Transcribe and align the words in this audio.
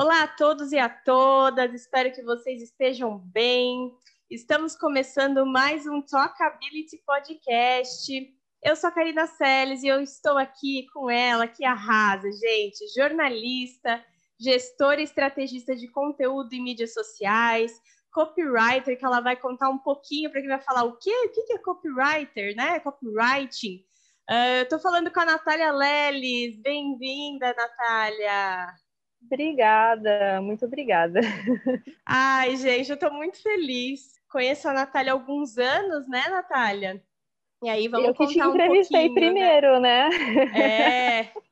Olá 0.00 0.22
a 0.22 0.28
todos 0.28 0.70
e 0.70 0.78
a 0.78 0.88
todas, 0.88 1.74
espero 1.74 2.12
que 2.12 2.22
vocês 2.22 2.62
estejam 2.62 3.18
bem. 3.18 3.92
Estamos 4.30 4.76
começando 4.76 5.44
mais 5.44 5.88
um 5.88 6.00
Talkability 6.00 7.02
Podcast. 7.04 8.32
Eu 8.62 8.76
sou 8.76 8.90
a 8.90 8.92
Karina 8.92 9.26
Seles 9.26 9.82
e 9.82 9.88
eu 9.88 10.00
estou 10.00 10.38
aqui 10.38 10.86
com 10.94 11.10
ela, 11.10 11.48
que 11.48 11.64
arrasa, 11.64 12.30
gente, 12.30 12.86
jornalista, 12.94 14.00
gestora 14.38 15.00
e 15.00 15.04
estrategista 15.04 15.74
de 15.74 15.88
conteúdo 15.88 16.52
em 16.52 16.62
mídias 16.62 16.94
sociais, 16.94 17.72
copywriter, 18.12 18.96
que 18.96 19.04
ela 19.04 19.20
vai 19.20 19.34
contar 19.34 19.68
um 19.68 19.78
pouquinho 19.78 20.30
para 20.30 20.40
quem 20.40 20.48
vai 20.48 20.60
falar 20.60 20.84
o 20.84 20.96
quê? 20.96 21.10
O 21.26 21.32
que 21.32 21.52
é 21.52 21.58
copywriter, 21.58 22.54
né? 22.54 22.78
Copywriting. 22.78 23.84
Uh, 24.30 24.58
eu 24.58 24.62
estou 24.62 24.78
falando 24.78 25.10
com 25.10 25.18
a 25.18 25.24
Natália 25.24 25.72
Leles. 25.72 26.56
Bem-vinda, 26.62 27.52
Natália. 27.52 28.76
Obrigada, 29.22 30.40
muito 30.40 30.64
obrigada. 30.64 31.20
Ai, 32.06 32.56
gente, 32.56 32.88
eu 32.88 32.94
estou 32.94 33.12
muito 33.12 33.42
feliz. 33.42 34.18
Conheço 34.30 34.68
a 34.68 34.72
Natália 34.72 35.12
há 35.12 35.14
alguns 35.14 35.58
anos, 35.58 36.08
né, 36.08 36.28
Natália? 36.28 37.02
E 37.62 37.68
aí 37.68 37.88
vamos 37.88 38.08
eu 38.08 38.14
que 38.14 38.26
te 38.26 38.38
entrevistei 38.38 39.06
um 39.08 39.14
né? 39.14 39.20
primeiro, 39.20 39.80
né? 39.80 40.08
né? 40.08 41.22
É. 41.24 41.32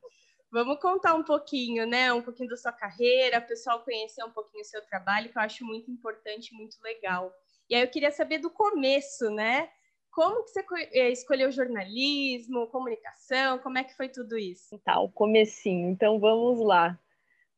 Vamos 0.48 0.80
contar 0.80 1.14
um 1.14 1.24
pouquinho, 1.24 1.86
né? 1.86 2.12
Um 2.12 2.22
pouquinho 2.22 2.48
da 2.48 2.56
sua 2.56 2.72
carreira, 2.72 3.40
o 3.40 3.46
pessoal 3.46 3.84
conhecer 3.84 4.24
um 4.24 4.30
pouquinho 4.30 4.62
o 4.62 4.64
seu 4.64 4.80
trabalho, 4.86 5.28
que 5.28 5.36
eu 5.36 5.42
acho 5.42 5.64
muito 5.66 5.90
importante, 5.90 6.54
muito 6.54 6.76
legal. 6.82 7.30
E 7.68 7.74
aí 7.74 7.82
eu 7.82 7.90
queria 7.90 8.12
saber 8.12 8.38
do 8.38 8.48
começo, 8.48 9.28
né? 9.28 9.68
Como 10.10 10.44
que 10.44 10.50
você 10.50 10.64
eh, 10.92 11.10
escolheu 11.10 11.50
jornalismo, 11.50 12.68
comunicação? 12.68 13.58
Como 13.58 13.76
é 13.76 13.84
que 13.84 13.96
foi 13.96 14.08
tudo 14.08 14.38
isso? 14.38 14.78
Tá, 14.78 14.98
o 14.98 15.10
comecinho. 15.10 15.90
Então 15.90 16.18
vamos 16.18 16.64
lá 16.64 16.98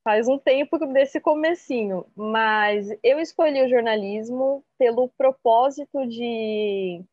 faz 0.09 0.27
um 0.27 0.39
tempo 0.39 0.79
desse 0.87 1.21
comecinho, 1.21 2.07
mas 2.17 2.89
eu 3.03 3.21
escolhi 3.21 3.61
o 3.61 3.69
jornalismo 3.69 4.65
pelo 4.79 5.11
propósito 5.11 6.07
de 6.07 7.05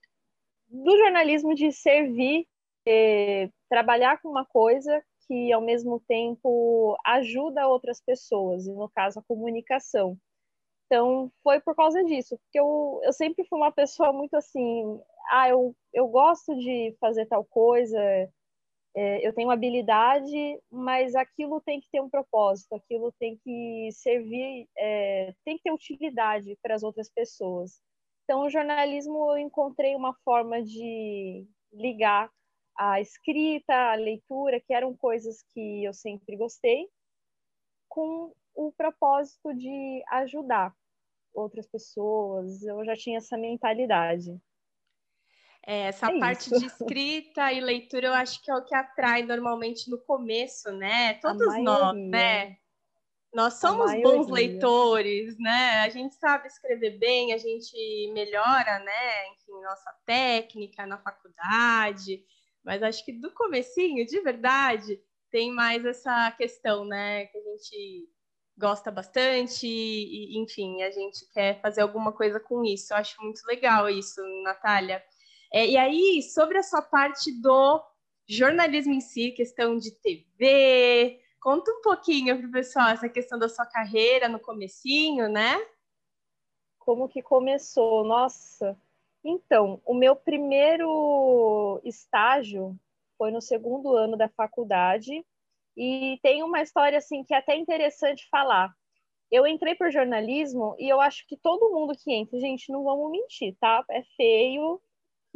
do 0.70 0.98
jornalismo 0.98 1.54
de 1.54 1.74
servir, 1.74 2.48
eh, 2.88 3.50
trabalhar 3.70 4.22
com 4.22 4.30
uma 4.30 4.46
coisa 4.46 5.04
que 5.28 5.52
ao 5.52 5.60
mesmo 5.60 6.00
tempo 6.08 6.96
ajuda 7.06 7.68
outras 7.68 8.00
pessoas, 8.00 8.66
e 8.66 8.72
no 8.72 8.90
caso 8.90 9.20
a 9.20 9.24
comunicação. 9.24 10.18
Então 10.86 11.30
foi 11.44 11.60
por 11.60 11.76
causa 11.76 12.02
disso, 12.06 12.38
porque 12.38 12.58
eu, 12.58 13.02
eu 13.04 13.12
sempre 13.12 13.44
fui 13.44 13.60
uma 13.60 13.74
pessoa 13.74 14.14
muito 14.14 14.36
assim, 14.38 15.02
ah, 15.32 15.50
eu, 15.50 15.76
eu 15.94 16.08
gosto 16.08 16.56
de 16.56 16.96
fazer 17.02 17.26
tal 17.26 17.44
coisa, 17.44 18.00
eu 18.96 19.34
tenho 19.34 19.52
habilidade, 19.52 20.60
mas 20.72 21.16
aquilo 21.16 21.60
tem 21.62 21.82
que 21.82 21.90
ter 21.92 22.02
um 22.02 22.10
propósito, 22.10 22.74
aquilo 22.74 23.12
tem 23.20 23.38
que 23.44 23.90
servir, 23.92 24.68
é, 24.78 25.34
tem 25.44 25.58
que 25.58 25.64
ter 25.64 25.72
utilidade 25.72 26.58
para 26.62 26.76
as 26.76 26.84
outras 26.84 27.10
pessoas. 27.10 27.82
Então, 28.24 28.46
o 28.46 28.50
jornalismo 28.50 29.32
eu 29.32 29.38
encontrei 29.38 29.96
uma 29.96 30.14
forma 30.24 30.64
de 30.64 31.46
ligar 31.74 32.30
a 32.78 33.00
escrita, 33.02 33.74
a 33.74 33.96
leitura, 33.96 34.60
que 34.60 34.74
eram 34.74 34.96
coisas 34.96 35.44
que 35.54 35.84
eu 35.84 35.94
sempre 35.94 36.36
gostei, 36.38 36.88
com 37.90 38.34
o 38.56 38.72
propósito 38.72 39.54
de 39.54 40.04
ajudar 40.10 40.74
outras 41.34 41.68
pessoas. 41.68 42.64
Eu 42.64 42.84
já 42.86 42.96
tinha 42.96 43.18
essa 43.18 43.38
mentalidade. 43.38 44.40
É, 45.68 45.88
essa 45.88 46.12
é 46.12 46.20
parte 46.20 46.42
isso. 46.42 46.60
de 46.60 46.66
escrita 46.68 47.52
e 47.52 47.60
leitura 47.60 48.08
eu 48.08 48.14
acho 48.14 48.42
que 48.44 48.52
é 48.52 48.56
o 48.56 48.64
que 48.64 48.76
atrai 48.76 49.24
normalmente 49.24 49.90
no 49.90 49.98
começo, 49.98 50.72
né? 50.72 51.16
Todos 51.16 51.58
nós, 51.64 51.98
né? 52.10 52.58
Nós 53.34 53.56
somos 53.56 53.92
bons 54.02 54.30
leitores, 54.30 55.38
né? 55.40 55.80
A 55.80 55.90
gente 55.90 56.16
sabe 56.16 56.48
escrever 56.48 56.98
bem, 57.00 57.34
a 57.34 57.38
gente 57.38 57.76
melhora, 58.14 58.80
né? 58.80 59.28
Enfim, 59.34 59.62
nossa 59.62 59.92
técnica 60.06 60.86
na 60.86 60.98
faculdade. 61.00 62.24
Mas 62.64 62.82
acho 62.82 63.04
que 63.04 63.12
do 63.12 63.32
comecinho, 63.34 64.06
de 64.06 64.22
verdade, 64.22 65.02
tem 65.30 65.52
mais 65.52 65.84
essa 65.84 66.32
questão, 66.32 66.86
né? 66.86 67.26
Que 67.26 67.38
a 67.38 67.42
gente 67.42 68.10
gosta 68.58 68.90
bastante 68.90 69.68
e, 69.68 70.38
enfim, 70.40 70.82
a 70.84 70.92
gente 70.92 71.30
quer 71.34 71.60
fazer 71.60 71.82
alguma 71.82 72.14
coisa 72.14 72.40
com 72.40 72.64
isso. 72.64 72.94
Eu 72.94 72.98
acho 72.98 73.22
muito 73.22 73.42
legal 73.48 73.90
isso, 73.90 74.22
Natália. 74.44 75.04
É, 75.52 75.68
e 75.68 75.78
aí, 75.78 76.22
sobre 76.22 76.58
a 76.58 76.64
sua 76.64 76.82
parte 76.82 77.32
do 77.32 77.84
jornalismo 78.28 78.94
em 78.94 79.02
si, 79.02 79.32
questão 79.32 79.78
de 79.78 79.92
TV, 79.92 81.20
conta 81.40 81.72
um 81.72 81.82
pouquinho 81.82 82.38
para 82.38 82.48
o 82.48 82.52
pessoal 82.52 82.90
essa 82.90 83.08
questão 83.08 83.38
da 83.38 83.48
sua 83.48 83.66
carreira 83.66 84.28
no 84.28 84.40
comecinho, 84.40 85.30
né? 85.30 85.56
Como 86.80 87.08
que 87.08 87.22
começou? 87.22 88.04
Nossa! 88.04 88.78
Então, 89.24 89.82
o 89.86 89.94
meu 89.94 90.16
primeiro 90.16 91.82
estágio 91.84 92.76
foi 93.18 93.32
no 93.32 93.42
segundo 93.42 93.96
ano 93.96 94.16
da 94.16 94.30
faculdade 94.30 95.26
e 95.76 96.20
tem 96.22 96.44
uma 96.44 96.62
história 96.62 96.98
assim 96.98 97.24
que 97.24 97.34
é 97.34 97.38
até 97.38 97.56
interessante 97.56 98.28
falar. 98.30 98.74
Eu 99.32 99.48
entrei 99.48 99.76
por 99.76 99.92
jornalismo 99.92 100.76
e 100.78 100.88
eu 100.88 101.02
acho 101.02 101.26
que 101.28 101.36
todo 101.36 101.72
mundo 101.72 101.98
que 101.98 102.14
entra, 102.14 102.40
gente, 102.40 102.72
não 102.72 102.84
vamos 102.84 103.12
mentir, 103.12 103.56
tá? 103.60 103.84
É 103.90 104.04
feio, 104.16 104.80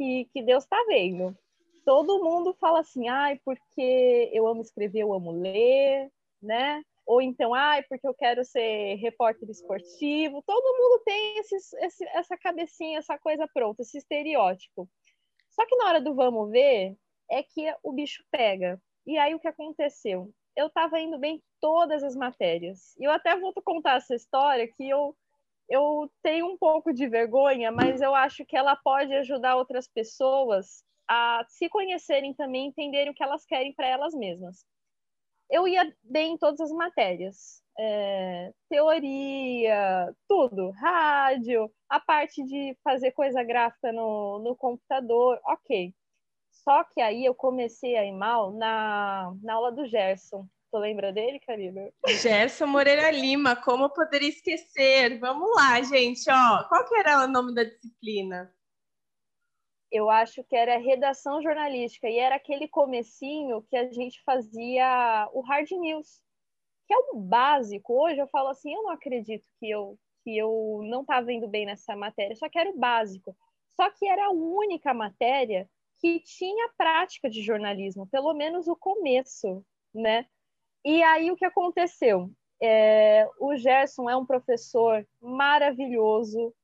que, 0.00 0.24
que 0.32 0.42
Deus 0.42 0.64
está 0.64 0.82
vendo. 0.88 1.36
Todo 1.84 2.24
mundo 2.24 2.56
fala 2.58 2.80
assim, 2.80 3.06
ai, 3.08 3.38
porque 3.44 4.30
eu 4.32 4.46
amo 4.46 4.62
escrever, 4.62 5.00
eu 5.00 5.12
amo 5.12 5.30
ler, 5.30 6.10
né? 6.40 6.82
Ou 7.04 7.20
então, 7.20 7.52
ai, 7.52 7.82
porque 7.82 8.06
eu 8.08 8.14
quero 8.14 8.42
ser 8.42 8.94
repórter 8.94 9.50
esportivo. 9.50 10.42
Todo 10.46 10.78
mundo 10.78 11.02
tem 11.04 11.38
esse, 11.38 12.06
essa 12.14 12.38
cabecinha, 12.38 12.98
essa 12.98 13.18
coisa 13.18 13.46
pronta, 13.52 13.82
esse 13.82 13.98
estereótipo. 13.98 14.88
Só 15.50 15.66
que 15.66 15.76
na 15.76 15.86
hora 15.86 16.00
do 16.00 16.14
vamos 16.14 16.50
ver, 16.50 16.96
é 17.30 17.42
que 17.42 17.74
o 17.82 17.92
bicho 17.92 18.24
pega. 18.30 18.80
E 19.06 19.18
aí 19.18 19.34
o 19.34 19.40
que 19.40 19.48
aconteceu? 19.48 20.32
Eu 20.56 20.68
estava 20.68 20.98
indo 20.98 21.18
bem 21.18 21.42
todas 21.60 22.02
as 22.02 22.16
matérias. 22.16 22.96
E 22.98 23.04
eu 23.04 23.10
até 23.10 23.36
vou 23.38 23.52
contar 23.64 23.96
essa 23.96 24.14
história 24.14 24.66
que 24.66 24.88
eu 24.88 25.14
eu 25.70 26.10
tenho 26.22 26.46
um 26.46 26.58
pouco 26.58 26.92
de 26.92 27.08
vergonha, 27.08 27.70
mas 27.70 28.00
eu 28.02 28.12
acho 28.14 28.44
que 28.44 28.56
ela 28.56 28.74
pode 28.76 29.14
ajudar 29.14 29.56
outras 29.56 29.86
pessoas 29.86 30.84
a 31.08 31.44
se 31.48 31.68
conhecerem 31.68 32.34
também, 32.34 32.66
entenderem 32.66 33.10
o 33.10 33.14
que 33.14 33.22
elas 33.22 33.46
querem 33.46 33.72
para 33.72 33.86
elas 33.86 34.12
mesmas. 34.12 34.64
Eu 35.48 35.66
ia 35.66 35.92
bem 36.02 36.34
em 36.34 36.38
todas 36.38 36.60
as 36.60 36.72
matérias, 36.72 37.62
é, 37.78 38.52
teoria, 38.68 40.14
tudo, 40.28 40.70
rádio, 40.72 41.72
a 41.88 42.00
parte 42.00 42.42
de 42.44 42.76
fazer 42.84 43.12
coisa 43.12 43.42
gráfica 43.42 43.92
no, 43.92 44.40
no 44.40 44.56
computador, 44.56 45.40
ok. 45.44 45.94
Só 46.50 46.84
que 46.84 47.00
aí 47.00 47.24
eu 47.24 47.34
comecei 47.34 47.96
a 47.96 48.04
ir 48.04 48.12
mal 48.12 48.52
na, 48.52 49.32
na 49.42 49.54
aula 49.54 49.72
do 49.72 49.86
Gerson. 49.86 50.46
Tu 50.70 50.78
lembra 50.78 51.12
dele, 51.12 51.40
Karina? 51.40 51.90
Gerson 52.22 52.66
Moreira 52.66 53.10
Lima, 53.10 53.56
como 53.56 53.84
eu 53.84 53.90
poderia 53.90 54.28
esquecer? 54.28 55.18
Vamos 55.18 55.50
lá, 55.56 55.82
gente, 55.82 56.30
ó. 56.30 56.64
Qual 56.68 56.88
que 56.88 56.94
era 56.94 57.24
o 57.24 57.28
nome 57.28 57.52
da 57.52 57.64
disciplina? 57.64 58.54
Eu 59.90 60.08
acho 60.08 60.44
que 60.44 60.54
era 60.54 60.78
redação 60.78 61.42
jornalística 61.42 62.08
e 62.08 62.18
era 62.18 62.36
aquele 62.36 62.68
comecinho 62.68 63.62
que 63.62 63.76
a 63.76 63.90
gente 63.90 64.22
fazia 64.22 65.28
o 65.32 65.40
hard 65.40 65.68
news, 65.72 66.22
que 66.86 66.94
é 66.94 66.98
o 66.98 67.16
básico. 67.16 67.92
Hoje 67.92 68.20
eu 68.20 68.28
falo 68.28 68.50
assim, 68.50 68.72
eu 68.72 68.84
não 68.84 68.90
acredito 68.90 69.44
que 69.58 69.68
eu 69.68 69.98
que 70.22 70.36
eu 70.36 70.82
não 70.84 71.00
estava 71.00 71.32
indo 71.32 71.48
bem 71.48 71.64
nessa 71.64 71.96
matéria, 71.96 72.36
só 72.36 72.46
que 72.46 72.58
era 72.58 72.68
o 72.68 72.78
básico. 72.78 73.34
Só 73.70 73.90
que 73.90 74.06
era 74.06 74.26
a 74.26 74.30
única 74.30 74.92
matéria 74.92 75.66
que 75.98 76.20
tinha 76.20 76.70
prática 76.76 77.28
de 77.30 77.42
jornalismo, 77.42 78.06
pelo 78.06 78.34
menos 78.34 78.68
o 78.68 78.76
começo, 78.76 79.64
né? 79.94 80.26
E 80.84 81.02
aí 81.02 81.30
o 81.30 81.36
que 81.36 81.44
aconteceu? 81.44 82.30
É, 82.62 83.26
o 83.38 83.56
Gerson 83.56 84.08
é 84.08 84.16
um 84.16 84.26
professor 84.26 85.06
maravilhoso, 85.20 86.54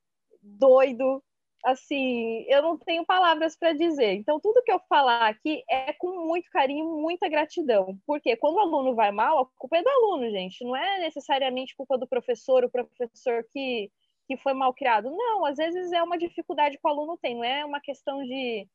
doido, 0.42 1.22
assim, 1.66 2.44
eu 2.48 2.62
não 2.62 2.78
tenho 2.78 3.04
palavras 3.04 3.56
para 3.56 3.72
dizer. 3.72 4.14
Então, 4.14 4.38
tudo 4.38 4.62
que 4.62 4.70
eu 4.70 4.80
falar 4.88 5.28
aqui 5.28 5.64
é 5.68 5.92
com 5.94 6.26
muito 6.26 6.48
carinho, 6.50 7.00
muita 7.00 7.28
gratidão. 7.28 7.98
Porque 8.06 8.36
quando 8.36 8.56
o 8.56 8.60
aluno 8.60 8.94
vai 8.94 9.10
mal, 9.10 9.40
a 9.40 9.46
culpa 9.58 9.78
é 9.78 9.82
do 9.82 9.88
aluno, 9.88 10.30
gente. 10.30 10.64
Não 10.64 10.76
é 10.76 11.00
necessariamente 11.00 11.74
culpa 11.74 11.98
do 11.98 12.06
professor, 12.06 12.64
o 12.64 12.70
professor 12.70 13.44
que, 13.52 13.90
que 14.28 14.36
foi 14.36 14.54
mal 14.54 14.72
criado. 14.72 15.10
Não, 15.10 15.44
às 15.44 15.56
vezes 15.56 15.90
é 15.92 16.02
uma 16.02 16.16
dificuldade 16.16 16.78
que 16.78 16.86
o 16.86 16.90
aluno 16.90 17.18
tem, 17.20 17.34
não 17.34 17.44
é 17.44 17.64
uma 17.64 17.80
questão 17.80 18.22
de 18.22 18.68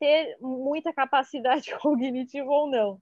ter 0.00 0.36
muita 0.40 0.92
capacidade 0.92 1.70
cognitiva 1.78 2.50
ou 2.50 2.66
não. 2.68 3.00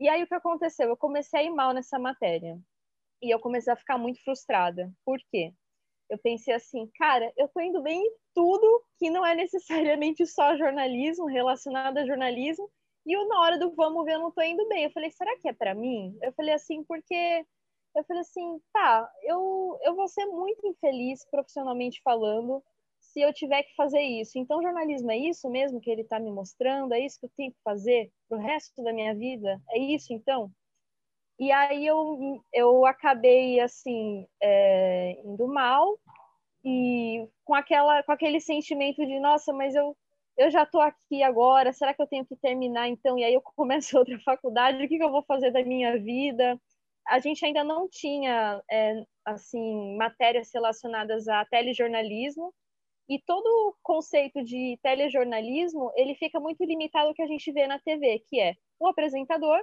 E 0.00 0.08
aí 0.08 0.22
o 0.22 0.26
que 0.26 0.34
aconteceu? 0.34 0.88
Eu 0.88 0.96
comecei 0.96 1.40
a 1.40 1.42
ir 1.44 1.50
mal 1.50 1.72
nessa 1.72 1.98
matéria. 1.98 2.58
E 3.22 3.30
eu 3.30 3.38
comecei 3.38 3.72
a 3.72 3.76
ficar 3.76 3.98
muito 3.98 4.22
frustrada. 4.24 4.92
Por 5.04 5.18
quê? 5.30 5.52
Eu 6.10 6.18
pensei 6.18 6.54
assim, 6.54 6.90
cara, 6.98 7.32
eu 7.36 7.48
tô 7.48 7.60
indo 7.60 7.80
bem 7.82 8.00
em 8.00 8.12
tudo 8.34 8.84
que 8.98 9.08
não 9.10 9.24
é 9.24 9.34
necessariamente 9.34 10.26
só 10.26 10.56
jornalismo, 10.56 11.26
relacionado 11.26 11.98
a 11.98 12.06
jornalismo, 12.06 12.70
e 13.04 13.12
eu, 13.12 13.26
na 13.26 13.40
hora 13.40 13.58
do 13.58 13.74
vamos 13.74 14.04
ver, 14.04 14.14
eu 14.14 14.20
não 14.20 14.30
tô 14.30 14.42
indo 14.42 14.66
bem. 14.68 14.84
Eu 14.84 14.90
falei, 14.92 15.10
será 15.10 15.36
que 15.38 15.48
é 15.48 15.52
para 15.52 15.74
mim? 15.74 16.16
Eu 16.22 16.32
falei 16.32 16.54
assim, 16.54 16.84
porque 16.84 17.44
eu 17.96 18.04
falei 18.04 18.22
assim, 18.22 18.60
tá, 18.72 19.10
eu, 19.22 19.78
eu 19.82 19.94
vou 19.94 20.08
ser 20.08 20.26
muito 20.26 20.66
infeliz 20.66 21.24
profissionalmente 21.30 22.00
falando 22.02 22.62
se 23.12 23.20
eu 23.20 23.32
tiver 23.32 23.62
que 23.62 23.74
fazer 23.74 24.00
isso. 24.00 24.38
Então, 24.38 24.62
jornalismo 24.62 25.10
é 25.10 25.16
isso 25.16 25.48
mesmo 25.50 25.80
que 25.80 25.90
ele 25.90 26.02
está 26.02 26.18
me 26.18 26.30
mostrando? 26.30 26.94
É 26.94 27.00
isso 27.00 27.20
que 27.20 27.26
eu 27.26 27.32
tenho 27.36 27.52
que 27.52 27.58
fazer 27.62 28.10
pro 28.28 28.38
resto 28.38 28.82
da 28.82 28.92
minha 28.92 29.14
vida? 29.14 29.60
É 29.70 29.78
isso, 29.78 30.12
então? 30.12 30.50
E 31.38 31.50
aí 31.52 31.86
eu, 31.86 32.42
eu 32.52 32.86
acabei, 32.86 33.60
assim, 33.60 34.26
é, 34.40 35.20
indo 35.24 35.46
mal 35.48 35.98
e 36.64 37.28
com, 37.44 37.54
aquela, 37.54 38.02
com 38.02 38.12
aquele 38.12 38.40
sentimento 38.40 39.04
de, 39.04 39.18
nossa, 39.20 39.52
mas 39.52 39.74
eu, 39.74 39.96
eu 40.38 40.50
já 40.50 40.62
estou 40.62 40.80
aqui 40.80 41.22
agora, 41.22 41.72
será 41.72 41.92
que 41.92 42.00
eu 42.02 42.06
tenho 42.06 42.24
que 42.24 42.36
terminar 42.36 42.88
então? 42.88 43.18
E 43.18 43.24
aí 43.24 43.34
eu 43.34 43.42
começo 43.56 43.98
outra 43.98 44.18
faculdade, 44.20 44.84
o 44.84 44.88
que, 44.88 44.98
que 44.98 45.04
eu 45.04 45.10
vou 45.10 45.24
fazer 45.24 45.50
da 45.50 45.64
minha 45.64 45.98
vida? 45.98 46.58
a 47.06 47.18
gente 47.18 47.44
ainda 47.44 47.64
não 47.64 47.88
tinha 47.88 48.62
é, 48.70 49.02
assim 49.24 49.96
matérias 49.96 50.50
relacionadas 50.52 51.28
a 51.28 51.44
telejornalismo 51.46 52.52
e 53.14 53.22
todo 53.26 53.46
o 53.46 53.76
conceito 53.82 54.42
de 54.42 54.78
telejornalismo 54.82 55.92
ele 55.96 56.14
fica 56.14 56.40
muito 56.40 56.64
limitado 56.64 57.08
ao 57.08 57.14
que 57.14 57.20
a 57.20 57.26
gente 57.26 57.52
vê 57.52 57.66
na 57.66 57.78
TV, 57.78 58.24
que 58.26 58.40
é 58.40 58.54
o 58.80 58.86
apresentador 58.86 59.62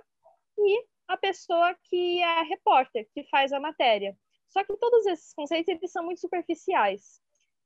e 0.58 0.86
a 1.08 1.18
pessoa 1.18 1.76
que 1.86 2.20
é 2.22 2.40
a 2.40 2.44
repórter, 2.44 3.08
que 3.12 3.24
faz 3.30 3.52
a 3.52 3.60
matéria. 3.60 4.16
Só 4.50 4.64
que 4.64 4.78
todos 4.78 5.06
esses 5.08 5.34
conceitos 5.34 5.74
eles 5.74 5.92
são 5.92 6.06
muito 6.06 6.22
superficiais. 6.22 7.20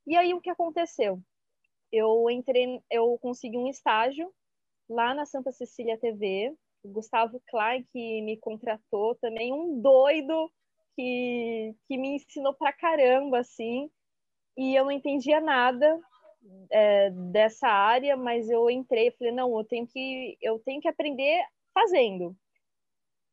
E 0.06 0.16
aí 0.16 0.32
o 0.32 0.40
que 0.40 0.48
aconteceu? 0.48 1.20
Eu 1.92 2.30
entrei, 2.30 2.80
eu 2.90 3.18
consegui 3.18 3.58
um 3.58 3.68
estágio 3.68 4.32
lá 4.88 5.12
na 5.12 5.26
Santa 5.26 5.52
Cecília 5.52 5.98
TV, 5.98 6.54
o 6.82 6.88
Gustavo 6.88 7.42
Klein, 7.48 7.86
que 7.92 8.22
me 8.22 8.38
contratou 8.38 9.14
também, 9.16 9.52
um 9.52 9.80
doido 9.80 10.50
que, 10.96 11.74
que 11.86 11.98
me 11.98 12.16
ensinou 12.16 12.54
pra 12.54 12.72
caramba, 12.72 13.40
assim, 13.40 13.90
e 14.56 14.74
eu 14.74 14.84
não 14.84 14.90
entendia 14.92 15.40
nada 15.40 16.00
é, 16.70 17.10
dessa 17.10 17.68
área, 17.68 18.16
mas 18.16 18.48
eu 18.48 18.70
entrei 18.70 19.08
e 19.08 19.12
falei, 19.12 19.32
não, 19.32 19.56
eu 19.56 19.64
tenho 19.64 19.86
que, 19.86 20.36
eu 20.40 20.58
tenho 20.60 20.80
que 20.80 20.88
aprender 20.88 21.44
fazendo. 21.72 22.36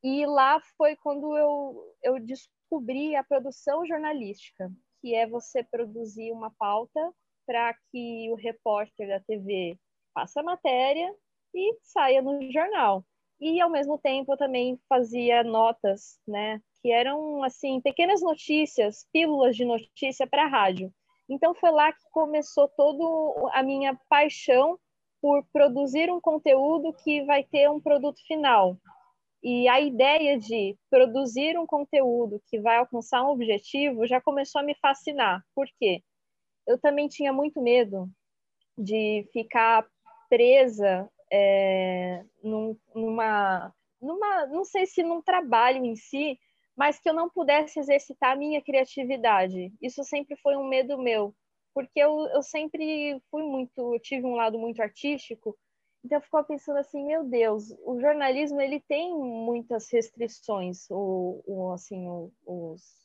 E 0.03 0.25
lá 0.25 0.59
foi 0.77 0.95
quando 0.95 1.37
eu, 1.37 1.95
eu 2.03 2.19
descobri 2.19 3.15
a 3.15 3.23
produção 3.23 3.85
jornalística, 3.85 4.71
que 5.01 5.13
é 5.13 5.27
você 5.27 5.63
produzir 5.63 6.31
uma 6.31 6.51
pauta 6.57 7.13
para 7.45 7.75
que 7.91 8.29
o 8.31 8.35
repórter 8.35 9.07
da 9.07 9.19
TV 9.19 9.77
faça 10.13 10.39
a 10.39 10.43
matéria 10.43 11.13
e 11.53 11.77
saia 11.81 12.21
no 12.21 12.51
jornal 12.51 13.05
e 13.41 13.59
ao 13.59 13.71
mesmo 13.71 13.97
tempo 13.97 14.31
eu 14.31 14.37
também 14.37 14.79
fazia 14.87 15.43
notas, 15.43 16.19
né, 16.27 16.61
que 16.79 16.91
eram 16.91 17.43
assim 17.43 17.81
pequenas 17.81 18.21
notícias, 18.21 19.07
pílulas 19.11 19.55
de 19.55 19.65
notícia 19.65 20.27
para 20.27 20.43
a 20.45 20.47
rádio. 20.47 20.93
Então 21.31 21.55
foi 21.55 21.71
lá 21.71 21.93
que 21.93 22.03
começou 22.11 22.67
toda 22.67 23.49
a 23.53 23.63
minha 23.63 23.97
paixão 24.09 24.77
por 25.21 25.45
produzir 25.53 26.11
um 26.11 26.19
conteúdo 26.19 26.91
que 26.91 27.23
vai 27.23 27.41
ter 27.41 27.69
um 27.69 27.79
produto 27.79 28.19
final. 28.27 28.77
E 29.41 29.65
a 29.69 29.79
ideia 29.79 30.37
de 30.37 30.77
produzir 30.89 31.57
um 31.57 31.65
conteúdo 31.65 32.41
que 32.47 32.59
vai 32.59 32.75
alcançar 32.75 33.23
um 33.23 33.29
objetivo 33.29 34.05
já 34.05 34.19
começou 34.19 34.59
a 34.59 34.63
me 34.63 34.75
fascinar. 34.75 35.41
Por 35.55 35.67
quê? 35.79 36.03
Eu 36.67 36.77
também 36.77 37.07
tinha 37.07 37.31
muito 37.31 37.61
medo 37.61 38.09
de 38.77 39.25
ficar 39.31 39.87
presa 40.29 41.09
é, 41.31 42.25
num, 42.43 42.77
numa, 42.93 43.73
numa, 44.01 44.47
não 44.47 44.65
sei 44.65 44.85
se 44.85 45.01
num 45.01 45.21
trabalho 45.21 45.85
em 45.85 45.95
si, 45.95 46.37
mas 46.75 46.99
que 46.99 47.09
eu 47.09 47.13
não 47.13 47.29
pudesse 47.29 47.79
exercitar 47.79 48.31
a 48.33 48.35
minha 48.35 48.61
criatividade. 48.61 49.71
Isso 49.81 50.03
sempre 50.03 50.35
foi 50.37 50.55
um 50.55 50.67
medo 50.67 50.97
meu, 50.97 51.35
porque 51.73 51.99
eu, 51.99 52.27
eu 52.33 52.41
sempre 52.41 53.21
fui 53.29 53.43
muito, 53.43 53.97
tive 53.99 54.25
um 54.25 54.35
lado 54.35 54.57
muito 54.57 54.81
artístico, 54.81 55.57
então 56.03 56.17
eu 56.17 56.21
ficava 56.21 56.43
pensando 56.47 56.77
assim, 56.79 57.05
meu 57.05 57.23
Deus, 57.23 57.71
o 57.85 57.99
jornalismo 57.99 58.59
ele 58.59 58.79
tem 58.79 59.13
muitas 59.15 59.91
restrições, 59.91 60.89
o, 60.89 61.43
o 61.45 61.71
assim, 61.73 62.07
o, 62.07 62.31
os 62.45 63.01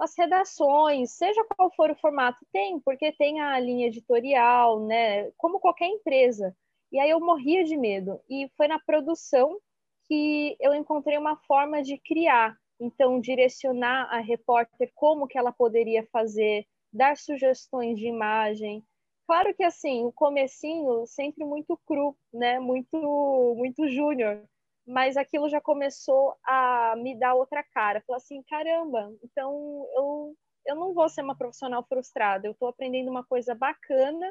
as 0.00 0.16
redações, 0.16 1.12
seja 1.12 1.44
qual 1.44 1.70
for 1.74 1.90
o 1.90 1.94
formato, 1.94 2.38
tem, 2.50 2.80
porque 2.80 3.12
tem 3.12 3.40
a 3.40 3.60
linha 3.60 3.86
editorial, 3.86 4.86
né? 4.86 5.30
Como 5.32 5.60
qualquer 5.60 5.88
empresa. 5.88 6.56
E 6.90 6.98
aí 6.98 7.10
eu 7.10 7.20
morria 7.20 7.62
de 7.64 7.76
medo. 7.76 8.18
E 8.28 8.48
foi 8.56 8.66
na 8.66 8.78
produção 8.78 9.60
que 10.06 10.56
eu 10.58 10.74
encontrei 10.74 11.18
uma 11.18 11.36
forma 11.46 11.82
de 11.82 11.98
criar. 11.98 12.56
Então, 12.80 13.20
direcionar 13.20 14.04
a 14.10 14.20
repórter 14.20 14.90
como 14.94 15.26
que 15.28 15.38
ela 15.38 15.52
poderia 15.52 16.06
fazer, 16.12 16.66
dar 16.92 17.16
sugestões 17.16 17.98
de 17.98 18.06
imagem. 18.08 18.84
Claro 19.26 19.54
que 19.54 19.62
assim, 19.62 20.04
o 20.04 20.12
comecinho 20.12 21.06
sempre 21.06 21.44
muito 21.44 21.78
cru, 21.86 22.16
né? 22.32 22.58
Muito 22.58 23.54
muito 23.56 23.86
júnior, 23.88 24.42
mas 24.86 25.16
aquilo 25.16 25.48
já 25.48 25.60
começou 25.60 26.34
a 26.44 26.94
me 26.96 27.16
dar 27.18 27.34
outra 27.34 27.62
cara. 27.62 28.02
Falei 28.06 28.16
assim, 28.18 28.42
caramba, 28.44 29.12
então 29.22 29.86
eu 29.96 30.34
eu 30.66 30.76
não 30.76 30.92
vou 30.94 31.08
ser 31.08 31.22
uma 31.22 31.36
profissional 31.36 31.84
frustrada. 31.88 32.46
Eu 32.46 32.52
estou 32.52 32.68
aprendendo 32.68 33.10
uma 33.10 33.24
coisa 33.24 33.54
bacana, 33.54 34.30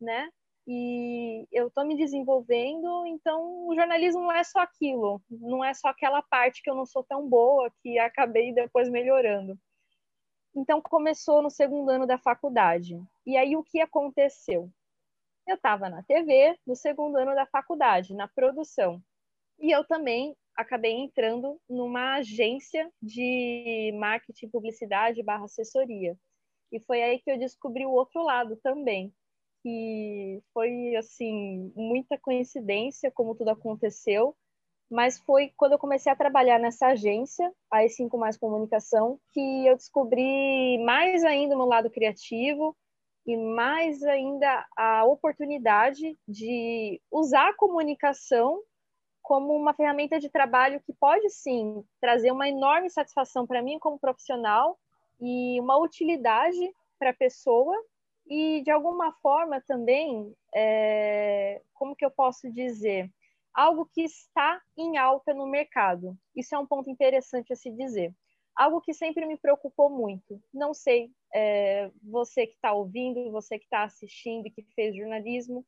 né? 0.00 0.30
E 0.66 1.46
eu 1.52 1.68
estou 1.68 1.84
me 1.84 1.96
desenvolvendo, 1.96 3.06
então 3.06 3.68
o 3.68 3.74
jornalismo 3.74 4.22
não 4.22 4.32
é 4.32 4.42
só 4.42 4.58
aquilo, 4.60 5.22
não 5.30 5.64
é 5.64 5.72
só 5.72 5.88
aquela 5.88 6.20
parte 6.22 6.60
que 6.60 6.68
eu 6.68 6.74
não 6.74 6.84
sou 6.84 7.04
tão 7.04 7.28
boa 7.28 7.70
que 7.82 7.98
acabei 7.98 8.52
depois 8.52 8.88
melhorando. 8.88 9.56
Então 10.54 10.82
começou 10.82 11.40
no 11.40 11.50
segundo 11.50 11.90
ano 11.90 12.06
da 12.06 12.18
faculdade. 12.18 13.00
E 13.24 13.36
aí 13.36 13.56
o 13.56 13.62
que 13.62 13.80
aconteceu? 13.80 14.68
Eu 15.46 15.54
estava 15.54 15.88
na 15.88 16.02
TV 16.02 16.58
no 16.66 16.74
segundo 16.74 17.16
ano 17.16 17.34
da 17.34 17.46
faculdade, 17.46 18.14
na 18.14 18.26
produção. 18.26 19.00
E 19.60 19.70
eu 19.70 19.84
também 19.84 20.36
acabei 20.56 20.92
entrando 20.92 21.60
numa 21.68 22.16
agência 22.16 22.90
de 23.00 23.92
marketing, 23.96 24.48
publicidade 24.48 25.22
barra 25.22 25.44
assessoria. 25.44 26.18
E 26.72 26.80
foi 26.80 27.02
aí 27.02 27.20
que 27.20 27.30
eu 27.30 27.38
descobri 27.38 27.86
o 27.86 27.92
outro 27.92 28.24
lado 28.24 28.56
também, 28.56 29.14
que 29.66 30.40
foi 30.54 30.94
assim 30.94 31.72
muita 31.74 32.16
coincidência 32.16 33.10
como 33.10 33.34
tudo 33.34 33.50
aconteceu, 33.50 34.32
mas 34.88 35.18
foi 35.18 35.52
quando 35.56 35.72
eu 35.72 35.78
comecei 35.78 36.12
a 36.12 36.14
trabalhar 36.14 36.60
nessa 36.60 36.86
agência, 36.86 37.52
a 37.68 37.78
E5 37.78 38.16
Mais 38.16 38.36
Comunicação, 38.36 39.18
que 39.32 39.66
eu 39.66 39.74
descobri 39.74 40.78
mais 40.84 41.24
ainda 41.24 41.56
o 41.56 41.58
meu 41.58 41.66
lado 41.66 41.90
criativo 41.90 42.76
e 43.26 43.36
mais 43.36 44.04
ainda 44.04 44.64
a 44.76 45.04
oportunidade 45.04 46.16
de 46.28 47.02
usar 47.10 47.48
a 47.48 47.56
comunicação 47.56 48.62
como 49.20 49.52
uma 49.52 49.74
ferramenta 49.74 50.20
de 50.20 50.30
trabalho 50.30 50.80
que 50.86 50.92
pode 50.92 51.28
sim 51.28 51.84
trazer 52.00 52.30
uma 52.30 52.48
enorme 52.48 52.88
satisfação 52.88 53.44
para 53.44 53.62
mim 53.62 53.80
como 53.80 53.98
profissional 53.98 54.78
e 55.20 55.58
uma 55.58 55.76
utilidade 55.76 56.72
para 57.00 57.10
a 57.10 57.16
pessoa 57.16 57.76
e 58.28 58.62
de 58.62 58.70
alguma 58.70 59.12
forma 59.22 59.60
também, 59.60 60.34
é, 60.54 61.62
como 61.74 61.94
que 61.94 62.04
eu 62.04 62.10
posso 62.10 62.50
dizer, 62.50 63.10
algo 63.54 63.86
que 63.86 64.02
está 64.02 64.60
em 64.76 64.98
alta 64.98 65.32
no 65.32 65.46
mercado. 65.46 66.16
Isso 66.34 66.54
é 66.54 66.58
um 66.58 66.66
ponto 66.66 66.90
interessante 66.90 67.52
a 67.52 67.56
se 67.56 67.70
dizer. 67.70 68.12
Algo 68.54 68.80
que 68.80 68.92
sempre 68.92 69.26
me 69.26 69.36
preocupou 69.36 69.90
muito. 69.90 70.42
Não 70.52 70.74
sei, 70.74 71.10
é, 71.34 71.90
você 72.02 72.46
que 72.46 72.54
está 72.54 72.72
ouvindo, 72.72 73.30
você 73.30 73.58
que 73.58 73.64
está 73.64 73.84
assistindo 73.84 74.50
que 74.50 74.62
fez 74.74 74.96
jornalismo, 74.96 75.64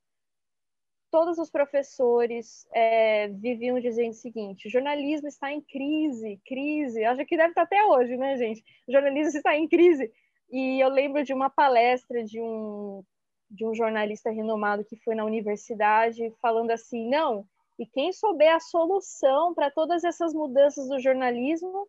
todos 1.10 1.38
os 1.38 1.50
professores 1.50 2.66
é, 2.74 3.28
viviam 3.28 3.78
dizendo 3.80 4.10
o 4.10 4.14
seguinte: 4.14 4.68
jornalismo 4.68 5.28
está 5.28 5.52
em 5.52 5.60
crise, 5.60 6.40
crise. 6.46 7.04
Acho 7.04 7.24
que 7.24 7.36
deve 7.36 7.50
estar 7.50 7.62
até 7.62 7.84
hoje, 7.84 8.16
né, 8.16 8.36
gente? 8.36 8.62
Jornalismo 8.88 9.36
está 9.36 9.56
em 9.56 9.68
crise. 9.68 10.10
E 10.50 10.82
eu 10.82 10.88
lembro 10.88 11.24
de 11.24 11.32
uma 11.32 11.50
palestra 11.50 12.24
de 12.24 12.40
um, 12.40 13.02
de 13.50 13.66
um 13.66 13.74
jornalista 13.74 14.30
renomado 14.30 14.84
que 14.84 14.96
foi 14.96 15.14
na 15.14 15.24
universidade 15.24 16.32
falando 16.40 16.70
assim: 16.70 17.08
não, 17.08 17.46
e 17.78 17.86
quem 17.86 18.12
souber 18.12 18.54
a 18.54 18.60
solução 18.60 19.54
para 19.54 19.70
todas 19.70 20.04
essas 20.04 20.34
mudanças 20.34 20.88
do 20.88 20.98
jornalismo 20.98 21.86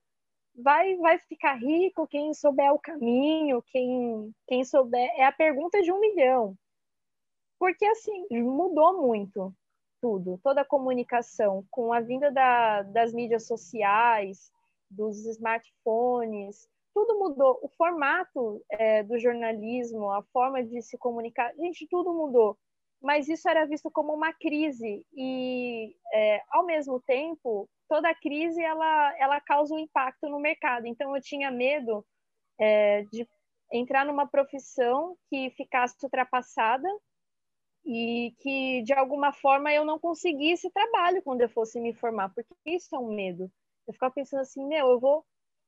vai, 0.55 0.95
vai 0.97 1.17
ficar 1.19 1.55
rico, 1.55 2.07
quem 2.07 2.33
souber 2.33 2.71
o 2.73 2.79
caminho, 2.79 3.63
quem, 3.67 4.31
quem 4.47 4.63
souber. 4.63 5.09
É 5.15 5.25
a 5.25 5.31
pergunta 5.31 5.81
de 5.81 5.91
um 5.91 5.99
milhão. 5.99 6.55
Porque, 7.57 7.85
assim, 7.85 8.25
mudou 8.31 9.01
muito 9.01 9.53
tudo, 10.01 10.39
toda 10.41 10.61
a 10.61 10.65
comunicação, 10.65 11.65
com 11.69 11.91
a 11.91 11.99
vinda 11.99 12.31
da, 12.31 12.83
das 12.83 13.11
mídias 13.13 13.47
sociais, 13.47 14.49
dos 14.89 15.25
smartphones, 15.25 16.67
tudo 16.93 17.17
mudou. 17.19 17.59
O 17.61 17.69
formato 17.69 18.63
é, 18.71 19.03
do 19.03 19.17
jornalismo, 19.19 20.09
a 20.11 20.23
forma 20.33 20.63
de 20.63 20.81
se 20.81 20.97
comunicar, 20.97 21.53
gente, 21.55 21.87
tudo 21.89 22.13
mudou. 22.13 22.57
mas 23.01 23.29
isso 23.29 23.47
era 23.49 23.65
visto 23.65 23.89
como 23.91 24.13
uma 24.13 24.33
crise 24.33 25.05
e, 25.13 25.95
é, 26.13 26.41
ao 26.49 26.65
mesmo 26.65 26.99
tempo, 27.01 27.69
toda 27.87 28.13
crise 28.15 28.61
ela, 28.61 29.15
ela 29.17 29.41
causa 29.41 29.73
um 29.73 29.79
impacto 29.79 30.27
no 30.29 30.39
mercado. 30.39 30.85
Então, 30.85 31.15
eu 31.15 31.21
tinha 31.21 31.49
medo 31.51 32.05
é, 32.59 33.03
de 33.11 33.27
entrar 33.71 34.05
numa 34.05 34.27
profissão 34.27 35.15
que 35.29 35.49
ficasse 35.51 35.95
ultrapassada 36.03 36.87
e 37.85 38.33
que, 38.39 38.81
de 38.83 38.93
alguma 38.93 39.31
forma, 39.33 39.73
eu 39.73 39.85
não 39.85 39.99
conseguisse 39.99 40.69
trabalho 40.71 41.21
quando 41.23 41.41
eu 41.41 41.49
fosse 41.49 41.79
me 41.79 41.93
formar, 41.93 42.29
porque 42.33 42.53
isso 42.65 42.95
é 42.95 42.99
um 42.99 43.13
medo. 43.15 43.51
Eu 43.87 43.93
ficava 43.93 44.13
pensando 44.13 44.41
assim, 44.41 44.65
meu, 44.67 44.89
eu 44.89 44.99
vou 44.99 45.25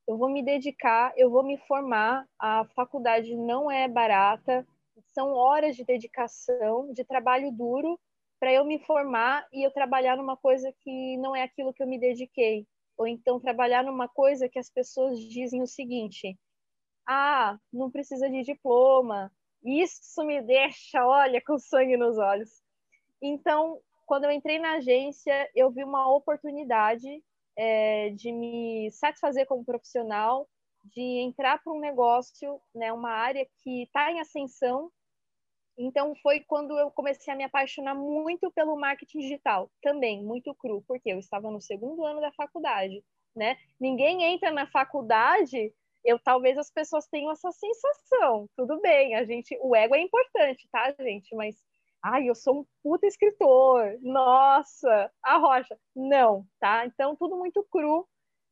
eu 0.08 0.18
vou 0.18 0.30
me 0.30 0.44
dedicar, 0.44 1.14
eu 1.16 1.30
vou 1.30 1.44
me 1.44 1.58
formar. 1.60 2.28
A 2.40 2.66
faculdade 2.76 3.36
não 3.36 3.72
é 3.72 3.88
barata, 3.88 4.66
são 5.14 5.34
horas 5.34 5.76
de 5.76 5.84
dedicação, 5.84 6.92
de 6.94 7.04
trabalho 7.04 7.52
duro 7.52 8.00
para 8.40 8.52
eu 8.52 8.66
me 8.66 8.80
formar 8.80 9.48
e 9.54 9.66
eu 9.66 9.72
trabalhar 9.72 10.18
numa 10.18 10.36
coisa 10.36 10.74
que 10.80 11.16
não 11.18 11.36
é 11.36 11.44
aquilo 11.44 11.74
que 11.74 11.84
eu 11.84 11.88
me 11.88 12.00
dediquei. 12.00 12.66
Ou 12.98 13.08
então 13.08 13.40
trabalhar 13.40 13.84
numa 13.84 14.08
coisa 14.08 14.50
que 14.50 14.60
as 14.60 14.70
pessoas 14.70 15.20
dizem 15.20 15.62
o 15.62 15.68
seguinte: 15.68 16.38
ah, 17.08 17.58
não 17.72 17.90
precisa 17.90 18.30
de 18.30 18.44
diploma. 18.44 19.32
Isso 19.64 20.26
me 20.26 20.42
deixa, 20.42 21.06
olha, 21.06 21.42
com 21.46 21.58
sangue 21.58 21.96
nos 21.96 22.18
olhos. 22.18 22.50
Então, 23.22 23.80
quando 24.08 24.26
eu 24.26 24.32
entrei 24.32 24.58
na 24.58 24.74
agência, 24.74 25.50
eu 25.56 25.70
vi 25.70 25.84
uma 25.84 26.12
oportunidade 26.12 27.24
é, 27.64 28.10
de 28.10 28.32
me 28.32 28.90
satisfazer 28.92 29.46
como 29.46 29.64
profissional, 29.64 30.50
de 30.84 31.20
entrar 31.20 31.62
para 31.64 31.72
um 31.72 31.80
negócio, 31.80 32.60
né, 32.74 32.92
uma 32.92 33.12
área 33.12 33.48
que 33.62 33.84
está 33.84 34.12
em 34.12 34.20
ascensão. 34.20 34.92
Então 35.78 36.16
foi 36.24 36.40
quando 36.40 36.78
eu 36.80 36.90
comecei 36.90 37.32
a 37.32 37.38
me 37.38 37.44
apaixonar 37.44 37.94
muito 37.94 38.52
pelo 38.52 38.76
marketing 38.76 39.20
digital, 39.20 39.70
também 39.80 40.24
muito 40.24 40.56
cru, 40.56 40.84
porque 40.88 41.12
eu 41.12 41.20
estava 41.20 41.52
no 41.52 41.62
segundo 41.62 42.04
ano 42.04 42.20
da 42.20 42.32
faculdade, 42.32 43.04
né? 43.36 43.56
Ninguém 43.80 44.24
entra 44.24 44.52
na 44.52 44.66
faculdade, 44.66 45.72
eu 46.04 46.18
talvez 46.18 46.58
as 46.58 46.72
pessoas 46.72 47.08
tenham 47.08 47.32
essa 47.32 47.52
sensação. 47.52 48.50
Tudo 48.58 48.82
bem, 48.82 49.14
a 49.14 49.24
gente, 49.24 49.56
o 49.62 49.76
ego 49.76 49.94
é 49.94 50.02
importante, 50.02 50.68
tá, 50.72 50.92
gente? 51.00 51.36
Mas 51.36 51.56
ai, 52.04 52.30
eu 52.30 52.36
sou 52.36 52.62
um 52.62 52.66
puta 52.84 53.08
escritor, 53.08 53.98
nossa, 54.02 55.12
a 55.24 55.38
rocha. 55.38 55.78
Não, 55.96 56.46
tá? 56.60 56.86
Então, 56.86 57.16
tudo 57.16 57.38
muito 57.38 57.64
cru, 57.72 58.08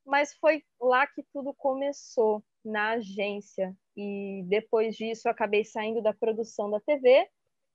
mas 0.06 0.34
foi 0.36 0.64
lá 0.82 1.08
que 1.08 1.24
tudo 1.34 1.54
começou, 1.54 2.44
na 2.64 2.92
agência. 2.92 3.76
E 3.96 4.44
depois 4.48 4.96
disso, 4.96 5.28
eu 5.28 5.32
acabei 5.32 5.64
saindo 5.64 6.02
da 6.02 6.14
produção 6.14 6.70
da 6.70 6.80
TV 6.80 7.28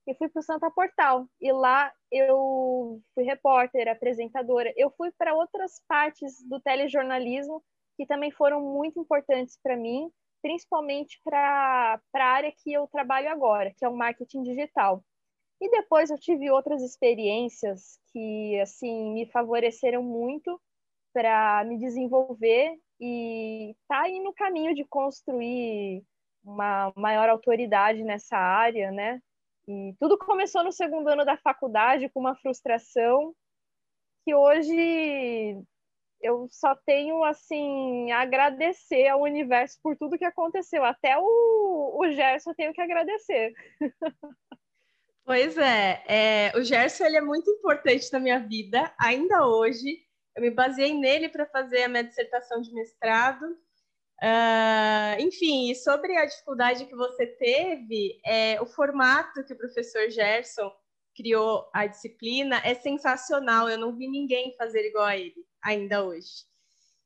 e 0.06 0.14
fui 0.14 0.28
para 0.28 0.40
o 0.40 0.42
Santa 0.42 0.70
Portal. 0.70 1.26
E 1.40 1.52
lá 1.52 1.92
eu 2.10 3.00
fui 3.14 3.24
repórter, 3.24 3.88
apresentadora. 3.88 4.72
Eu 4.76 4.90
fui 4.90 5.10
para 5.18 5.34
outras 5.34 5.82
partes 5.88 6.42
do 6.48 6.60
telejornalismo 6.60 7.62
que 7.96 8.06
também 8.06 8.30
foram 8.30 8.60
muito 8.60 9.00
importantes 9.00 9.58
para 9.62 9.76
mim, 9.76 10.10
principalmente 10.42 11.20
para 11.24 12.00
a 12.14 12.24
área 12.24 12.52
que 12.52 12.72
eu 12.72 12.86
trabalho 12.88 13.30
agora, 13.30 13.72
que 13.76 13.84
é 13.84 13.88
o 13.88 13.96
marketing 13.96 14.42
digital. 14.42 15.02
E 15.64 15.70
depois 15.70 16.10
eu 16.10 16.18
tive 16.18 16.50
outras 16.50 16.82
experiências 16.82 17.98
que 18.12 18.60
assim 18.60 19.14
me 19.14 19.24
favoreceram 19.24 20.02
muito 20.02 20.60
para 21.10 21.64
me 21.64 21.78
desenvolver 21.78 22.78
e 23.00 23.74
tá 23.88 24.02
aí 24.02 24.20
no 24.20 24.34
caminho 24.34 24.74
de 24.74 24.84
construir 24.84 26.04
uma 26.44 26.92
maior 26.94 27.30
autoridade 27.30 28.04
nessa 28.04 28.36
área, 28.36 28.92
né? 28.92 29.22
E 29.66 29.94
tudo 29.98 30.18
começou 30.18 30.62
no 30.62 30.70
segundo 30.70 31.08
ano 31.08 31.24
da 31.24 31.38
faculdade 31.38 32.10
com 32.10 32.20
uma 32.20 32.36
frustração 32.36 33.34
que 34.22 34.34
hoje 34.34 35.58
eu 36.20 36.46
só 36.50 36.76
tenho 36.84 37.24
assim 37.24 38.12
a 38.12 38.20
agradecer 38.20 39.08
ao 39.08 39.22
universo 39.22 39.78
por 39.82 39.96
tudo 39.96 40.18
que 40.18 40.26
aconteceu. 40.26 40.84
Até 40.84 41.16
o, 41.18 41.96
o 41.98 42.10
Gerson 42.10 42.52
tenho 42.52 42.74
que 42.74 42.82
agradecer. 42.82 43.54
Pois 45.24 45.56
é, 45.56 46.04
é, 46.06 46.52
o 46.54 46.62
Gerson 46.62 47.06
ele 47.06 47.16
é 47.16 47.20
muito 47.20 47.50
importante 47.50 48.12
na 48.12 48.20
minha 48.20 48.38
vida, 48.38 48.94
ainda 48.98 49.46
hoje. 49.46 50.04
Eu 50.36 50.42
me 50.42 50.50
baseei 50.50 50.92
nele 50.92 51.30
para 51.30 51.46
fazer 51.46 51.84
a 51.84 51.88
minha 51.88 52.04
dissertação 52.04 52.60
de 52.60 52.72
mestrado. 52.74 53.44
Uh, 54.22 55.20
enfim, 55.20 55.70
e 55.70 55.74
sobre 55.74 56.16
a 56.16 56.26
dificuldade 56.26 56.84
que 56.86 56.94
você 56.94 57.26
teve, 57.26 58.20
é, 58.24 58.60
o 58.60 58.66
formato 58.66 59.44
que 59.44 59.54
o 59.54 59.56
professor 59.56 60.10
Gerson 60.10 60.70
criou 61.16 61.70
a 61.72 61.86
disciplina 61.86 62.60
é 62.62 62.74
sensacional. 62.74 63.68
Eu 63.68 63.78
não 63.78 63.96
vi 63.96 64.08
ninguém 64.08 64.54
fazer 64.58 64.86
igual 64.86 65.06
a 65.06 65.16
ele 65.16 65.46
ainda 65.62 66.04
hoje. 66.04 66.44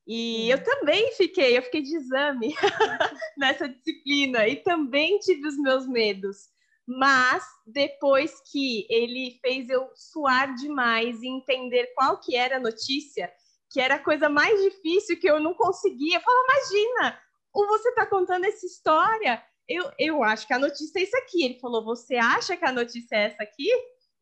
E 0.06 0.50
eu 0.50 0.62
também 0.64 1.12
fiquei, 1.12 1.56
eu 1.56 1.62
fiquei 1.62 1.82
de 1.82 1.94
exame 1.94 2.54
nessa 3.36 3.68
disciplina 3.68 4.48
e 4.48 4.56
também 4.56 5.18
tive 5.18 5.46
os 5.46 5.56
meus 5.58 5.86
medos. 5.86 6.48
Mas 6.90 7.44
depois 7.66 8.40
que 8.50 8.86
ele 8.88 9.38
fez 9.42 9.68
eu 9.68 9.90
suar 9.94 10.54
demais 10.54 11.20
e 11.20 11.28
entender 11.28 11.92
qual 11.94 12.18
que 12.18 12.34
era 12.34 12.56
a 12.56 12.60
notícia, 12.60 13.30
que 13.70 13.78
era 13.78 13.96
a 13.96 14.02
coisa 14.02 14.30
mais 14.30 14.58
difícil 14.62 15.20
que 15.20 15.28
eu 15.28 15.38
não 15.38 15.52
conseguia, 15.52 16.18
falou: 16.18 16.44
imagina, 16.44 17.20
ou 17.52 17.66
você 17.66 17.90
está 17.90 18.06
contando 18.06 18.46
essa 18.46 18.64
história, 18.64 19.42
eu, 19.68 19.84
eu 19.98 20.24
acho 20.24 20.46
que 20.46 20.54
a 20.54 20.58
notícia 20.58 20.98
é 20.98 21.02
isso 21.02 21.16
aqui. 21.18 21.44
Ele 21.44 21.60
falou: 21.60 21.84
você 21.84 22.16
acha 22.16 22.56
que 22.56 22.64
a 22.64 22.72
notícia 22.72 23.16
é 23.16 23.24
essa 23.24 23.42
aqui? 23.42 23.68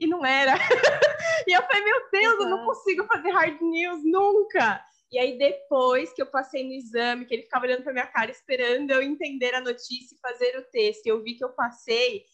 E 0.00 0.08
não 0.08 0.26
era. 0.26 0.54
e 1.46 1.56
eu 1.56 1.62
falei: 1.62 1.84
meu 1.84 2.10
Deus, 2.10 2.34
uhum. 2.34 2.42
eu 2.42 2.50
não 2.50 2.64
consigo 2.64 3.04
fazer 3.04 3.30
hard 3.30 3.60
news 3.60 4.00
nunca. 4.02 4.82
E 5.12 5.20
aí, 5.20 5.38
depois 5.38 6.12
que 6.12 6.20
eu 6.20 6.26
passei 6.26 6.64
no 6.64 6.72
exame, 6.72 7.26
que 7.26 7.34
ele 7.34 7.44
ficava 7.44 7.64
olhando 7.64 7.84
para 7.84 7.92
minha 7.92 8.06
cara, 8.08 8.28
esperando 8.28 8.90
eu 8.90 9.00
entender 9.00 9.54
a 9.54 9.60
notícia 9.60 10.16
e 10.16 10.20
fazer 10.20 10.58
o 10.58 10.64
texto, 10.64 11.06
eu 11.06 11.22
vi 11.22 11.34
que 11.34 11.44
eu 11.44 11.50
passei, 11.50 12.24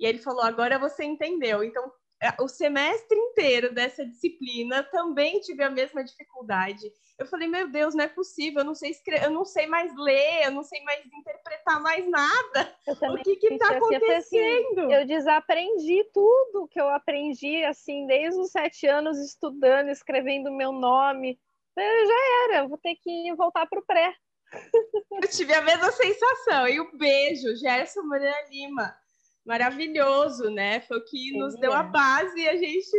e 0.00 0.06
ele 0.06 0.18
falou: 0.18 0.42
agora 0.42 0.78
você 0.78 1.04
entendeu. 1.04 1.62
Então, 1.62 1.92
é, 2.22 2.34
o 2.40 2.48
semestre 2.48 3.16
inteiro 3.16 3.72
dessa 3.72 4.04
disciplina 4.04 4.82
também 4.84 5.40
tive 5.40 5.62
a 5.62 5.70
mesma 5.70 6.02
dificuldade. 6.02 6.90
Eu 7.18 7.26
falei, 7.26 7.46
meu 7.46 7.68
Deus, 7.70 7.94
não 7.94 8.04
é 8.04 8.08
possível, 8.08 8.60
eu 8.60 8.64
não 8.64 8.74
sei 8.74 8.90
escrever, 8.90 9.26
eu 9.26 9.30
não 9.30 9.44
sei 9.44 9.66
mais 9.66 9.94
ler, 9.94 10.44
eu 10.44 10.50
não 10.50 10.62
sei 10.62 10.82
mais 10.82 11.04
interpretar 11.04 11.80
mais 11.82 12.08
nada. 12.08 12.74
O 12.86 13.22
que 13.22 13.46
está 13.46 13.66
assim, 13.66 13.76
acontecendo? 13.76 14.80
Assim, 14.80 14.94
eu 14.94 15.06
desaprendi 15.06 16.04
tudo 16.14 16.68
que 16.68 16.80
eu 16.80 16.88
aprendi 16.88 17.62
assim 17.64 18.06
desde 18.06 18.40
os 18.40 18.50
sete 18.50 18.86
anos 18.86 19.18
estudando, 19.18 19.90
escrevendo 19.90 20.50
meu 20.50 20.72
nome. 20.72 21.38
Eu 21.76 22.06
já 22.06 22.44
era, 22.44 22.68
vou 22.68 22.78
ter 22.78 22.96
que 22.96 23.34
voltar 23.34 23.66
para 23.66 23.80
o 23.80 23.86
pré. 23.86 24.14
Eu 25.22 25.28
tive 25.28 25.54
a 25.54 25.62
mesma 25.62 25.90
sensação. 25.92 26.68
E 26.68 26.80
o 26.80 26.96
beijo, 26.96 27.56
Gerson 27.56 28.02
Moreira 28.02 28.46
Lima 28.50 28.94
maravilhoso, 29.44 30.50
né? 30.50 30.80
Foi 30.82 30.98
o 30.98 31.04
que 31.04 31.36
nos 31.38 31.58
deu 31.58 31.72
a 31.72 31.82
base 31.82 32.38
e 32.38 32.48
a 32.48 32.56
gente 32.56 32.96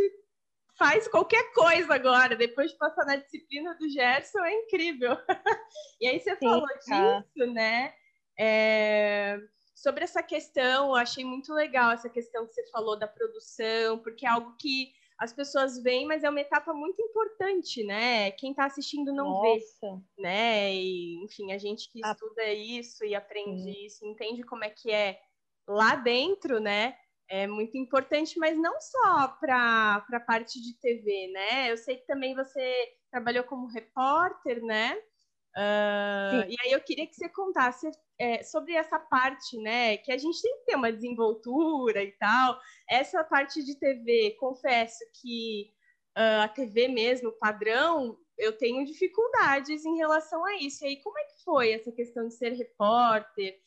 faz 0.76 1.06
qualquer 1.08 1.52
coisa 1.52 1.94
agora. 1.94 2.36
Depois 2.36 2.70
de 2.72 2.78
passar 2.78 3.04
na 3.04 3.16
disciplina 3.16 3.74
do 3.76 3.88
Gerson, 3.88 4.44
é 4.44 4.54
incrível. 4.62 5.16
e 6.00 6.06
aí 6.06 6.18
você 6.18 6.36
Sim, 6.36 6.46
falou 6.46 6.66
disso, 6.66 7.52
né? 7.52 7.94
É... 8.38 9.38
Sobre 9.74 10.04
essa 10.04 10.22
questão, 10.22 10.88
eu 10.88 10.94
achei 10.94 11.24
muito 11.24 11.52
legal 11.52 11.90
essa 11.90 12.08
questão 12.08 12.46
que 12.46 12.52
você 12.52 12.68
falou 12.70 12.96
da 12.96 13.08
produção, 13.08 13.98
porque 13.98 14.24
é 14.24 14.28
algo 14.28 14.56
que 14.56 14.92
as 15.18 15.32
pessoas 15.32 15.80
veem, 15.80 16.06
mas 16.06 16.24
é 16.24 16.30
uma 16.30 16.40
etapa 16.40 16.72
muito 16.72 17.00
importante, 17.00 17.84
né? 17.84 18.30
Quem 18.32 18.50
está 18.50 18.64
assistindo 18.64 19.12
não 19.12 19.28
Nossa. 19.28 20.02
vê, 20.16 20.22
né? 20.22 20.74
E, 20.74 21.24
enfim, 21.24 21.52
a 21.52 21.58
gente 21.58 21.90
que 21.90 22.00
estuda 22.00 22.52
isso 22.52 23.04
e 23.04 23.14
aprende 23.14 23.62
Sim. 23.62 23.86
isso, 23.86 24.04
entende 24.04 24.42
como 24.42 24.64
é 24.64 24.70
que 24.70 24.90
é 24.90 25.20
lá 25.66 25.96
dentro, 25.96 26.60
né? 26.60 26.94
É 27.28 27.46
muito 27.46 27.76
importante, 27.78 28.38
mas 28.38 28.58
não 28.58 28.78
só 28.80 29.28
para 29.40 30.04
a 30.12 30.20
parte 30.20 30.60
de 30.60 30.78
TV, 30.78 31.30
né? 31.32 31.70
Eu 31.70 31.76
sei 31.76 31.96
que 31.96 32.06
também 32.06 32.34
você 32.34 32.74
trabalhou 33.10 33.44
como 33.44 33.66
repórter, 33.66 34.62
né? 34.62 34.94
Uh, 35.56 36.48
e 36.48 36.56
aí 36.64 36.72
eu 36.72 36.80
queria 36.80 37.06
que 37.06 37.14
você 37.14 37.28
contasse 37.28 37.90
é, 38.18 38.42
sobre 38.42 38.74
essa 38.74 38.98
parte, 38.98 39.58
né? 39.58 39.96
Que 39.98 40.12
a 40.12 40.18
gente 40.18 40.40
tem 40.40 40.58
que 40.58 40.66
ter 40.66 40.76
uma 40.76 40.92
desenvoltura 40.92 42.02
e 42.02 42.12
tal. 42.12 42.58
Essa 42.88 43.22
parte 43.24 43.64
de 43.64 43.78
TV, 43.78 44.36
confesso 44.38 44.98
que 45.20 45.70
uh, 46.16 46.42
a 46.42 46.48
TV 46.48 46.88
mesmo, 46.88 47.32
padrão, 47.32 48.18
eu 48.38 48.56
tenho 48.56 48.84
dificuldades 48.84 49.84
em 49.84 49.96
relação 49.96 50.44
a 50.44 50.56
isso. 50.56 50.84
E 50.84 50.88
aí, 50.88 51.02
como 51.02 51.18
é 51.18 51.24
que 51.24 51.44
foi 51.44 51.72
essa 51.72 51.92
questão 51.92 52.28
de 52.28 52.34
ser 52.34 52.52
repórter? 52.52 53.58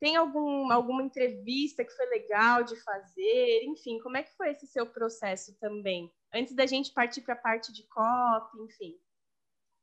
Tem 0.00 0.16
algum, 0.16 0.72
alguma 0.72 1.02
entrevista 1.02 1.84
que 1.84 1.92
foi 1.92 2.06
legal 2.06 2.64
de 2.64 2.76
fazer? 2.82 3.62
Enfim, 3.64 3.98
como 4.00 4.16
é 4.16 4.22
que 4.22 4.34
foi 4.36 4.50
esse 4.50 4.66
seu 4.66 4.86
processo 4.86 5.56
também? 5.60 6.10
Antes 6.34 6.54
da 6.54 6.66
gente 6.66 6.92
partir 6.92 7.22
para 7.22 7.34
a 7.34 7.38
parte 7.38 7.72
de 7.72 7.86
copy, 7.88 8.58
enfim. 8.64 8.98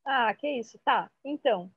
Ah, 0.04 0.34
que 0.34 0.48
isso. 0.58 0.78
Tá. 0.84 1.10
Então, 1.24 1.70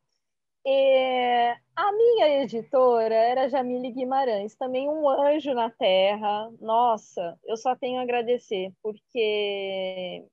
E 0.66 1.56
a 1.76 1.92
minha 1.94 2.44
editora 2.44 3.16
era 3.16 3.50
Jamile 3.50 3.92
Guimarães, 3.92 4.56
também 4.56 4.90
um 4.90 5.10
anjo 5.10 5.54
na 5.54 5.70
terra. 5.72 6.52
Nossa, 6.60 7.40
eu 7.46 7.58
só 7.58 7.76
tenho 7.76 8.00
a 8.00 8.04
agradecer, 8.04 8.72
porque 8.84 10.26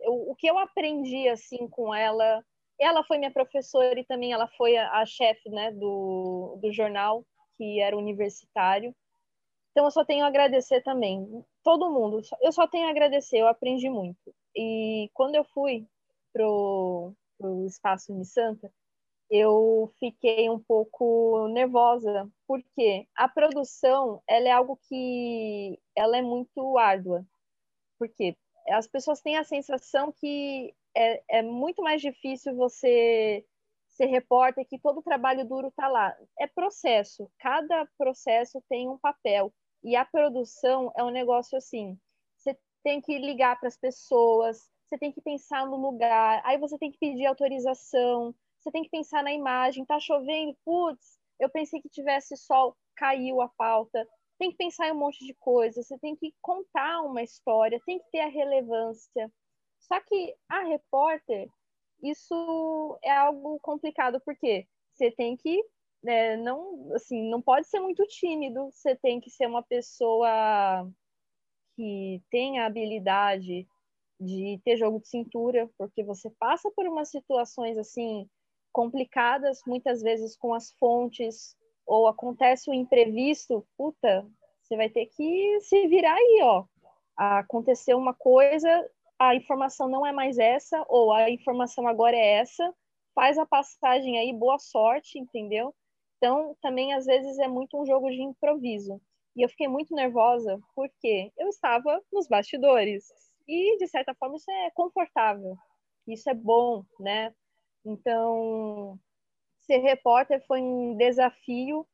eu, 0.00 0.12
o 0.30 0.34
que 0.36 0.46
eu 0.48 0.58
aprendi 0.58 1.28
assim 1.28 1.68
com 1.68 1.94
ela, 1.94 2.44
ela 2.78 3.04
foi 3.04 3.18
minha 3.18 3.30
professora 3.30 3.98
e 3.98 4.04
também 4.04 4.32
ela 4.32 4.48
foi 4.48 4.76
a, 4.76 5.00
a 5.00 5.06
chefe 5.06 5.48
né, 5.48 5.70
do, 5.72 6.58
do 6.60 6.72
jornal, 6.72 7.24
que 7.56 7.80
era 7.80 7.96
universitário. 7.96 8.94
Então 9.70 9.84
eu 9.84 9.90
só 9.90 10.04
tenho 10.04 10.24
a 10.24 10.28
agradecer 10.28 10.82
também. 10.82 11.44
Todo 11.62 11.90
mundo, 11.90 12.20
eu 12.40 12.52
só 12.52 12.66
tenho 12.66 12.86
a 12.86 12.90
agradecer, 12.90 13.38
eu 13.38 13.48
aprendi 13.48 13.88
muito. 13.88 14.34
E 14.54 15.10
quando 15.14 15.34
eu 15.34 15.44
fui 15.44 15.86
pro, 16.32 17.14
pro 17.38 17.66
Espaço 17.66 18.12
Unisanta, 18.12 18.70
eu 19.30 19.90
fiquei 19.98 20.50
um 20.50 20.58
pouco 20.58 21.48
nervosa, 21.48 22.30
porque 22.46 23.08
a 23.16 23.26
produção 23.28 24.22
ela 24.28 24.48
é 24.48 24.50
algo 24.50 24.78
que 24.88 25.80
ela 25.96 26.18
é 26.18 26.22
muito 26.22 26.76
árdua. 26.76 27.24
Porque 27.98 28.36
as 28.68 28.86
pessoas 28.86 29.22
têm 29.22 29.38
a 29.38 29.44
sensação 29.44 30.12
que 30.12 30.74
é, 30.96 31.38
é 31.38 31.42
muito 31.42 31.82
mais 31.82 32.00
difícil 32.00 32.54
você 32.56 33.44
ser 33.88 34.06
repórter, 34.06 34.66
que 34.66 34.78
todo 34.78 34.98
o 34.98 35.02
trabalho 35.02 35.46
duro 35.46 35.68
está 35.68 35.88
lá. 35.88 36.16
É 36.38 36.46
processo, 36.46 37.30
cada 37.38 37.86
processo 37.98 38.62
tem 38.68 38.88
um 38.88 38.98
papel. 38.98 39.52
E 39.82 39.96
a 39.96 40.04
produção 40.04 40.92
é 40.96 41.02
um 41.02 41.10
negócio 41.10 41.56
assim: 41.58 41.98
você 42.36 42.56
tem 42.82 43.00
que 43.00 43.18
ligar 43.18 43.58
para 43.58 43.68
as 43.68 43.76
pessoas, 43.76 44.70
você 44.86 44.98
tem 44.98 45.12
que 45.12 45.20
pensar 45.20 45.66
no 45.66 45.76
lugar, 45.76 46.42
aí 46.44 46.58
você 46.58 46.78
tem 46.78 46.90
que 46.90 46.98
pedir 46.98 47.26
autorização, 47.26 48.34
você 48.60 48.70
tem 48.70 48.82
que 48.82 48.90
pensar 48.90 49.22
na 49.22 49.32
imagem, 49.32 49.84
tá 49.84 49.98
chovendo, 49.98 50.56
putz, 50.64 51.18
eu 51.40 51.50
pensei 51.50 51.80
que 51.80 51.88
tivesse 51.88 52.36
sol, 52.36 52.76
caiu 52.96 53.40
a 53.40 53.48
pauta. 53.48 54.06
Tem 54.38 54.50
que 54.50 54.56
pensar 54.56 54.88
em 54.88 54.92
um 54.92 54.98
monte 54.98 55.24
de 55.24 55.34
coisa, 55.34 55.82
você 55.82 55.98
tem 55.98 56.16
que 56.16 56.34
contar 56.40 57.02
uma 57.02 57.22
história, 57.22 57.80
tem 57.86 57.98
que 57.98 58.10
ter 58.10 58.20
a 58.20 58.28
relevância. 58.28 59.30
Só 59.82 60.00
que 60.00 60.34
a 60.48 60.62
repórter, 60.64 61.48
isso 62.02 62.98
é 63.02 63.10
algo 63.10 63.58
complicado, 63.60 64.20
porque 64.24 64.66
você 64.92 65.10
tem 65.10 65.36
que 65.36 65.62
né, 66.02 66.36
não, 66.36 66.92
assim, 66.94 67.30
não 67.30 67.40
pode 67.40 67.68
ser 67.68 67.78
muito 67.80 68.04
tímido, 68.06 68.70
você 68.72 68.96
tem 68.96 69.20
que 69.20 69.30
ser 69.30 69.46
uma 69.46 69.62
pessoa 69.62 70.90
que 71.76 72.20
tenha 72.30 72.66
habilidade 72.66 73.66
de 74.20 74.60
ter 74.64 74.76
jogo 74.76 75.00
de 75.00 75.08
cintura, 75.08 75.68
porque 75.78 76.02
você 76.02 76.30
passa 76.38 76.70
por 76.72 76.86
umas 76.86 77.10
situações 77.10 77.78
assim 77.78 78.28
complicadas, 78.72 79.60
muitas 79.66 80.02
vezes 80.02 80.36
com 80.36 80.54
as 80.54 80.72
fontes, 80.72 81.56
ou 81.86 82.06
acontece 82.06 82.70
o 82.70 82.74
imprevisto, 82.74 83.66
puta, 83.76 84.26
você 84.62 84.76
vai 84.76 84.88
ter 84.88 85.06
que 85.06 85.60
se 85.60 85.86
virar 85.88 86.14
aí, 86.14 86.40
ó. 86.42 86.64
Aconteceu 87.16 87.98
uma 87.98 88.14
coisa, 88.14 88.68
a 89.18 89.34
informação 89.34 89.88
não 89.88 90.06
é 90.06 90.12
mais 90.12 90.38
essa, 90.38 90.84
ou 90.88 91.12
a 91.12 91.30
informação 91.30 91.86
agora 91.86 92.16
é 92.16 92.34
essa, 92.34 92.74
faz 93.14 93.38
a 93.38 93.46
passagem 93.46 94.18
aí, 94.18 94.32
boa 94.32 94.58
sorte, 94.58 95.18
entendeu? 95.18 95.74
Então, 96.16 96.56
também 96.60 96.94
às 96.94 97.06
vezes 97.06 97.38
é 97.38 97.48
muito 97.48 97.80
um 97.80 97.86
jogo 97.86 98.10
de 98.10 98.22
improviso. 98.22 99.00
E 99.34 99.42
eu 99.42 99.48
fiquei 99.48 99.68
muito 99.68 99.94
nervosa 99.94 100.60
porque 100.74 101.32
eu 101.38 101.48
estava 101.48 102.00
nos 102.12 102.28
bastidores. 102.28 103.04
E, 103.48 103.76
de 103.78 103.88
certa 103.88 104.14
forma, 104.14 104.36
isso 104.36 104.50
é 104.50 104.70
confortável. 104.70 105.56
Isso 106.06 106.28
é 106.28 106.34
bom, 106.34 106.84
né? 107.00 107.34
Então, 107.84 108.98
ser 109.60 109.78
repórter 109.78 110.44
foi 110.46 110.60
um 110.60 110.96
desafio 110.96 111.86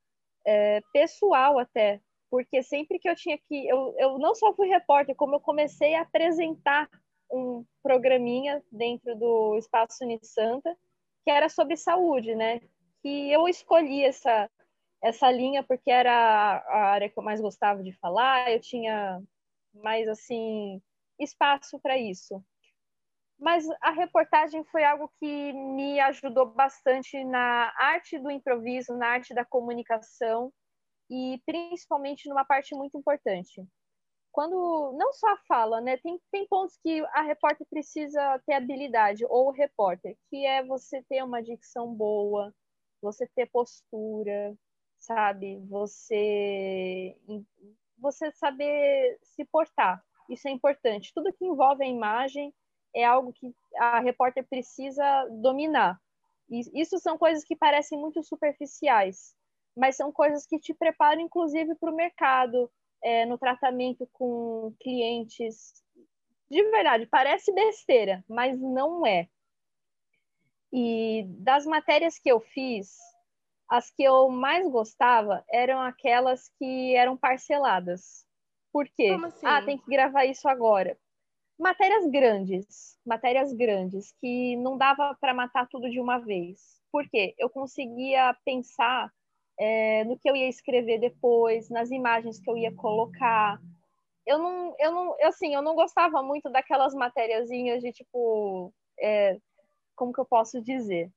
é, 0.46 0.80
pessoal 0.92 1.58
até, 1.58 2.00
porque 2.30 2.62
sempre 2.62 2.98
que 2.98 3.08
eu 3.08 3.16
tinha 3.16 3.38
que. 3.38 3.66
Eu, 3.66 3.94
eu 3.98 4.18
não 4.18 4.34
só 4.34 4.52
fui 4.54 4.68
repórter, 4.68 5.14
como 5.14 5.36
eu 5.36 5.40
comecei 5.40 5.94
a 5.94 6.02
apresentar 6.02 6.88
um 7.30 7.64
programinha 7.82 8.62
dentro 8.70 9.14
do 9.16 9.56
Espaço 9.56 10.04
Unisanta, 10.04 10.76
que 11.24 11.30
era 11.30 11.48
sobre 11.48 11.76
saúde, 11.76 12.34
né? 12.34 12.60
Que 13.02 13.30
eu 13.30 13.48
escolhi 13.48 14.04
essa, 14.04 14.50
essa 15.02 15.30
linha 15.30 15.62
porque 15.62 15.90
era 15.90 16.12
a 16.12 16.90
área 16.90 17.08
que 17.08 17.18
eu 17.18 17.22
mais 17.22 17.40
gostava 17.40 17.82
de 17.82 17.92
falar, 17.92 18.50
eu 18.50 18.60
tinha 18.60 19.22
mais, 19.74 20.08
assim, 20.08 20.82
espaço 21.18 21.78
para 21.80 21.98
isso. 21.98 22.42
Mas 23.38 23.64
a 23.80 23.90
reportagem 23.90 24.64
foi 24.64 24.82
algo 24.82 25.10
que 25.20 25.52
me 25.52 26.00
ajudou 26.00 26.46
bastante 26.46 27.22
na 27.24 27.72
arte 27.76 28.18
do 28.18 28.30
improviso, 28.30 28.96
na 28.96 29.08
arte 29.08 29.32
da 29.32 29.44
comunicação 29.44 30.52
e 31.08 31.40
principalmente 31.46 32.28
numa 32.28 32.44
parte 32.44 32.74
muito 32.74 32.98
importante. 32.98 33.64
Quando 34.32 34.92
não 34.96 35.12
só 35.12 35.32
a 35.32 35.36
fala, 35.48 35.80
né, 35.80 35.96
tem, 35.96 36.20
tem 36.30 36.46
pontos 36.46 36.76
que 36.78 37.00
a 37.12 37.22
repórter 37.22 37.66
precisa 37.68 38.40
ter 38.46 38.54
habilidade, 38.54 39.24
ou 39.24 39.48
o 39.48 39.52
repórter, 39.52 40.16
que 40.28 40.46
é 40.46 40.62
você 40.62 41.02
ter 41.08 41.24
uma 41.24 41.42
dicção 41.42 41.92
boa, 41.92 42.54
você 43.00 43.26
ter 43.34 43.46
postura, 43.46 44.56
sabe? 44.98 45.58
Você, 45.68 47.16
você 47.98 48.30
saber 48.32 49.18
se 49.22 49.44
portar. 49.44 50.02
Isso 50.28 50.46
é 50.46 50.50
importante. 50.50 51.12
Tudo 51.14 51.32
que 51.32 51.46
envolve 51.46 51.84
a 51.84 51.88
imagem 51.88 52.52
é 52.94 53.04
algo 53.04 53.32
que 53.32 53.54
a 53.76 54.00
repórter 54.00 54.46
precisa 54.46 55.26
dominar. 55.30 55.98
Isso 56.50 56.98
são 56.98 57.18
coisas 57.18 57.44
que 57.44 57.54
parecem 57.54 57.98
muito 57.98 58.22
superficiais, 58.22 59.34
mas 59.76 59.96
são 59.96 60.10
coisas 60.10 60.46
que 60.46 60.58
te 60.58 60.72
preparam, 60.72 61.20
inclusive, 61.20 61.74
para 61.74 61.92
o 61.92 61.94
mercado, 61.94 62.70
é, 63.02 63.26
no 63.26 63.38
tratamento 63.38 64.08
com 64.12 64.74
clientes. 64.80 65.82
De 66.50 66.62
verdade, 66.70 67.06
parece 67.06 67.52
besteira, 67.52 68.24
mas 68.28 68.58
não 68.58 69.06
é. 69.06 69.28
E 70.72 71.24
das 71.28 71.64
matérias 71.66 72.18
que 72.18 72.30
eu 72.30 72.40
fiz, 72.40 72.96
as 73.68 73.90
que 73.90 74.02
eu 74.02 74.28
mais 74.28 74.68
gostava 74.70 75.44
eram 75.50 75.80
aquelas 75.80 76.48
que 76.58 76.94
eram 76.94 77.16
parceladas. 77.16 78.26
Por 78.72 78.88
quê? 78.88 79.16
Assim? 79.24 79.46
Ah, 79.46 79.62
tem 79.62 79.78
que 79.78 79.90
gravar 79.90 80.24
isso 80.24 80.48
agora 80.48 80.98
matérias 81.58 82.06
grandes, 82.06 82.96
matérias 83.04 83.52
grandes, 83.52 84.12
que 84.20 84.56
não 84.56 84.78
dava 84.78 85.14
para 85.20 85.34
matar 85.34 85.66
tudo 85.66 85.90
de 85.90 86.00
uma 86.00 86.18
vez. 86.18 86.80
Por 86.92 87.08
quê? 87.08 87.34
Eu 87.36 87.50
conseguia 87.50 88.34
pensar 88.44 89.12
é, 89.58 90.04
no 90.04 90.18
que 90.18 90.30
eu 90.30 90.36
ia 90.36 90.48
escrever 90.48 90.98
depois, 90.98 91.68
nas 91.68 91.90
imagens 91.90 92.40
que 92.40 92.48
eu 92.48 92.56
ia 92.56 92.72
colocar. 92.72 93.60
Eu 94.24 94.38
não, 94.38 94.74
eu 94.78 94.92
não, 94.92 95.16
assim, 95.22 95.54
eu 95.54 95.62
não 95.62 95.74
gostava 95.74 96.22
muito 96.22 96.50
daquelas 96.50 96.94
matériazinhas 96.94 97.82
de 97.82 97.92
tipo, 97.92 98.72
é, 99.00 99.38
como 99.96 100.12
que 100.12 100.20
eu 100.20 100.26
posso 100.26 100.62
dizer? 100.62 101.10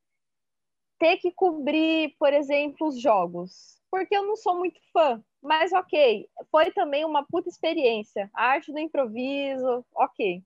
Ter 0.97 1.17
que 1.17 1.31
cobrir, 1.31 2.15
por 2.17 2.33
exemplo, 2.33 2.87
os 2.87 2.99
jogos, 2.99 3.79
porque 3.91 4.15
eu 4.15 4.25
não 4.25 4.35
sou 4.35 4.57
muito 4.57 4.79
fã. 4.91 5.23
Mas 5.41 5.71
ok, 5.73 6.29
foi 6.51 6.71
também 6.71 7.03
uma 7.03 7.25
puta 7.25 7.49
experiência. 7.49 8.29
A 8.33 8.45
arte 8.45 8.71
do 8.71 8.79
improviso, 8.79 9.83
ok. 9.95 10.43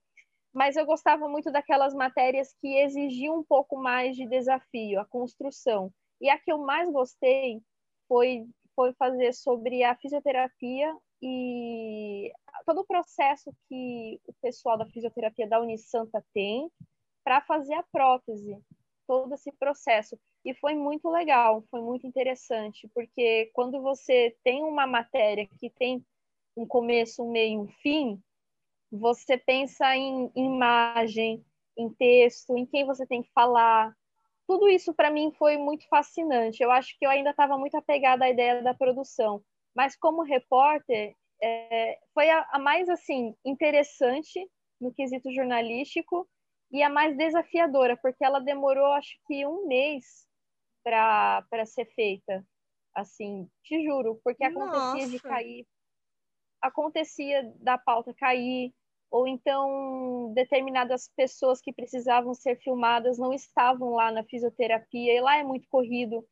Mas 0.53 0.77
eu 0.77 0.85
gostava 0.85 1.27
muito 1.27 1.51
daquelas 1.51 1.93
matérias 1.93 2.53
que 2.61 2.77
exigiam 2.77 3.39
um 3.39 3.43
pouco 3.43 3.75
mais 3.77 4.15
de 4.15 4.25
desafio, 4.25 5.01
a 5.01 5.05
construção. 5.05 5.91
E 6.21 6.29
a 6.29 6.39
que 6.39 6.49
eu 6.49 6.57
mais 6.59 6.89
gostei 6.89 7.61
foi, 8.07 8.45
foi 8.75 8.93
fazer 8.93 9.33
sobre 9.33 9.83
a 9.83 9.95
fisioterapia 9.95 10.95
e 11.21 12.31
todo 12.65 12.81
o 12.81 12.85
processo 12.85 13.51
que 13.67 14.19
o 14.27 14.33
pessoal 14.41 14.77
da 14.77 14.85
fisioterapia 14.85 15.47
da 15.47 15.59
Unisanta 15.59 16.23
tem 16.33 16.69
para 17.23 17.41
fazer 17.41 17.73
a 17.73 17.83
prótese, 17.83 18.57
todo 19.07 19.33
esse 19.33 19.51
processo. 19.53 20.17
E 20.43 20.53
foi 20.53 20.75
muito 20.75 21.09
legal, 21.09 21.63
foi 21.71 21.81
muito 21.81 22.05
interessante, 22.05 22.87
porque 22.93 23.49
quando 23.53 23.81
você 23.81 24.35
tem 24.43 24.63
uma 24.63 24.85
matéria 24.85 25.47
que 25.59 25.69
tem 25.71 26.05
um 26.55 26.67
começo, 26.67 27.23
um 27.23 27.31
meio 27.31 27.61
um 27.61 27.67
fim, 27.67 28.21
você 28.91 29.37
pensa 29.37 29.95
em 29.95 30.31
imagem, 30.35 31.43
em 31.77 31.89
texto, 31.89 32.55
em 32.55 32.65
quem 32.65 32.85
você 32.85 33.05
tem 33.05 33.21
que 33.21 33.31
falar. 33.31 33.95
Tudo 34.47 34.69
isso 34.69 34.93
para 34.93 35.09
mim 35.09 35.31
foi 35.37 35.57
muito 35.57 35.87
fascinante. 35.87 36.61
Eu 36.61 36.71
acho 36.71 36.97
que 36.97 37.05
eu 37.05 37.09
ainda 37.09 37.31
estava 37.31 37.57
muito 37.57 37.75
apegada 37.75 38.25
à 38.25 38.29
ideia 38.29 38.61
da 38.61 38.73
produção, 38.73 39.43
mas 39.75 39.95
como 39.95 40.23
repórter 40.23 41.15
é, 41.41 41.99
foi 42.13 42.29
a, 42.29 42.47
a 42.51 42.59
mais 42.59 42.87
assim 42.89 43.35
interessante 43.43 44.39
no 44.79 44.93
quesito 44.93 45.31
jornalístico 45.33 46.27
e 46.71 46.83
a 46.83 46.89
mais 46.89 47.15
desafiadora, 47.17 47.97
porque 47.97 48.23
ela 48.23 48.39
demorou 48.39 48.93
acho 48.93 49.17
que 49.27 49.45
um 49.45 49.67
mês 49.67 50.27
para 50.83 51.65
ser 51.65 51.85
feita. 51.93 52.45
Assim, 52.93 53.49
te 53.61 53.83
juro, 53.83 54.21
porque 54.23 54.43
acontecia 54.45 55.01
Nossa. 55.01 55.09
de 55.09 55.19
cair, 55.19 55.67
acontecia 56.61 57.43
da 57.57 57.77
pauta 57.77 58.13
cair, 58.13 58.73
ou 59.15 59.25
então 59.25 60.33
determinadas 60.33 61.09
pessoas 61.15 61.61
que 61.61 61.71
precisavam 61.71 62.33
ser 62.33 62.57
filmadas 62.57 63.17
não 63.17 63.31
estavam 63.31 63.91
lá 63.91 64.11
na 64.11 64.25
fisioterapia, 64.25 65.13
e 65.13 65.21
lá 65.21 65.37
é 65.37 65.43
muito 65.43 65.69
corrido. 65.69 66.27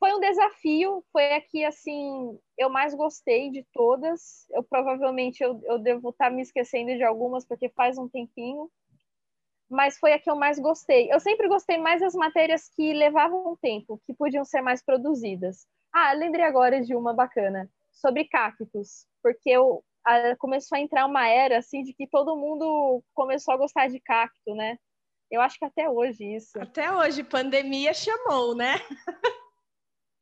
Foi 0.00 0.12
um 0.12 0.18
desafio, 0.18 1.04
foi 1.12 1.34
aqui 1.34 1.64
assim, 1.64 2.36
eu 2.58 2.68
mais 2.68 2.94
gostei 2.96 3.48
de 3.52 3.64
todas. 3.72 4.44
Eu 4.50 4.64
provavelmente 4.64 5.40
eu, 5.40 5.60
eu 5.66 5.78
devo 5.78 6.10
estar 6.10 6.28
me 6.28 6.42
esquecendo 6.42 6.96
de 6.96 7.04
algumas 7.04 7.46
porque 7.46 7.68
faz 7.68 7.96
um 7.96 8.08
tempinho, 8.08 8.68
mas 9.70 9.96
foi 9.96 10.12
a 10.12 10.18
que 10.18 10.28
eu 10.28 10.34
mais 10.34 10.58
gostei. 10.58 11.08
Eu 11.12 11.20
sempre 11.20 11.46
gostei 11.46 11.78
mais 11.78 12.00
das 12.00 12.14
matérias 12.14 12.68
que 12.68 12.92
levavam 12.92 13.56
tempo, 13.62 14.02
que 14.04 14.12
podiam 14.12 14.44
ser 14.44 14.62
mais 14.62 14.82
produzidas. 14.84 15.64
Ah, 15.92 16.12
lembrei 16.12 16.44
agora 16.44 16.82
de 16.82 16.96
uma 16.96 17.14
bacana, 17.14 17.70
sobre 17.92 18.24
cactos, 18.24 19.06
porque 19.22 19.48
eu, 19.48 19.84
a, 20.06 20.36
começou 20.36 20.76
a 20.76 20.80
entrar 20.80 21.04
uma 21.04 21.28
era 21.28 21.58
assim 21.58 21.82
de 21.82 21.92
que 21.92 22.06
todo 22.06 22.36
mundo 22.36 23.02
começou 23.12 23.52
a 23.52 23.56
gostar 23.56 23.88
de 23.88 23.98
cacto, 24.00 24.54
né? 24.54 24.78
Eu 25.28 25.40
acho 25.40 25.58
que 25.58 25.64
até 25.64 25.90
hoje 25.90 26.24
isso. 26.36 26.58
Até 26.60 26.92
hoje, 26.92 27.24
pandemia 27.24 27.92
chamou, 27.92 28.54
né? 28.54 28.76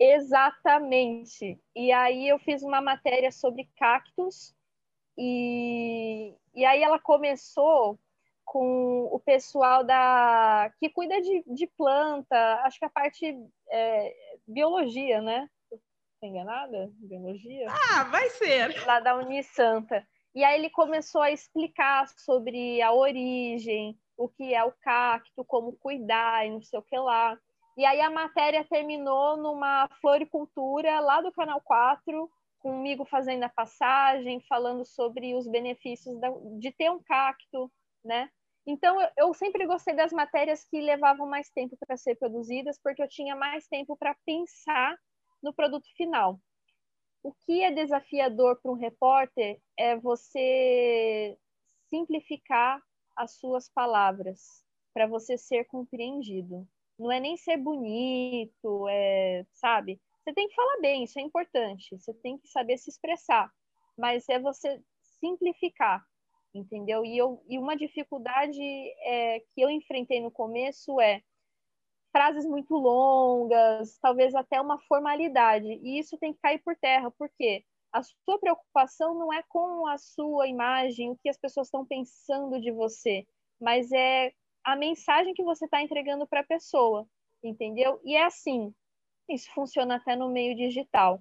Exatamente. 0.01 1.61
E 1.77 1.93
aí 1.93 2.27
eu 2.27 2.39
fiz 2.39 2.63
uma 2.63 2.81
matéria 2.81 3.31
sobre 3.31 3.69
cactos 3.77 4.55
e, 5.17 6.35
e 6.55 6.65
aí 6.65 6.83
ela 6.83 6.99
começou 6.99 7.99
com 8.45 9.05
o 9.13 9.21
pessoal 9.21 9.85
da 9.85 10.73
que 10.79 10.89
cuida 10.91 11.21
de, 11.21 11.45
de 11.47 11.67
planta, 11.67 12.37
acho 12.65 12.79
que 12.79 12.85
a 12.85 12.91
parte 12.91 13.37
é, 13.71 14.15
biologia, 14.47 15.21
né? 15.21 15.49
Estou 16.25 16.31
enganada? 16.31 16.91
Biologia? 17.01 17.67
Ah, 17.69 18.05
vai 18.05 18.31
ser! 18.31 18.87
Lá 18.87 18.99
da 18.99 19.15
Unisanta. 19.15 20.07
E 20.35 20.43
aí 20.43 20.59
ele 20.59 20.71
começou 20.71 21.21
a 21.21 21.31
explicar 21.31 22.09
sobre 22.09 22.81
a 22.81 22.95
origem, 22.95 23.95
o 24.17 24.27
que 24.27 24.55
é 24.55 24.65
o 24.65 24.73
cacto, 24.81 25.45
como 25.45 25.77
cuidar 25.77 26.47
e 26.47 26.51
não 26.51 26.63
sei 26.63 26.79
o 26.79 26.83
que 26.83 26.97
lá. 26.97 27.39
E 27.77 27.85
aí 27.85 28.01
a 28.01 28.09
matéria 28.09 28.65
terminou 28.65 29.37
numa 29.37 29.87
floricultura 30.01 30.99
lá 31.01 31.21
do 31.21 31.31
Canal 31.31 31.61
4, 31.61 32.31
comigo 32.59 33.05
fazendo 33.05 33.43
a 33.43 33.51
passagem, 33.51 34.41
falando 34.49 34.83
sobre 34.87 35.35
os 35.35 35.47
benefícios 35.47 36.19
de 36.59 36.73
ter 36.73 36.91
um 36.91 37.03
cacto, 37.03 37.71
né? 38.03 38.31
Então, 38.67 38.97
eu 39.19 39.35
sempre 39.35 39.67
gostei 39.67 39.95
das 39.95 40.11
matérias 40.11 40.65
que 40.65 40.81
levavam 40.81 41.29
mais 41.29 41.51
tempo 41.51 41.77
para 41.79 41.99
ser 41.99 42.15
produzidas, 42.15 42.81
porque 42.83 43.03
eu 43.03 43.09
tinha 43.09 43.37
mais 43.37 43.69
tempo 43.69 43.95
para 43.95 44.17
pensar 44.25 44.97
no 45.45 45.53
produto 45.53 45.87
final. 45.97 46.41
O 47.23 47.33
que 47.33 47.63
é 47.63 47.71
desafiador 47.71 48.59
para 48.61 48.73
um 48.73 48.75
repórter 48.75 49.61
é 49.79 49.97
você 49.97 51.39
simplificar 51.89 52.81
as 53.15 53.39
suas 53.39 53.69
palavras 53.69 54.65
para 54.93 55.07
você 55.07 55.37
ser 55.39 55.65
compreendido. 55.67 56.67
Não 56.99 57.13
é 57.13 57.21
nem 57.21 57.37
ser 57.37 57.57
bonito, 57.57 58.89
é, 58.89 59.45
sabe? 59.53 60.01
Você 60.23 60.33
tem 60.33 60.49
que 60.49 60.55
falar 60.55 60.81
bem, 60.81 61.05
isso 61.05 61.19
é 61.19 61.23
importante. 61.23 61.97
Você 61.97 62.15
tem 62.15 62.39
que 62.39 62.49
saber 62.49 62.79
se 62.79 62.91
expressar, 62.91 63.51
mas 63.97 64.29
é 64.29 64.39
você 64.39 64.83
simplificar 65.21 66.05
entendeu? 66.55 67.05
E, 67.05 67.19
eu, 67.19 67.43
e 67.49 67.59
uma 67.59 67.77
dificuldade 67.77 68.63
é, 69.03 69.41
que 69.41 69.61
eu 69.61 69.69
enfrentei 69.69 70.21
no 70.21 70.31
começo 70.31 71.01
é 71.01 71.21
frases 72.15 72.47
muito 72.47 72.73
longas, 72.77 73.99
talvez 73.99 74.33
até 74.37 74.61
uma 74.61 74.79
formalidade, 74.83 75.67
e 75.67 75.99
isso 75.99 76.17
tem 76.17 76.33
que 76.33 76.39
cair 76.41 76.63
por 76.63 76.77
terra, 76.77 77.11
porque 77.19 77.65
a 77.93 78.05
sua 78.05 78.39
preocupação 78.39 79.19
não 79.19 79.33
é 79.33 79.43
com 79.49 79.85
a 79.89 79.99
sua 79.99 80.47
imagem, 80.47 81.11
o 81.11 81.17
que 81.17 81.29
as 81.29 81.37
pessoas 81.37 81.67
estão 81.67 81.85
pensando 81.85 82.61
de 82.61 82.71
você, 82.71 83.27
mas 83.61 83.91
é 83.91 84.33
a 84.63 84.77
mensagem 84.77 85.35
que 85.35 85.43
você 85.43 85.65
está 85.65 85.83
entregando 85.83 86.25
para 86.25 86.41
a 86.41 86.47
pessoa, 86.47 87.05
entendeu? 87.43 88.01
E 88.05 88.15
é 88.15 88.25
assim, 88.25 88.73
isso 89.29 89.51
funciona 89.53 89.97
até 89.97 90.15
no 90.15 90.29
meio 90.29 90.55
digital. 90.55 91.21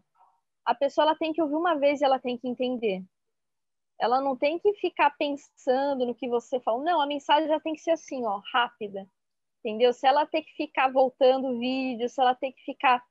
A 0.63 0.75
pessoa 0.75 1.07
ela 1.07 1.15
tem 1.15 1.33
que 1.33 1.41
ouvir 1.41 1.55
uma 1.55 1.73
vez 1.73 2.01
e 2.01 2.05
ela 2.05 2.19
tem 2.19 2.37
que 2.37 2.47
entender. 2.47 3.03
Ela 3.99 4.21
não 4.21 4.37
tem 4.37 4.59
que 4.59 4.73
ficar 4.75 5.09
pensando 5.17 6.05
no 6.05 6.13
que 6.13 6.29
você 6.29 6.59
fala. 6.59 6.83
Não, 6.83 7.01
a 7.01 7.07
mensagem 7.07 7.47
já 7.47 7.59
tem 7.59 7.73
que 7.73 7.81
ser 7.81 7.91
assim, 7.91 8.23
ó, 8.25 8.41
rápida. 8.53 9.09
Entendeu? 9.63 9.93
Se 9.93 10.05
ela 10.05 10.25
tem 10.25 10.43
que 10.43 10.53
ficar 10.55 10.91
voltando 10.91 11.57
vídeo, 11.57 12.09
se 12.09 12.19
ela 12.19 12.35
tem 12.35 12.51
que 12.51 12.61
ficar 12.65 13.01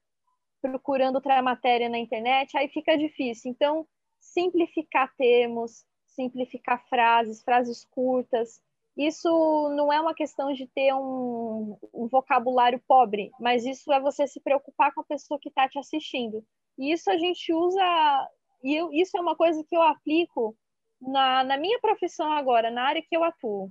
procurando 0.61 1.17
outra 1.17 1.41
matéria 1.41 1.89
na 1.89 1.99
internet, 1.99 2.57
aí 2.57 2.69
fica 2.69 2.97
difícil. 2.97 3.51
Então, 3.51 3.87
simplificar 4.21 5.11
termos, 5.17 5.85
simplificar 6.07 6.87
frases, 6.89 7.43
frases 7.43 7.87
curtas. 7.91 8.61
Isso 8.97 9.29
não 9.75 9.91
é 9.91 9.99
uma 9.99 10.15
questão 10.15 10.53
de 10.53 10.67
ter 10.67 10.93
um, 10.95 11.79
um 11.93 12.07
vocabulário 12.07 12.81
pobre, 12.87 13.31
mas 13.41 13.65
isso 13.65 13.91
é 13.91 13.99
você 13.99 14.27
se 14.27 14.39
preocupar 14.41 14.93
com 14.93 15.01
a 15.01 15.05
pessoa 15.05 15.41
que 15.41 15.49
está 15.49 15.67
te 15.67 15.79
assistindo. 15.79 16.45
E 16.79 16.93
isso 16.93 17.11
a 17.11 17.17
gente 17.17 17.53
usa, 17.53 18.29
e 18.63 18.75
eu, 18.75 18.93
isso 18.93 19.17
é 19.17 19.21
uma 19.21 19.35
coisa 19.35 19.65
que 19.65 19.75
eu 19.75 19.83
aplico 19.83 20.55
na, 21.01 21.43
na 21.43 21.57
minha 21.57 21.81
profissão 21.81 22.31
agora, 22.33 22.71
na 22.71 22.85
área 22.85 23.03
que 23.03 23.17
eu 23.17 23.25
atuo. 23.25 23.71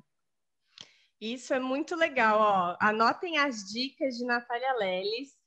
Isso 1.22 1.54
é 1.54 1.60
muito 1.60 1.96
legal, 1.96 2.40
ó. 2.40 2.78
Anotem 2.82 3.38
as 3.38 3.64
dicas 3.72 4.18
de 4.18 4.26
Natália 4.26 4.74
Leles, 4.74 5.38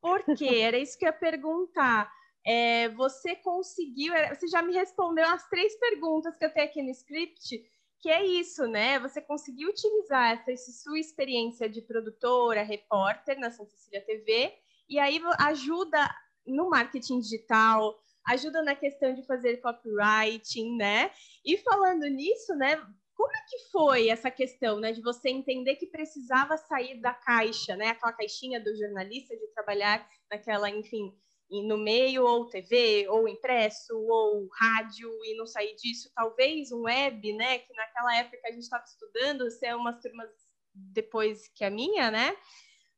porque 0.00 0.46
era 0.64 0.78
isso 0.78 0.98
que 0.98 1.04
eu 1.04 1.08
ia 1.08 1.12
perguntar. 1.12 2.10
É, 2.46 2.88
você 2.88 3.36
conseguiu, 3.36 4.14
você 4.30 4.48
já 4.48 4.62
me 4.62 4.72
respondeu 4.72 5.26
as 5.26 5.46
três 5.50 5.78
perguntas 5.78 6.34
que 6.34 6.46
eu 6.46 6.50
tenho 6.50 6.66
aqui 6.66 6.82
no 6.82 6.90
script, 6.90 7.62
que 8.00 8.08
é 8.08 8.24
isso, 8.24 8.66
né? 8.66 8.98
Você 9.00 9.20
conseguiu 9.20 9.68
utilizar 9.68 10.32
essa, 10.32 10.50
essa 10.50 10.72
sua 10.72 10.98
experiência 10.98 11.68
de 11.68 11.82
produtora, 11.82 12.62
repórter 12.62 13.38
na 13.38 13.50
Santa 13.50 13.70
Cecília 13.72 14.00
TV, 14.00 14.54
e 14.88 14.98
aí 14.98 15.20
ajuda 15.40 16.08
no 16.46 16.70
marketing 16.70 17.20
digital, 17.20 18.02
ajuda 18.26 18.62
na 18.62 18.74
questão 18.74 19.12
de 19.14 19.26
fazer 19.26 19.58
copywriting, 19.58 20.74
né? 20.76 21.10
E 21.44 21.58
falando 21.58 22.06
nisso, 22.06 22.54
né? 22.54 22.80
Como 23.18 23.32
é 23.34 23.40
que 23.48 23.58
foi 23.72 24.08
essa 24.10 24.30
questão, 24.30 24.78
né, 24.78 24.92
de 24.92 25.02
você 25.02 25.28
entender 25.28 25.74
que 25.74 25.88
precisava 25.88 26.56
sair 26.56 27.00
da 27.00 27.12
caixa, 27.12 27.74
né, 27.74 27.88
aquela 27.88 28.12
caixinha 28.12 28.60
do 28.60 28.72
jornalista 28.76 29.36
de 29.36 29.44
trabalhar 29.48 30.08
naquela, 30.30 30.70
enfim, 30.70 31.12
no 31.50 31.76
meio 31.76 32.24
ou 32.24 32.48
TV 32.48 33.08
ou 33.08 33.26
impresso 33.26 33.98
ou 33.98 34.48
rádio 34.56 35.10
e 35.24 35.36
não 35.36 35.46
sair 35.46 35.74
disso, 35.74 36.08
talvez 36.14 36.70
um 36.70 36.82
web, 36.82 37.32
né, 37.32 37.58
que 37.58 37.74
naquela 37.74 38.16
época 38.18 38.38
a 38.44 38.52
gente 38.52 38.62
estava 38.62 38.84
estudando, 38.84 39.50
ser 39.50 39.74
umas 39.74 40.00
turmas 40.00 40.30
depois 40.72 41.48
que 41.48 41.64
a 41.64 41.70
minha, 41.70 42.12
né? 42.12 42.30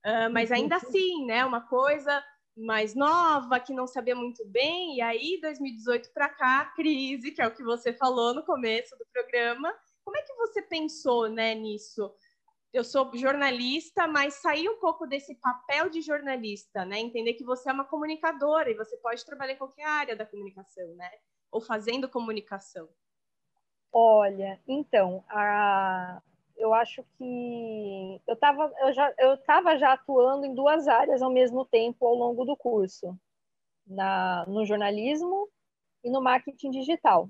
Uh, 0.04 0.30
mas 0.30 0.52
ainda 0.52 0.76
uhum. 0.76 0.82
assim, 0.82 1.24
né, 1.24 1.46
uma 1.46 1.66
coisa 1.66 2.22
mais 2.54 2.94
nova, 2.94 3.58
que 3.58 3.72
não 3.72 3.86
sabia 3.86 4.14
muito 4.14 4.46
bem, 4.48 4.96
e 4.96 5.00
aí 5.00 5.38
2018 5.40 6.12
para 6.12 6.28
cá, 6.28 6.66
crise, 6.76 7.30
que 7.30 7.40
é 7.40 7.46
o 7.46 7.54
que 7.54 7.62
você 7.62 7.94
falou 7.94 8.34
no 8.34 8.44
começo 8.44 8.94
do 8.98 9.06
programa. 9.10 9.74
Como 10.04 10.16
é 10.16 10.22
que 10.22 10.34
você 10.34 10.62
pensou, 10.62 11.28
né, 11.28 11.54
nisso? 11.54 12.12
Eu 12.72 12.84
sou 12.84 13.10
jornalista, 13.16 14.06
mas 14.06 14.34
sair 14.34 14.68
um 14.68 14.78
pouco 14.78 15.06
desse 15.06 15.34
papel 15.34 15.88
de 15.88 16.00
jornalista, 16.00 16.84
né? 16.84 17.00
Entender 17.00 17.34
que 17.34 17.44
você 17.44 17.68
é 17.68 17.72
uma 17.72 17.84
comunicadora 17.84 18.70
e 18.70 18.76
você 18.76 18.96
pode 18.98 19.24
trabalhar 19.24 19.54
em 19.54 19.58
qualquer 19.58 19.84
área 19.84 20.16
da 20.16 20.24
comunicação, 20.24 20.94
né? 20.94 21.10
Ou 21.50 21.60
fazendo 21.60 22.08
comunicação. 22.08 22.88
Olha, 23.92 24.60
então, 24.68 25.24
a, 25.28 26.22
eu 26.56 26.72
acho 26.72 27.02
que 27.18 28.20
eu 28.26 28.34
estava 28.34 28.72
eu 28.82 28.92
já, 28.92 29.14
eu 29.18 29.36
tava 29.38 29.76
já 29.76 29.94
atuando 29.94 30.46
em 30.46 30.54
duas 30.54 30.86
áreas 30.86 31.22
ao 31.22 31.32
mesmo 31.32 31.64
tempo 31.64 32.06
ao 32.06 32.14
longo 32.14 32.44
do 32.44 32.56
curso, 32.56 33.18
na, 33.84 34.46
no 34.46 34.64
jornalismo 34.64 35.48
e 36.04 36.10
no 36.10 36.22
marketing 36.22 36.70
digital. 36.70 37.28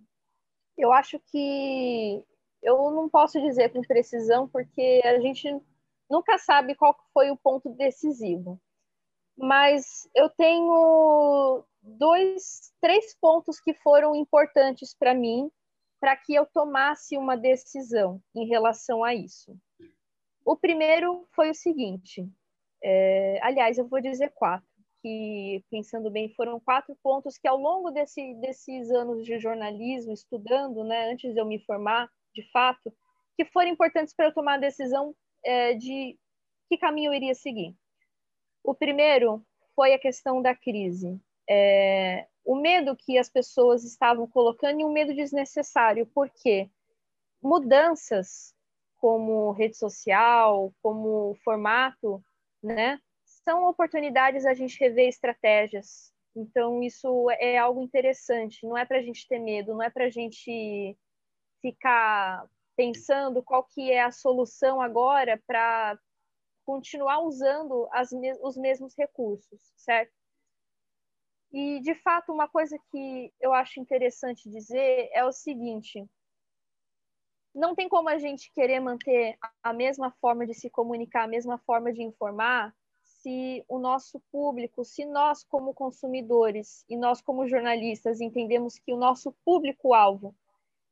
Eu 0.76 0.92
acho 0.92 1.18
que 1.18 2.22
eu 2.62 2.90
não 2.90 3.08
posso 3.08 3.40
dizer 3.40 3.70
com 3.70 3.80
precisão, 3.82 4.48
porque 4.48 5.00
a 5.04 5.18
gente 5.20 5.48
nunca 6.08 6.38
sabe 6.38 6.74
qual 6.74 6.96
foi 7.12 7.30
o 7.30 7.36
ponto 7.36 7.70
decisivo. 7.70 8.60
Mas 9.36 10.08
eu 10.14 10.28
tenho 10.28 11.64
dois, 11.82 12.72
três 12.80 13.16
pontos 13.18 13.60
que 13.60 13.72
foram 13.74 14.14
importantes 14.14 14.94
para 14.94 15.14
mim 15.14 15.50
para 16.00 16.16
que 16.16 16.34
eu 16.34 16.46
tomasse 16.46 17.16
uma 17.16 17.36
decisão 17.36 18.20
em 18.34 18.46
relação 18.46 19.04
a 19.04 19.14
isso. 19.14 19.54
O 20.44 20.56
primeiro 20.56 21.26
foi 21.32 21.50
o 21.50 21.54
seguinte, 21.54 22.26
é, 22.82 23.38
aliás, 23.42 23.76
eu 23.76 23.86
vou 23.86 24.00
dizer 24.00 24.32
quatro, 24.34 24.66
que, 25.02 25.62
pensando 25.70 26.10
bem, 26.10 26.32
foram 26.34 26.58
quatro 26.60 26.96
pontos 27.02 27.38
que, 27.38 27.48
ao 27.48 27.56
longo 27.56 27.90
desse, 27.90 28.34
desses 28.34 28.90
anos 28.90 29.24
de 29.24 29.38
jornalismo, 29.38 30.12
estudando, 30.12 30.84
né, 30.84 31.12
antes 31.12 31.32
de 31.32 31.40
eu 31.40 31.46
me 31.46 31.58
formar, 31.60 32.10
de 32.34 32.48
fato, 32.50 32.92
que 33.36 33.44
foram 33.46 33.68
importantes 33.68 34.14
para 34.14 34.26
eu 34.26 34.34
tomar 34.34 34.54
a 34.54 34.58
decisão 34.58 35.14
é, 35.44 35.74
de 35.74 36.18
que 36.68 36.78
caminho 36.78 37.10
eu 37.10 37.14
iria 37.14 37.34
seguir. 37.34 37.74
O 38.62 38.74
primeiro 38.74 39.44
foi 39.74 39.94
a 39.94 39.98
questão 39.98 40.42
da 40.42 40.54
crise. 40.54 41.20
É, 41.48 42.26
o 42.44 42.54
medo 42.54 42.96
que 42.96 43.18
as 43.18 43.28
pessoas 43.28 43.84
estavam 43.84 44.26
colocando 44.26 44.80
e 44.80 44.84
um 44.84 44.92
medo 44.92 45.14
desnecessário, 45.14 46.06
porque 46.14 46.70
mudanças 47.42 48.54
como 48.98 49.52
rede 49.52 49.76
social, 49.76 50.72
como 50.82 51.34
formato, 51.42 52.22
né? 52.62 53.00
São 53.24 53.66
oportunidades 53.68 54.44
a 54.44 54.52
gente 54.52 54.78
rever 54.78 55.08
estratégias. 55.08 56.12
Então, 56.36 56.82
isso 56.82 57.28
é 57.32 57.56
algo 57.56 57.82
interessante. 57.82 58.64
Não 58.66 58.76
é 58.76 58.84
para 58.84 58.98
a 58.98 59.02
gente 59.02 59.26
ter 59.26 59.38
medo, 59.38 59.72
não 59.72 59.82
é 59.82 59.88
para 59.88 60.04
a 60.04 60.10
gente 60.10 60.96
ficar 61.60 62.48
pensando 62.76 63.42
qual 63.42 63.64
que 63.64 63.90
é 63.92 64.02
a 64.02 64.10
solução 64.10 64.80
agora 64.80 65.42
para 65.46 65.98
continuar 66.64 67.20
usando 67.20 67.88
os 68.42 68.56
mesmos 68.56 68.94
recursos, 68.96 69.60
certo? 69.76 70.12
E, 71.52 71.80
de 71.80 71.94
fato, 71.96 72.32
uma 72.32 72.48
coisa 72.48 72.78
que 72.90 73.32
eu 73.40 73.52
acho 73.52 73.80
interessante 73.80 74.48
dizer 74.48 75.10
é 75.12 75.24
o 75.24 75.32
seguinte: 75.32 76.08
não 77.54 77.74
tem 77.74 77.88
como 77.88 78.08
a 78.08 78.18
gente 78.18 78.52
querer 78.52 78.78
manter 78.80 79.36
a 79.62 79.72
mesma 79.72 80.12
forma 80.12 80.46
de 80.46 80.54
se 80.54 80.70
comunicar, 80.70 81.24
a 81.24 81.28
mesma 81.28 81.58
forma 81.58 81.92
de 81.92 82.02
informar, 82.02 82.74
se 83.02 83.64
o 83.68 83.78
nosso 83.78 84.20
público, 84.32 84.84
se 84.84 85.04
nós, 85.04 85.44
como 85.44 85.74
consumidores 85.74 86.84
e 86.88 86.96
nós, 86.96 87.20
como 87.20 87.46
jornalistas, 87.46 88.20
entendemos 88.20 88.78
que 88.78 88.92
o 88.92 88.96
nosso 88.96 89.32
público-alvo 89.44 90.34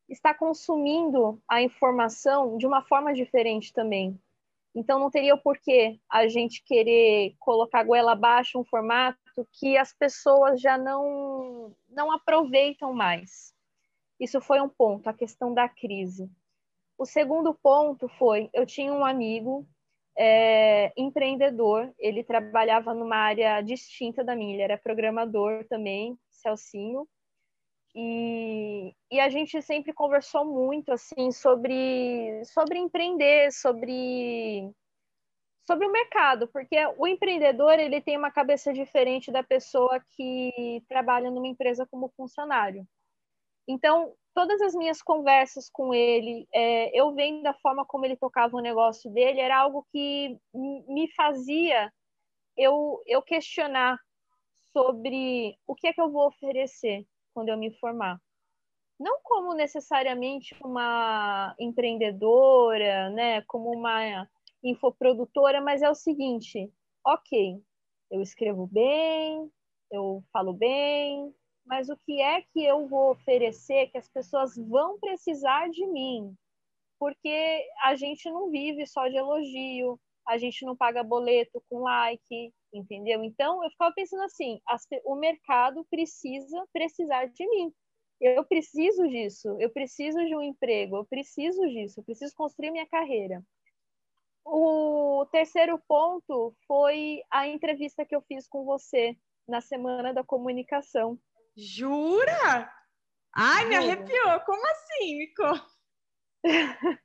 está 0.08 0.32
consumindo 0.32 1.40
a 1.48 1.62
informação 1.62 2.56
de 2.56 2.66
uma 2.66 2.82
forma 2.82 3.12
diferente 3.12 3.72
também. 3.72 4.18
Então, 4.74 4.98
não 4.98 5.10
teria 5.10 5.34
o 5.34 5.42
porquê 5.42 5.98
a 6.10 6.28
gente 6.28 6.62
querer 6.62 7.34
colocar 7.38 7.82
goela 7.82 8.12
abaixo 8.12 8.58
um 8.58 8.64
formato 8.64 9.18
que 9.52 9.76
as 9.76 9.92
pessoas 9.92 10.60
já 10.60 10.78
não, 10.78 11.74
não 11.88 12.12
aproveitam 12.12 12.92
mais. 12.92 13.54
Isso 14.20 14.40
foi 14.40 14.60
um 14.60 14.68
ponto, 14.68 15.08
a 15.08 15.14
questão 15.14 15.52
da 15.52 15.68
crise. 15.68 16.30
O 16.96 17.06
segundo 17.06 17.54
ponto 17.54 18.08
foi: 18.08 18.50
eu 18.52 18.66
tinha 18.66 18.92
um 18.92 19.04
amigo 19.04 19.66
é, 20.18 20.92
empreendedor, 20.96 21.92
ele 21.96 22.24
trabalhava 22.24 22.92
numa 22.92 23.16
área 23.16 23.60
distinta 23.60 24.24
da 24.24 24.34
minha, 24.34 24.54
ele 24.54 24.62
era 24.62 24.76
programador 24.76 25.64
também, 25.68 26.18
Celcinho, 26.28 27.08
e, 28.00 28.94
e 29.10 29.18
a 29.18 29.28
gente 29.28 29.60
sempre 29.60 29.92
conversou 29.92 30.44
muito 30.44 30.92
assim 30.92 31.32
sobre, 31.32 32.44
sobre 32.44 32.78
empreender, 32.78 33.50
sobre 33.50 34.70
sobre 35.66 35.86
o 35.86 35.92
mercado, 35.92 36.48
porque 36.48 36.76
o 36.96 37.06
empreendedor 37.06 37.78
ele 37.78 38.00
tem 38.00 38.16
uma 38.16 38.30
cabeça 38.30 38.72
diferente 38.72 39.30
da 39.30 39.42
pessoa 39.42 40.00
que 40.16 40.82
trabalha 40.88 41.30
numa 41.30 41.48
empresa 41.48 41.86
como 41.90 42.10
funcionário. 42.16 42.86
Então, 43.68 44.14
todas 44.32 44.62
as 44.62 44.74
minhas 44.74 45.02
conversas 45.02 45.68
com 45.68 45.92
ele, 45.92 46.48
é, 46.54 46.98
eu 46.98 47.12
vendo 47.14 47.46
a 47.46 47.52
forma 47.52 47.84
como 47.84 48.06
ele 48.06 48.16
tocava 48.16 48.56
o 48.56 48.62
negócio 48.62 49.10
dele, 49.12 49.40
era 49.40 49.58
algo 49.58 49.86
que 49.92 50.38
me 50.54 51.12
fazia 51.14 51.92
eu, 52.56 53.02
eu 53.06 53.20
questionar 53.20 53.98
sobre 54.72 55.54
o 55.66 55.74
que 55.74 55.88
é 55.88 55.92
que 55.92 56.00
eu 56.00 56.10
vou 56.10 56.28
oferecer 56.28 57.04
quando 57.38 57.50
eu 57.50 57.56
me 57.56 57.70
formar. 57.78 58.20
Não 58.98 59.20
como 59.22 59.54
necessariamente 59.54 60.56
uma 60.60 61.54
empreendedora, 61.56 63.10
né, 63.10 63.42
como 63.42 63.70
uma 63.70 64.28
infoprodutora, 64.60 65.60
mas 65.60 65.80
é 65.80 65.88
o 65.88 65.94
seguinte, 65.94 66.68
ok, 67.06 67.62
eu 68.10 68.20
escrevo 68.20 68.66
bem, 68.66 69.48
eu 69.88 70.20
falo 70.32 70.52
bem, 70.52 71.32
mas 71.64 71.88
o 71.88 71.96
que 71.98 72.20
é 72.20 72.42
que 72.42 72.64
eu 72.64 72.88
vou 72.88 73.12
oferecer 73.12 73.86
que 73.92 73.98
as 73.98 74.08
pessoas 74.08 74.56
vão 74.56 74.98
precisar 74.98 75.70
de 75.70 75.86
mim? 75.86 76.34
Porque 76.98 77.64
a 77.84 77.94
gente 77.94 78.28
não 78.28 78.50
vive 78.50 78.84
só 78.84 79.06
de 79.06 79.16
elogio, 79.16 79.96
a 80.26 80.36
gente 80.36 80.66
não 80.66 80.74
paga 80.74 81.04
boleto 81.04 81.62
com 81.70 81.84
like, 81.84 82.52
entendeu? 82.72 83.22
Então 83.24 83.62
eu 83.64 83.70
ficava 83.70 83.94
pensando 83.94 84.22
assim, 84.24 84.60
as, 84.66 84.86
o 85.04 85.14
mercado 85.14 85.86
precisa 85.90 86.66
precisar 86.72 87.26
de 87.26 87.48
mim. 87.48 87.72
Eu 88.20 88.44
preciso 88.44 89.06
disso, 89.08 89.56
eu 89.60 89.70
preciso 89.70 90.18
de 90.24 90.34
um 90.34 90.42
emprego, 90.42 90.96
eu 90.96 91.04
preciso 91.04 91.60
disso, 91.68 92.00
eu 92.00 92.04
preciso 92.04 92.34
construir 92.34 92.72
minha 92.72 92.86
carreira. 92.86 93.44
O 94.44 95.26
terceiro 95.30 95.80
ponto 95.86 96.56
foi 96.66 97.22
a 97.30 97.46
entrevista 97.46 98.04
que 98.04 98.16
eu 98.16 98.22
fiz 98.22 98.48
com 98.48 98.64
você 98.64 99.16
na 99.46 99.60
Semana 99.60 100.12
da 100.12 100.24
Comunicação. 100.24 101.18
Jura? 101.56 102.72
Ai, 103.34 103.64
Juro. 103.64 103.68
me 103.68 103.76
arrepiou. 103.76 104.40
Como 104.40 104.62
assim, 104.66 105.18
Mico? 105.18 105.42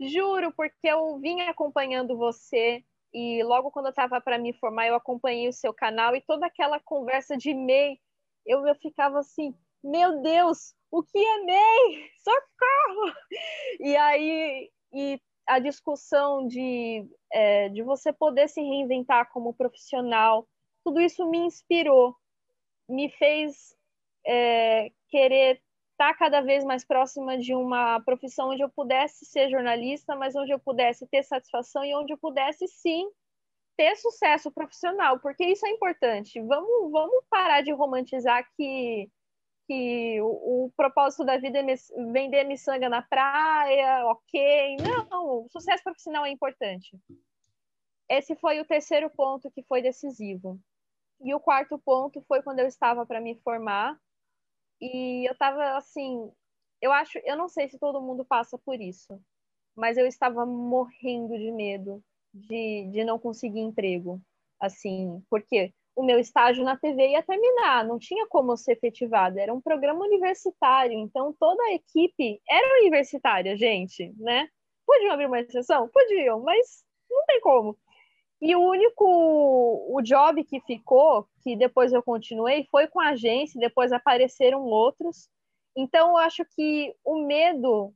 Juro, 0.00 0.52
porque 0.56 0.88
eu 0.88 1.18
vim 1.20 1.40
acompanhando 1.42 2.16
você 2.16 2.84
e 3.12 3.42
logo 3.42 3.70
quando 3.70 3.86
eu 3.86 3.90
estava 3.90 4.20
para 4.20 4.38
me 4.38 4.52
formar, 4.52 4.86
eu 4.86 4.94
acompanhei 4.94 5.48
o 5.48 5.52
seu 5.52 5.72
canal 5.72 6.14
e 6.16 6.20
toda 6.22 6.46
aquela 6.46 6.80
conversa 6.80 7.36
de 7.36 7.54
MEI, 7.54 7.98
eu, 8.46 8.66
eu 8.66 8.74
ficava 8.76 9.18
assim, 9.18 9.54
meu 9.82 10.20
Deus, 10.22 10.74
o 10.90 11.02
que 11.02 11.18
é 11.18 11.44
MEI? 11.44 12.10
Socorro! 12.22 13.14
E 13.80 13.96
aí, 13.96 14.70
e 14.92 15.20
a 15.46 15.58
discussão 15.58 16.46
de, 16.46 17.06
é, 17.32 17.68
de 17.68 17.82
você 17.82 18.12
poder 18.12 18.48
se 18.48 18.60
reinventar 18.60 19.30
como 19.32 19.54
profissional, 19.54 20.46
tudo 20.84 21.00
isso 21.00 21.28
me 21.28 21.38
inspirou 21.38 22.16
me 22.92 23.10
fez 23.10 23.74
é, 24.26 24.90
querer 25.08 25.60
estar 26.02 26.12
tá 26.12 26.14
cada 26.14 26.40
vez 26.40 26.64
mais 26.64 26.84
próxima 26.84 27.38
de 27.38 27.54
uma 27.54 28.00
profissão 28.00 28.50
onde 28.50 28.62
eu 28.62 28.68
pudesse 28.68 29.24
ser 29.24 29.48
jornalista, 29.48 30.16
mas 30.16 30.34
onde 30.34 30.50
eu 30.50 30.58
pudesse 30.58 31.06
ter 31.06 31.22
satisfação 31.22 31.84
e 31.84 31.94
onde 31.94 32.12
eu 32.12 32.18
pudesse 32.18 32.66
sim 32.66 33.08
ter 33.76 33.94
sucesso 33.96 34.50
profissional, 34.50 35.18
porque 35.20 35.44
isso 35.44 35.64
é 35.64 35.70
importante. 35.70 36.40
Vamos, 36.40 36.90
vamos 36.90 37.24
parar 37.30 37.62
de 37.62 37.72
romantizar 37.72 38.46
que, 38.56 39.08
que 39.66 40.20
o, 40.20 40.66
o 40.66 40.72
propósito 40.76 41.24
da 41.24 41.38
vida 41.38 41.60
é 41.60 41.64
vender 42.12 42.44
miçanga 42.44 42.88
na 42.88 43.00
praia, 43.00 44.04
ok. 44.06 44.76
Não, 45.10 45.46
sucesso 45.48 45.84
profissional 45.84 46.26
é 46.26 46.30
importante. 46.30 46.98
Esse 48.08 48.34
foi 48.36 48.60
o 48.60 48.66
terceiro 48.66 49.08
ponto 49.08 49.50
que 49.50 49.62
foi 49.62 49.80
decisivo. 49.80 50.58
E 51.20 51.32
o 51.32 51.40
quarto 51.40 51.78
ponto 51.78 52.20
foi 52.22 52.42
quando 52.42 52.58
eu 52.58 52.66
estava 52.66 53.06
para 53.06 53.20
me 53.20 53.36
formar. 53.36 53.96
E 54.82 55.28
eu 55.28 55.32
estava 55.32 55.76
assim, 55.76 56.28
eu 56.80 56.90
acho, 56.90 57.16
eu 57.24 57.36
não 57.36 57.48
sei 57.48 57.68
se 57.68 57.78
todo 57.78 58.02
mundo 58.02 58.24
passa 58.24 58.58
por 58.58 58.80
isso, 58.80 59.16
mas 59.76 59.96
eu 59.96 60.06
estava 60.08 60.44
morrendo 60.44 61.38
de 61.38 61.52
medo 61.52 62.02
de, 62.34 62.88
de 62.90 63.04
não 63.04 63.16
conseguir 63.16 63.60
emprego. 63.60 64.20
Assim, 64.60 65.22
porque 65.30 65.72
o 65.94 66.02
meu 66.02 66.18
estágio 66.18 66.64
na 66.64 66.76
TV 66.76 67.10
ia 67.10 67.22
terminar, 67.22 67.84
não 67.84 67.98
tinha 67.98 68.26
como 68.26 68.56
ser 68.56 68.72
efetivado, 68.72 69.38
era 69.38 69.54
um 69.54 69.60
programa 69.60 70.04
universitário, 70.04 70.98
então 70.98 71.32
toda 71.38 71.62
a 71.64 71.74
equipe 71.74 72.40
era 72.48 72.80
universitária, 72.80 73.56
gente, 73.56 74.12
né? 74.18 74.48
Podiam 74.84 75.12
abrir 75.12 75.26
uma 75.26 75.40
exceção? 75.40 75.88
Podiam, 75.88 76.40
mas 76.40 76.84
não 77.08 77.24
tem 77.26 77.40
como. 77.40 77.78
E 78.42 78.56
o 78.56 78.60
único 78.60 79.04
o 79.88 80.02
job 80.02 80.42
que 80.42 80.60
ficou, 80.62 81.28
que 81.44 81.54
depois 81.54 81.92
eu 81.92 82.02
continuei, 82.02 82.66
foi 82.72 82.88
com 82.88 82.98
a 83.00 83.10
agência, 83.10 83.60
depois 83.60 83.92
apareceram 83.92 84.64
outros. 84.64 85.30
Então, 85.76 86.10
eu 86.10 86.16
acho 86.16 86.44
que 86.56 86.92
o 87.04 87.24
medo 87.24 87.94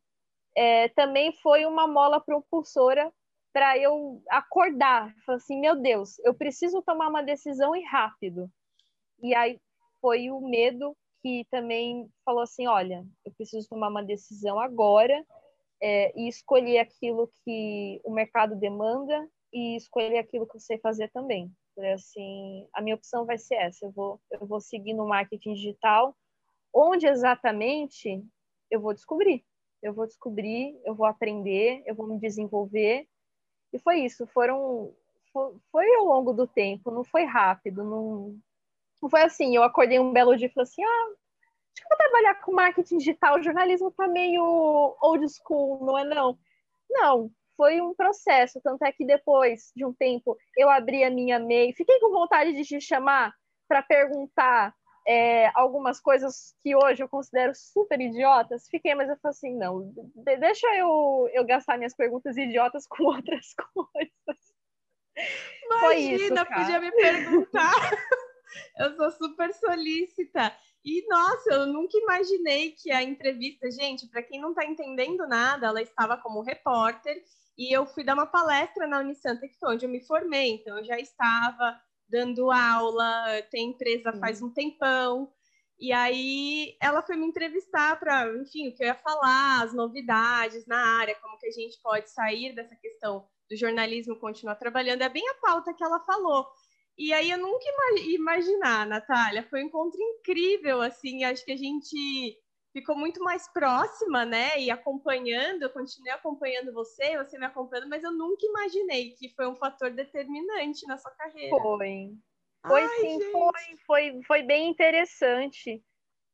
é, 0.57 0.89
também 0.91 1.33
foi 1.43 1.67
uma 1.67 1.89
mola 1.89 2.21
propulsora 2.21 3.13
para 3.53 3.77
eu 3.77 4.23
acordar. 4.31 5.13
Falei 5.27 5.39
assim, 5.39 5.59
meu 5.59 5.75
Deus, 5.75 6.17
eu 6.21 6.33
preciso 6.33 6.81
tomar 6.81 7.09
uma 7.09 7.25
decisão 7.25 7.75
e 7.75 7.83
rápido. 7.83 8.49
E 9.21 9.35
aí 9.35 9.59
foi 10.01 10.31
o 10.31 10.41
medo 10.41 10.97
que 11.23 11.45
também 11.51 12.09
falou 12.25 12.43
assim, 12.43 12.69
olha, 12.69 13.05
eu 13.25 13.33
preciso 13.33 13.69
tomar 13.69 13.89
uma 13.89 14.05
decisão 14.05 14.61
agora 14.61 15.27
é, 15.83 16.17
e 16.17 16.29
escolher 16.29 16.79
aquilo 16.79 17.29
que 17.45 18.01
o 18.05 18.13
mercado 18.13 18.55
demanda 18.55 19.29
e 19.57 19.75
escolher 19.75 20.19
aquilo 20.19 20.47
que 20.47 20.57
eu 20.57 20.61
sei 20.61 20.77
fazer 20.77 21.09
também. 21.09 21.51
Assim, 21.95 22.69
a 22.75 22.83
minha 22.83 22.95
opção 22.95 23.25
vai 23.25 23.38
ser 23.38 23.55
essa. 23.55 23.87
Eu 23.87 23.90
vou, 23.90 24.21
eu 24.31 24.47
vou 24.47 24.61
seguir 24.61 24.92
no 24.92 25.09
marketing 25.09 25.55
digital. 25.55 26.14
Onde 26.75 27.07
exatamente 27.07 28.23
eu 28.71 28.83
vou 28.83 28.92
descobrir. 28.92 29.42
Eu 29.83 29.95
vou 29.95 30.07
descobrir, 30.07 30.79
eu 30.85 30.95
vou 30.95 31.07
aprender, 31.07 31.83
eu 31.87 31.95
vou 31.95 32.07
me 32.07 32.19
desenvolver. 32.19 33.09
E 33.73 33.79
foi 33.79 34.01
isso. 34.01 34.27
Foram, 34.27 34.95
foi, 35.73 35.95
ao 35.95 36.05
longo 36.05 36.35
do 36.35 36.47
tempo. 36.47 36.90
Não 36.90 37.03
foi 37.03 37.25
rápido. 37.25 37.83
Não, 37.83 38.38
não 39.01 39.09
foi 39.09 39.23
assim. 39.23 39.57
Eu 39.57 39.62
acordei 39.62 39.99
um 39.99 40.12
belo 40.12 40.37
dia 40.37 40.49
e 40.49 40.51
falei 40.51 40.64
assim: 40.64 40.85
ah, 40.85 41.09
acho 41.09 41.83
que 41.83 41.88
vou 41.88 41.97
trabalhar 41.97 42.35
com 42.42 42.53
marketing 42.53 42.99
digital. 42.99 43.38
O 43.38 43.42
jornalismo 43.42 43.90
tá 43.90 44.07
meio 44.07 44.97
old 45.01 45.27
school, 45.31 45.83
não 45.83 45.97
é 45.97 46.05
não? 46.05 46.38
Não, 46.90 47.31
foi 47.57 47.81
um 47.81 47.95
processo, 47.95 48.61
tanto 48.62 48.85
é 48.85 48.92
que 48.92 49.05
depois 49.05 49.73
de 49.75 49.85
um 49.85 49.92
tempo 49.92 50.37
eu 50.57 50.69
abri 50.69 51.03
a 51.05 51.11
minha 51.11 51.38
MEI, 51.38 51.73
fiquei 51.73 51.99
com 52.01 52.11
vontade 52.11 52.53
de 52.53 52.64
te 52.64 52.81
chamar 52.81 53.35
para 53.69 53.83
perguntar 53.83 54.75
é, 55.07 55.51
algumas 55.55 56.01
coisas 56.01 56.55
que 56.61 56.75
hoje 56.75 57.03
eu 57.03 57.09
considero 57.09 57.53
super 57.55 58.01
idiotas, 58.01 58.66
fiquei, 58.69 58.95
mas 58.95 59.09
eu 59.09 59.16
falei 59.19 59.31
assim, 59.31 59.57
não, 59.57 59.92
deixa 60.38 60.66
eu, 60.75 61.31
eu 61.33 61.45
gastar 61.45 61.79
minhas 61.79 61.95
perguntas 61.95 62.37
idiotas 62.37 62.87
com 62.87 63.05
outras 63.14 63.55
coisas. 63.55 64.57
Imagina, 65.64 66.42
isso, 66.42 66.55
podia 66.55 66.81
me 66.81 66.92
perguntar. 66.92 67.73
eu 68.79 68.97
sou 68.97 69.11
super 69.12 69.53
solícita. 69.55 70.53
E, 70.85 71.07
nossa, 71.09 71.51
eu 71.53 71.66
nunca 71.66 71.97
imaginei 71.99 72.73
que 72.73 72.92
a 72.92 73.03
entrevista, 73.03 73.71
gente, 73.71 74.07
para 74.09 74.23
quem 74.23 74.40
não 74.40 74.51
está 74.51 74.64
entendendo 74.64 75.27
nada, 75.27 75.66
ela 75.66 75.83
estava 75.83 76.16
como 76.16 76.42
repórter 76.42 77.23
e 77.57 77.75
eu 77.75 77.87
fui 77.87 78.05
dar 78.05 78.14
uma 78.14 78.27
palestra 78.27 78.87
na 78.87 79.01
Unisanta, 79.01 79.49
que 79.49 79.59
foi 79.59 79.75
onde 79.75 79.87
eu 79.87 79.90
me 79.90 80.05
formei, 80.05 80.55
então 80.55 80.79
eu 80.79 80.85
já 80.85 80.99
estava 80.99 81.81
dando 82.09 82.51
aula, 82.51 83.42
tem 83.51 83.71
empresa 83.71 84.12
faz 84.19 84.42
um 84.42 84.53
tempão. 84.53 85.33
E 85.79 85.92
aí 85.92 86.77
ela 86.81 87.03
foi 87.03 87.16
me 87.16 87.27
entrevistar 87.27 87.99
para, 87.99 88.27
enfim, 88.40 88.69
o 88.69 88.75
que 88.75 88.83
eu 88.83 88.87
ia 88.87 88.95
falar, 88.95 89.62
as 89.62 89.75
novidades 89.75 90.66
na 90.66 90.99
área, 90.99 91.14
como 91.16 91.38
que 91.38 91.47
a 91.47 91.51
gente 91.51 91.79
pode 91.83 92.11
sair 92.11 92.55
dessa 92.55 92.75
questão 92.77 93.27
do 93.51 93.57
jornalismo 93.57 94.19
continuar 94.19 94.57
trabalhando. 94.57 95.03
É 95.03 95.09
bem 95.09 95.29
a 95.29 95.35
pauta 95.35 95.75
que 95.75 95.85
ela 95.85 96.01
falou. 96.01 96.47
E 96.99 97.12
aí 97.12 97.31
eu 97.31 97.38
nunca 97.38 97.64
ia 97.99 98.14
imaginar, 98.14 98.87
Natália, 98.87 99.47
foi 99.51 99.62
um 99.62 99.66
encontro 99.66 100.01
incrível, 100.01 100.81
assim, 100.81 101.25
acho 101.25 101.45
que 101.45 101.53
a 101.53 101.57
gente 101.57 102.38
ficou 102.77 102.95
muito 102.95 103.25
mais 103.25 103.51
próxima, 103.55 104.27
né? 104.27 104.61
E 104.61 104.71
acompanhando, 104.71 105.62
eu 105.62 105.71
continuei 105.71 106.12
acompanhando 106.12 106.75
você, 106.75 107.17
você 107.17 107.39
me 107.39 107.47
acompanhando, 107.47 107.89
mas 107.89 108.05
eu 108.05 108.12
nunca 108.12 108.45
imaginei 108.45 109.12
que 109.12 109.31
foi 109.31 109.49
um 109.49 109.57
fator 109.57 109.91
determinante 109.91 110.87
na 110.87 110.99
sua 110.99 111.11
carreira. 111.12 111.57
Foi. 111.57 112.12
Foi 112.67 112.83
Ai, 112.83 113.01
sim, 113.01 113.21
foi, 113.33 113.77
foi, 113.87 114.21
foi 114.27 114.43
bem 114.43 114.69
interessante. 114.69 115.83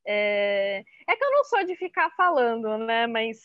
É... 0.05 0.83
é 1.09 1.17
que 1.17 1.25
eu 1.25 1.31
não 1.31 1.45
sou 1.45 1.65
de 1.65 1.77
ficar 1.77 2.11
falando, 2.17 2.77
né? 2.77 3.07
Mas 3.07 3.39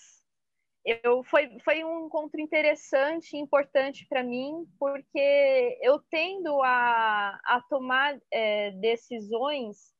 eu 0.83 1.23
foi, 1.25 1.55
foi 1.63 1.83
um 1.83 2.07
encontro 2.07 2.41
interessante 2.41 3.35
e 3.35 3.39
importante 3.39 4.07
para 4.09 4.23
mim, 4.23 4.65
porque 4.79 5.77
eu 5.83 5.99
tendo 6.09 6.63
a, 6.63 7.39
a 7.45 7.61
tomar 7.69 8.17
é, 8.31 8.71
decisões 8.71 9.93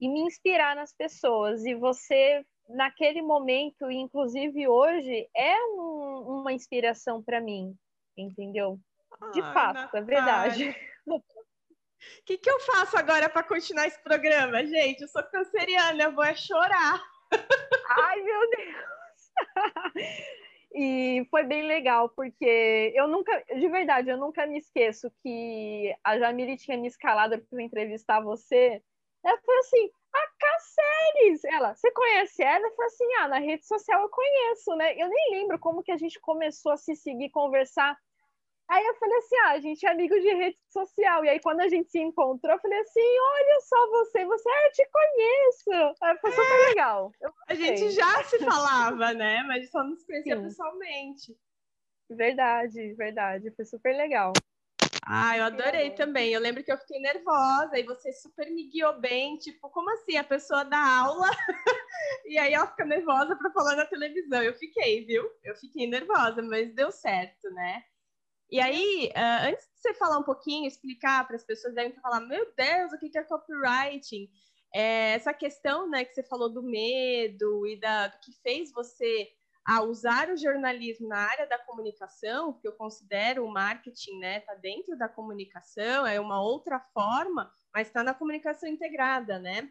e 0.00 0.08
me 0.08 0.20
inspirar 0.20 0.76
nas 0.76 0.92
pessoas. 0.92 1.64
E 1.64 1.74
você, 1.74 2.44
naquele 2.68 3.22
momento, 3.22 3.90
inclusive 3.90 4.68
hoje, 4.68 5.28
é 5.34 5.54
um, 5.64 6.40
uma 6.40 6.52
inspiração 6.52 7.22
para 7.22 7.40
mim, 7.40 7.74
entendeu? 8.16 8.78
De 9.32 9.40
Ai, 9.40 9.52
fato, 9.52 9.96
é 9.96 10.02
verdade. 10.02 10.76
O 11.06 11.20
que, 12.26 12.38
que 12.38 12.50
eu 12.50 12.60
faço 12.60 12.96
agora 12.96 13.28
para 13.28 13.42
continuar 13.42 13.86
esse 13.86 14.02
programa, 14.02 14.64
gente? 14.66 15.02
Eu 15.02 15.08
sou 15.08 15.22
canceriana, 15.22 16.04
eu 16.04 16.12
vou 16.12 16.24
é 16.24 16.34
chorar. 16.34 17.02
Ai, 17.88 18.20
meu 18.20 18.50
Deus! 18.50 18.86
e 20.74 21.26
foi 21.30 21.44
bem 21.44 21.62
legal, 21.62 22.10
porque 22.10 22.92
eu 22.94 23.08
nunca, 23.08 23.42
de 23.48 23.68
verdade, 23.68 24.10
eu 24.10 24.18
nunca 24.18 24.46
me 24.46 24.58
esqueço 24.58 25.10
que 25.22 25.94
a 26.04 26.18
Jamile 26.18 26.58
tinha 26.58 26.76
me 26.76 26.86
escalado 26.86 27.38
para 27.48 27.62
entrevistar 27.62 28.20
você 28.20 28.82
ela 29.26 29.38
falou 29.44 29.60
assim, 29.60 29.90
a 30.14 30.28
Caceres! 30.38 31.44
Ela, 31.44 31.74
você 31.74 31.90
conhece 31.90 32.42
ela? 32.42 32.66
Eu 32.66 32.74
falei 32.74 32.86
assim, 32.86 33.14
ah, 33.14 33.28
na 33.28 33.38
rede 33.38 33.66
social 33.66 34.02
eu 34.02 34.08
conheço, 34.08 34.76
né? 34.76 34.94
Eu 34.96 35.08
nem 35.08 35.30
lembro 35.32 35.58
como 35.58 35.82
que 35.82 35.90
a 35.90 35.96
gente 35.96 36.20
começou 36.20 36.72
a 36.72 36.76
se 36.76 36.94
seguir, 36.94 37.30
conversar. 37.30 37.98
Aí 38.68 38.84
eu 38.84 38.94
falei 38.96 39.16
assim, 39.18 39.36
ah, 39.36 39.50
a 39.50 39.60
gente 39.60 39.86
é 39.86 39.90
amigo 39.90 40.14
de 40.14 40.32
rede 40.32 40.58
social. 40.68 41.24
E 41.24 41.28
aí 41.28 41.40
quando 41.40 41.60
a 41.60 41.68
gente 41.68 41.90
se 41.90 41.98
encontrou, 41.98 42.54
eu 42.54 42.60
falei 42.60 42.78
assim, 42.80 43.00
olha 43.00 43.60
só 43.60 43.90
você, 43.90 44.24
você, 44.24 44.48
ah, 44.48 44.66
eu 44.66 44.72
te 44.72 44.88
conheço. 44.90 45.94
Aí 46.02 46.18
foi 46.18 46.30
super 46.30 46.64
é. 46.64 46.68
legal. 46.68 47.12
a 47.48 47.54
gente 47.54 47.90
já 47.90 48.22
se 48.24 48.38
falava, 48.38 49.12
né? 49.12 49.42
Mas 49.42 49.70
só 49.70 49.82
nos 49.82 50.04
conhecia 50.04 50.36
Sim. 50.36 50.42
pessoalmente. 50.42 51.36
Verdade, 52.08 52.94
verdade. 52.94 53.50
Foi 53.50 53.64
super 53.64 53.96
legal. 53.96 54.32
Ah, 55.08 55.38
eu 55.38 55.44
adorei 55.44 55.90
também. 55.92 56.32
Eu 56.32 56.40
lembro 56.40 56.64
que 56.64 56.72
eu 56.72 56.78
fiquei 56.78 56.98
nervosa 57.00 57.78
e 57.78 57.84
você 57.84 58.12
super 58.12 58.50
me 58.50 58.64
guiou 58.68 58.98
bem. 59.00 59.38
Tipo, 59.38 59.70
como 59.70 59.88
assim? 59.92 60.16
A 60.16 60.24
pessoa 60.24 60.64
dá 60.64 60.78
aula 60.78 61.30
e 62.26 62.36
aí 62.36 62.52
ela 62.52 62.66
fica 62.66 62.84
nervosa 62.84 63.36
para 63.36 63.52
falar 63.52 63.76
na 63.76 63.86
televisão. 63.86 64.42
Eu 64.42 64.54
fiquei, 64.54 65.04
viu? 65.04 65.30
Eu 65.44 65.54
fiquei 65.56 65.86
nervosa, 65.86 66.42
mas 66.42 66.74
deu 66.74 66.90
certo, 66.90 67.48
né? 67.50 67.84
E 68.50 68.60
aí, 68.60 69.12
uh, 69.14 69.48
antes 69.48 69.64
de 69.64 69.80
você 69.80 69.94
falar 69.94 70.18
um 70.18 70.24
pouquinho, 70.24 70.66
explicar 70.66 71.24
para 71.26 71.36
as 71.36 71.44
pessoas, 71.44 71.74
devem 71.74 71.92
falar: 72.00 72.20
Meu 72.20 72.52
Deus, 72.56 72.92
o 72.92 72.98
que 72.98 73.16
é 73.16 73.22
copywriting? 73.22 74.28
É, 74.74 75.12
essa 75.14 75.32
questão 75.32 75.88
né, 75.88 76.04
que 76.04 76.14
você 76.14 76.22
falou 76.24 76.52
do 76.52 76.62
medo 76.62 77.66
e 77.66 77.78
da, 77.78 78.08
do 78.08 78.18
que 78.18 78.32
fez 78.42 78.72
você 78.72 79.28
a 79.66 79.82
usar 79.82 80.30
o 80.30 80.36
jornalismo 80.36 81.08
na 81.08 81.18
área 81.18 81.46
da 81.48 81.58
comunicação, 81.58 82.52
que 82.52 82.68
eu 82.68 82.72
considero 82.72 83.44
o 83.44 83.52
marketing, 83.52 84.20
né, 84.20 84.40
tá 84.40 84.54
dentro 84.54 84.96
da 84.96 85.08
comunicação, 85.08 86.06
é 86.06 86.20
uma 86.20 86.40
outra 86.40 86.78
forma, 86.94 87.50
mas 87.74 87.88
está 87.88 88.04
na 88.04 88.14
comunicação 88.14 88.68
integrada, 88.68 89.40
né? 89.40 89.68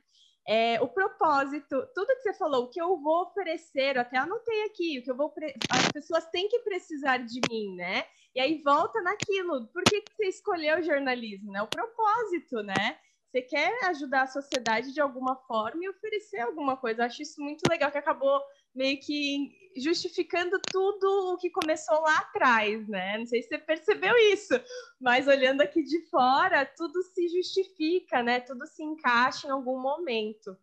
É, 0.48 0.80
o 0.82 0.88
propósito, 0.88 1.88
tudo 1.96 2.16
que 2.18 2.22
você 2.22 2.34
falou, 2.34 2.66
o 2.66 2.70
que 2.70 2.80
eu 2.80 3.02
vou 3.02 3.24
oferecer, 3.24 3.96
eu 3.96 4.02
até 4.02 4.18
anotei 4.18 4.66
aqui, 4.66 5.00
o 5.00 5.04
que 5.04 5.10
eu 5.10 5.16
vou, 5.16 5.34
as 5.72 5.92
pessoas 5.92 6.30
têm 6.30 6.48
que 6.50 6.60
precisar 6.60 7.18
de 7.20 7.40
mim, 7.50 7.76
né? 7.76 8.06
E 8.36 8.40
aí 8.40 8.62
volta 8.62 9.02
naquilo, 9.02 9.68
por 9.68 9.82
que, 9.84 10.02
que 10.02 10.14
você 10.14 10.28
escolheu 10.28 10.78
o 10.78 10.84
jornalismo, 10.84 11.52
né? 11.52 11.64
O 11.64 11.68
propósito, 11.68 12.62
né? 12.62 13.00
Você 13.32 13.42
quer 13.42 13.86
ajudar 13.86 14.24
a 14.24 14.28
sociedade 14.28 14.94
de 14.94 15.02
alguma 15.02 15.36
forma 15.36 15.84
e 15.84 15.90
oferecer 15.90 16.42
alguma 16.42 16.78
coisa. 16.78 17.02
Eu 17.02 17.06
acho 17.06 17.22
isso 17.24 17.42
muito 17.42 17.64
legal, 17.70 17.92
que 17.92 17.98
acabou 17.98 18.40
meio 18.74 19.00
que 19.00 19.65
justificando 19.76 20.60
tudo 20.72 21.34
o 21.34 21.38
que 21.38 21.50
começou 21.50 22.00
lá 22.02 22.20
atrás, 22.20 22.88
né? 22.88 23.18
Não 23.18 23.26
sei 23.26 23.42
se 23.42 23.50
você 23.50 23.58
percebeu 23.58 24.16
isso, 24.32 24.54
mas 25.00 25.28
olhando 25.28 25.62
aqui 25.62 25.84
de 25.84 26.02
fora, 26.10 26.66
tudo 26.66 27.02
se 27.04 27.28
justifica, 27.28 28.24
né? 28.24 28.40
Tudo 28.40 28.66
se 28.66 28.84
encaixa 28.84 29.48
em 29.48 29.52
algum 29.52 29.80
momento. 29.80 30.58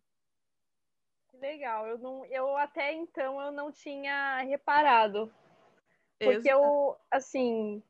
Legal, 1.33 1.87
eu 1.87 1.97
não, 1.97 2.25
eu 2.25 2.55
até 2.55 2.93
então 2.93 3.41
eu 3.41 3.51
não 3.51 3.71
tinha 3.71 4.41
reparado, 4.43 5.33
porque 6.17 6.49
Exato. 6.49 6.63
eu, 6.63 6.95
assim, 7.11 7.83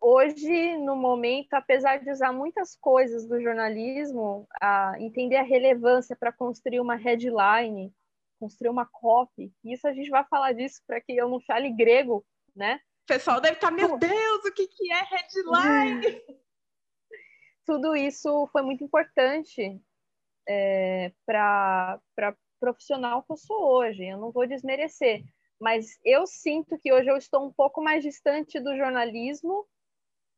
hoje 0.00 0.76
no 0.78 0.94
momento, 0.94 1.54
apesar 1.54 1.98
de 1.98 2.10
usar 2.10 2.32
muitas 2.32 2.76
coisas 2.76 3.26
do 3.26 3.40
jornalismo, 3.40 4.46
a 4.60 4.94
entender 5.00 5.36
a 5.36 5.42
relevância 5.42 6.14
para 6.14 6.32
construir 6.32 6.78
uma 6.78 6.94
headline 6.94 7.92
construir 8.38 8.70
uma 8.70 8.86
copy. 8.86 9.52
Isso 9.64 9.86
a 9.86 9.92
gente 9.92 10.10
vai 10.10 10.24
falar 10.24 10.52
disso 10.52 10.80
para 10.86 11.00
que 11.00 11.16
eu 11.16 11.28
não 11.28 11.40
fale 11.40 11.70
grego, 11.70 12.24
né? 12.54 12.80
O 13.04 13.06
pessoal 13.06 13.40
deve 13.40 13.54
estar, 13.54 13.68
tá, 13.68 13.74
meu 13.74 13.98
Deus, 13.98 14.44
o 14.44 14.52
que, 14.52 14.66
que 14.66 14.92
é 14.92 15.02
headline? 15.02 16.22
Tudo 17.64 17.96
isso 17.96 18.48
foi 18.52 18.62
muito 18.62 18.84
importante 18.84 19.80
é, 20.48 21.12
para 21.24 22.00
profissional 22.60 23.22
que 23.22 23.32
eu 23.32 23.36
sou 23.36 23.60
hoje. 23.76 24.04
Eu 24.04 24.18
não 24.18 24.32
vou 24.32 24.46
desmerecer, 24.46 25.22
mas 25.60 25.98
eu 26.04 26.26
sinto 26.26 26.78
que 26.78 26.92
hoje 26.92 27.08
eu 27.08 27.16
estou 27.16 27.46
um 27.46 27.52
pouco 27.52 27.82
mais 27.82 28.02
distante 28.02 28.60
do 28.60 28.76
jornalismo 28.76 29.66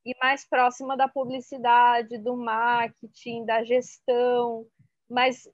e 0.04 0.16
mais 0.20 0.46
próxima 0.46 0.96
da 0.96 1.08
publicidade, 1.08 2.18
do 2.18 2.36
marketing, 2.36 3.44
da 3.44 3.62
gestão. 3.64 4.66
Mas 5.08 5.48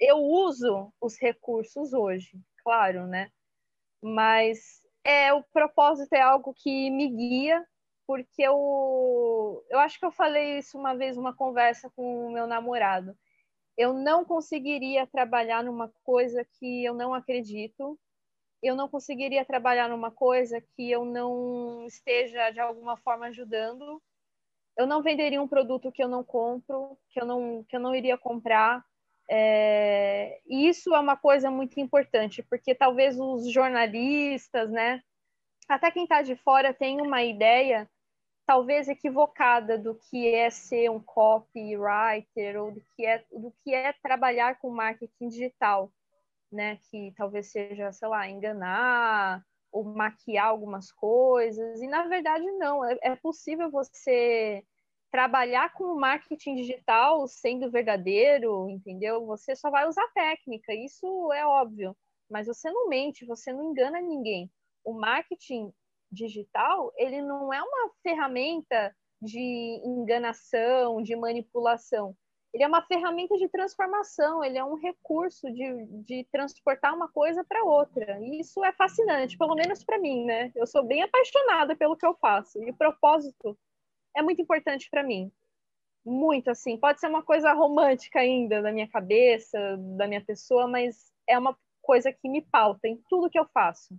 eu 0.00 0.18
uso 0.18 0.92
os 1.00 1.18
recursos 1.18 1.92
hoje, 1.92 2.40
claro, 2.64 3.06
né? 3.06 3.30
Mas 4.02 4.82
é 5.04 5.32
o 5.32 5.42
propósito 5.44 6.12
é 6.14 6.20
algo 6.20 6.54
que 6.54 6.90
me 6.90 7.08
guia, 7.08 7.64
porque 8.06 8.42
eu, 8.42 9.64
eu 9.70 9.78
acho 9.78 9.98
que 9.98 10.04
eu 10.04 10.12
falei 10.12 10.58
isso 10.58 10.78
uma 10.78 10.94
vez 10.94 11.16
numa 11.16 11.34
conversa 11.34 11.90
com 11.96 12.26
o 12.26 12.30
meu 12.32 12.46
namorado. 12.46 13.16
Eu 13.76 13.92
não 13.92 14.24
conseguiria 14.24 15.06
trabalhar 15.06 15.64
numa 15.64 15.90
coisa 16.04 16.44
que 16.44 16.84
eu 16.84 16.94
não 16.94 17.14
acredito. 17.14 17.98
Eu 18.62 18.76
não 18.76 18.88
conseguiria 18.88 19.44
trabalhar 19.44 19.88
numa 19.88 20.10
coisa 20.10 20.60
que 20.60 20.90
eu 20.90 21.04
não 21.04 21.84
esteja 21.86 22.50
de 22.50 22.60
alguma 22.60 22.96
forma 22.98 23.26
ajudando. 23.26 24.02
Eu 24.76 24.86
não 24.86 25.02
venderia 25.02 25.42
um 25.42 25.48
produto 25.48 25.92
que 25.92 26.02
eu 26.02 26.08
não 26.08 26.22
compro, 26.24 26.98
que 27.10 27.20
eu 27.20 27.26
não, 27.26 27.64
que 27.64 27.76
eu 27.76 27.80
não 27.80 27.94
iria 27.94 28.16
comprar 28.18 28.84
é, 29.34 30.40
isso 30.46 30.94
é 30.94 31.00
uma 31.00 31.16
coisa 31.16 31.50
muito 31.50 31.80
importante, 31.80 32.42
porque 32.42 32.74
talvez 32.74 33.18
os 33.18 33.50
jornalistas, 33.50 34.70
né, 34.70 35.00
até 35.66 35.90
quem 35.90 36.02
está 36.02 36.20
de 36.20 36.36
fora 36.36 36.74
tem 36.74 37.00
uma 37.00 37.22
ideia 37.22 37.88
talvez 38.46 38.88
equivocada 38.88 39.78
do 39.78 39.94
que 39.94 40.34
é 40.34 40.50
ser 40.50 40.90
um 40.90 41.00
copywriter 41.00 42.60
ou 42.60 42.72
do 42.72 42.82
que 42.94 43.06
é 43.06 43.24
do 43.32 43.50
que 43.62 43.72
é 43.72 43.94
trabalhar 43.94 44.58
com 44.58 44.68
marketing 44.68 45.28
digital, 45.28 45.90
né? 46.50 46.78
Que 46.90 47.14
talvez 47.16 47.50
seja, 47.50 47.90
sei 47.92 48.08
lá, 48.08 48.28
enganar 48.28 49.42
ou 49.70 49.84
maquiar 49.84 50.48
algumas 50.48 50.92
coisas. 50.92 51.80
E 51.80 51.86
na 51.86 52.06
verdade 52.06 52.44
não, 52.58 52.84
é, 52.84 52.98
é 53.00 53.16
possível 53.16 53.70
você 53.70 54.62
trabalhar 55.12 55.72
com 55.74 55.84
o 55.84 56.00
marketing 56.00 56.56
digital 56.56 57.28
sendo 57.28 57.70
verdadeiro, 57.70 58.68
entendeu? 58.70 59.26
Você 59.26 59.54
só 59.54 59.70
vai 59.70 59.86
usar 59.86 60.08
técnica, 60.14 60.74
isso 60.74 61.32
é 61.32 61.46
óbvio, 61.46 61.96
mas 62.30 62.46
você 62.46 62.70
não 62.70 62.88
mente, 62.88 63.26
você 63.26 63.52
não 63.52 63.70
engana 63.70 64.00
ninguém. 64.00 64.50
O 64.84 64.94
marketing 64.94 65.72
digital, 66.10 66.92
ele 66.96 67.22
não 67.22 67.52
é 67.52 67.62
uma 67.62 67.90
ferramenta 68.02 68.94
de 69.20 69.80
enganação, 69.84 71.02
de 71.02 71.14
manipulação 71.14 72.16
ele 72.52 72.64
é 72.64 72.68
uma 72.68 72.82
ferramenta 72.82 73.36
de 73.38 73.48
transformação, 73.48 74.44
ele 74.44 74.58
é 74.58 74.64
um 74.64 74.74
recurso 74.74 75.50
de, 75.50 75.86
de 76.04 76.24
transportar 76.30 76.94
uma 76.94 77.08
coisa 77.08 77.42
para 77.42 77.64
outra. 77.64 78.18
E 78.20 78.40
isso 78.40 78.62
é 78.62 78.72
fascinante, 78.72 79.38
pelo 79.38 79.54
menos 79.54 79.82
para 79.82 79.98
mim, 79.98 80.26
né? 80.26 80.52
Eu 80.54 80.66
sou 80.66 80.84
bem 80.84 81.02
apaixonada 81.02 81.74
pelo 81.74 81.96
que 81.96 82.04
eu 82.04 82.14
faço. 82.14 82.62
E 82.62 82.70
o 82.70 82.76
propósito 82.76 83.58
é 84.16 84.22
muito 84.22 84.42
importante 84.42 84.88
para 84.90 85.02
mim. 85.02 85.30
Muito 86.04 86.50
assim. 86.50 86.76
Pode 86.76 87.00
ser 87.00 87.08
uma 87.08 87.22
coisa 87.22 87.52
romântica 87.52 88.20
ainda 88.20 88.60
na 88.60 88.72
minha 88.72 88.88
cabeça, 88.88 89.58
da 89.96 90.06
minha 90.06 90.24
pessoa, 90.24 90.66
mas 90.66 91.12
é 91.28 91.38
uma 91.38 91.56
coisa 91.80 92.12
que 92.12 92.28
me 92.28 92.42
pauta 92.42 92.88
em 92.88 92.96
tudo 93.08 93.30
que 93.30 93.38
eu 93.38 93.46
faço. 93.46 93.96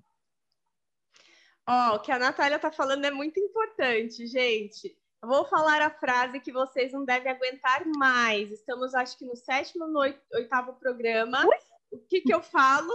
Ó, 1.67 1.91
oh, 1.91 1.95
o 1.95 1.99
que 1.99 2.11
a 2.11 2.19
Natália 2.19 2.57
está 2.57 2.71
falando 2.71 3.05
é 3.05 3.11
muito 3.11 3.39
importante, 3.39 4.27
gente. 4.27 4.97
Vou 5.23 5.45
falar 5.45 5.81
a 5.81 5.89
frase 5.89 6.41
que 6.41 6.51
vocês 6.51 6.91
não 6.91 7.05
devem 7.05 7.31
aguentar 7.31 7.85
mais. 7.97 8.51
Estamos, 8.51 8.93
acho 8.93 9.17
que, 9.17 9.25
no 9.25 9.37
sétimo, 9.37 9.87
no 9.87 10.01
oitavo 10.33 10.73
programa. 10.73 11.45
O 11.89 11.97
que, 11.99 12.19
que 12.19 12.33
eu 12.33 12.43
falo? 12.43 12.91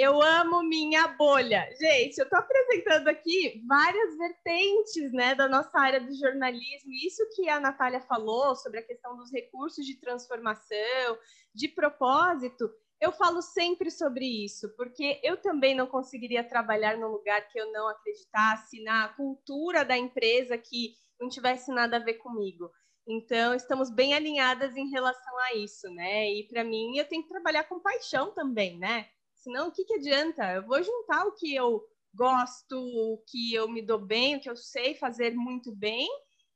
Eu 0.00 0.22
amo 0.22 0.62
minha 0.62 1.08
bolha. 1.08 1.68
Gente, 1.76 2.18
eu 2.18 2.24
estou 2.24 2.38
apresentando 2.38 3.08
aqui 3.08 3.60
várias 3.66 4.16
vertentes 4.16 5.12
né, 5.12 5.34
da 5.34 5.48
nossa 5.48 5.76
área 5.76 6.00
do 6.00 6.14
jornalismo. 6.14 6.92
Isso 7.04 7.28
que 7.34 7.48
a 7.48 7.58
Natália 7.58 8.00
falou 8.02 8.54
sobre 8.54 8.78
a 8.78 8.86
questão 8.86 9.16
dos 9.16 9.32
recursos 9.32 9.84
de 9.84 9.96
transformação, 9.98 11.18
de 11.52 11.66
propósito, 11.66 12.70
eu 13.00 13.10
falo 13.10 13.42
sempre 13.42 13.90
sobre 13.90 14.24
isso, 14.24 14.68
porque 14.76 15.20
eu 15.20 15.36
também 15.36 15.74
não 15.74 15.88
conseguiria 15.88 16.44
trabalhar 16.44 16.96
num 16.96 17.08
lugar 17.08 17.48
que 17.48 17.58
eu 17.60 17.72
não 17.72 17.88
acreditasse 17.88 18.80
na 18.84 19.08
cultura 19.08 19.84
da 19.84 19.98
empresa 19.98 20.56
que 20.56 20.94
não 21.18 21.28
tivesse 21.28 21.72
nada 21.72 21.96
a 21.96 22.04
ver 22.04 22.14
comigo. 22.14 22.70
Então, 23.04 23.52
estamos 23.52 23.90
bem 23.90 24.14
alinhadas 24.14 24.76
em 24.76 24.90
relação 24.90 25.38
a 25.40 25.54
isso, 25.56 25.90
né? 25.90 26.30
E 26.30 26.46
para 26.46 26.62
mim, 26.62 26.96
eu 26.96 27.08
tenho 27.08 27.24
que 27.24 27.28
trabalhar 27.28 27.64
com 27.64 27.80
paixão 27.80 28.32
também, 28.32 28.78
né? 28.78 29.08
Senão, 29.38 29.68
o 29.68 29.72
que, 29.72 29.84
que 29.84 29.94
adianta? 29.94 30.52
Eu 30.52 30.66
vou 30.66 30.82
juntar 30.82 31.24
o 31.24 31.32
que 31.32 31.54
eu 31.54 31.82
gosto, 32.14 32.76
o 32.76 33.18
que 33.26 33.54
eu 33.54 33.68
me 33.68 33.80
dou 33.80 33.98
bem, 33.98 34.36
o 34.36 34.40
que 34.40 34.50
eu 34.50 34.56
sei 34.56 34.94
fazer 34.94 35.34
muito 35.34 35.74
bem 35.74 36.08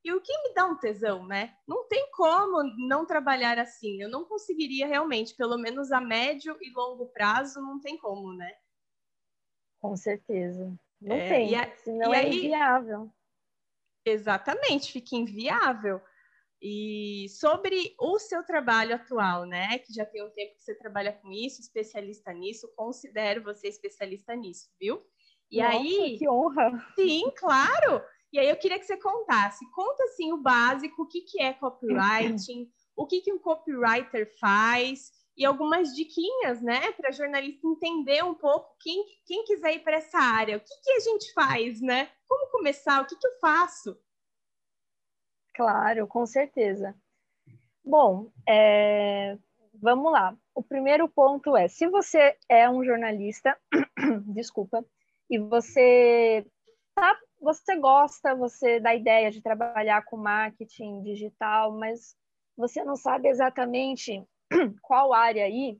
e 0.04 0.12
o 0.12 0.20
que 0.20 0.36
me 0.42 0.52
dá 0.52 0.66
um 0.66 0.76
tesão, 0.76 1.24
né? 1.24 1.54
Não 1.66 1.86
tem 1.86 2.10
como 2.10 2.62
não 2.88 3.06
trabalhar 3.06 3.58
assim. 3.58 4.02
Eu 4.02 4.08
não 4.08 4.24
conseguiria 4.24 4.86
realmente, 4.86 5.34
pelo 5.36 5.56
menos 5.56 5.92
a 5.92 6.00
médio 6.00 6.56
e 6.60 6.72
longo 6.72 7.06
prazo, 7.06 7.60
não 7.60 7.80
tem 7.80 7.96
como, 7.96 8.32
né? 8.34 8.52
Com 9.80 9.96
certeza. 9.96 10.76
Não 11.00 11.16
é, 11.16 11.28
tem, 11.28 11.54
a, 11.56 11.76
senão 11.76 12.12
é 12.12 12.18
aí, 12.18 12.36
inviável. 12.36 13.12
Exatamente, 14.04 14.92
fica 14.92 15.14
inviável. 15.14 16.00
E 16.64 17.26
sobre 17.28 17.92
o 17.98 18.20
seu 18.20 18.44
trabalho 18.44 18.94
atual, 18.94 19.44
né? 19.44 19.78
Que 19.80 19.92
já 19.92 20.06
tem 20.06 20.24
um 20.24 20.30
tempo 20.30 20.54
que 20.54 20.62
você 20.62 20.76
trabalha 20.76 21.12
com 21.12 21.32
isso, 21.32 21.60
especialista 21.60 22.32
nisso, 22.32 22.72
considero 22.76 23.42
você 23.42 23.66
especialista 23.66 24.36
nisso, 24.36 24.70
viu? 24.80 25.02
E 25.50 25.60
Nossa, 25.60 25.76
aí. 25.76 26.18
Que 26.18 26.28
honra! 26.28 26.70
Sim, 26.94 27.24
claro! 27.36 28.00
E 28.32 28.38
aí 28.38 28.48
eu 28.48 28.56
queria 28.56 28.78
que 28.78 28.86
você 28.86 28.96
contasse, 28.96 29.68
conta 29.72 30.04
assim 30.04 30.32
o 30.32 30.38
básico, 30.38 31.02
o 31.02 31.06
que, 31.06 31.22
que 31.22 31.42
é 31.42 31.52
copywriting, 31.52 32.70
o 32.96 33.06
que, 33.06 33.20
que 33.20 33.32
um 33.32 33.38
copywriter 33.38 34.32
faz, 34.38 35.10
e 35.36 35.44
algumas 35.44 35.94
diquinhas, 35.94 36.62
né, 36.62 36.92
para 36.92 37.10
jornalista 37.10 37.66
entender 37.66 38.22
um 38.24 38.34
pouco 38.34 38.74
quem, 38.80 39.04
quem 39.26 39.44
quiser 39.44 39.74
ir 39.74 39.80
para 39.80 39.96
essa 39.96 40.18
área, 40.18 40.56
o 40.56 40.60
que, 40.60 40.74
que 40.82 40.92
a 40.92 41.00
gente 41.00 41.32
faz, 41.32 41.80
né? 41.80 42.10
Como 42.28 42.50
começar? 42.50 43.02
O 43.02 43.06
que, 43.06 43.16
que 43.16 43.26
eu 43.26 43.38
faço? 43.40 43.98
Claro, 45.54 46.06
com 46.06 46.24
certeza. 46.26 46.94
Bom, 47.84 48.30
é... 48.48 49.36
vamos 49.74 50.12
lá. 50.12 50.36
O 50.54 50.62
primeiro 50.62 51.08
ponto 51.08 51.56
é: 51.56 51.68
se 51.68 51.86
você 51.88 52.36
é 52.48 52.68
um 52.68 52.84
jornalista, 52.84 53.58
desculpa, 54.34 54.84
e 55.28 55.38
você 55.38 56.46
tá, 56.94 57.18
você 57.40 57.76
gosta, 57.76 58.34
você 58.34 58.80
dá 58.80 58.94
ideia 58.94 59.30
de 59.30 59.42
trabalhar 59.42 60.04
com 60.04 60.16
marketing 60.16 61.02
digital, 61.02 61.72
mas 61.72 62.16
você 62.56 62.84
não 62.84 62.96
sabe 62.96 63.28
exatamente 63.28 64.24
qual 64.82 65.12
área 65.12 65.44
aí, 65.44 65.78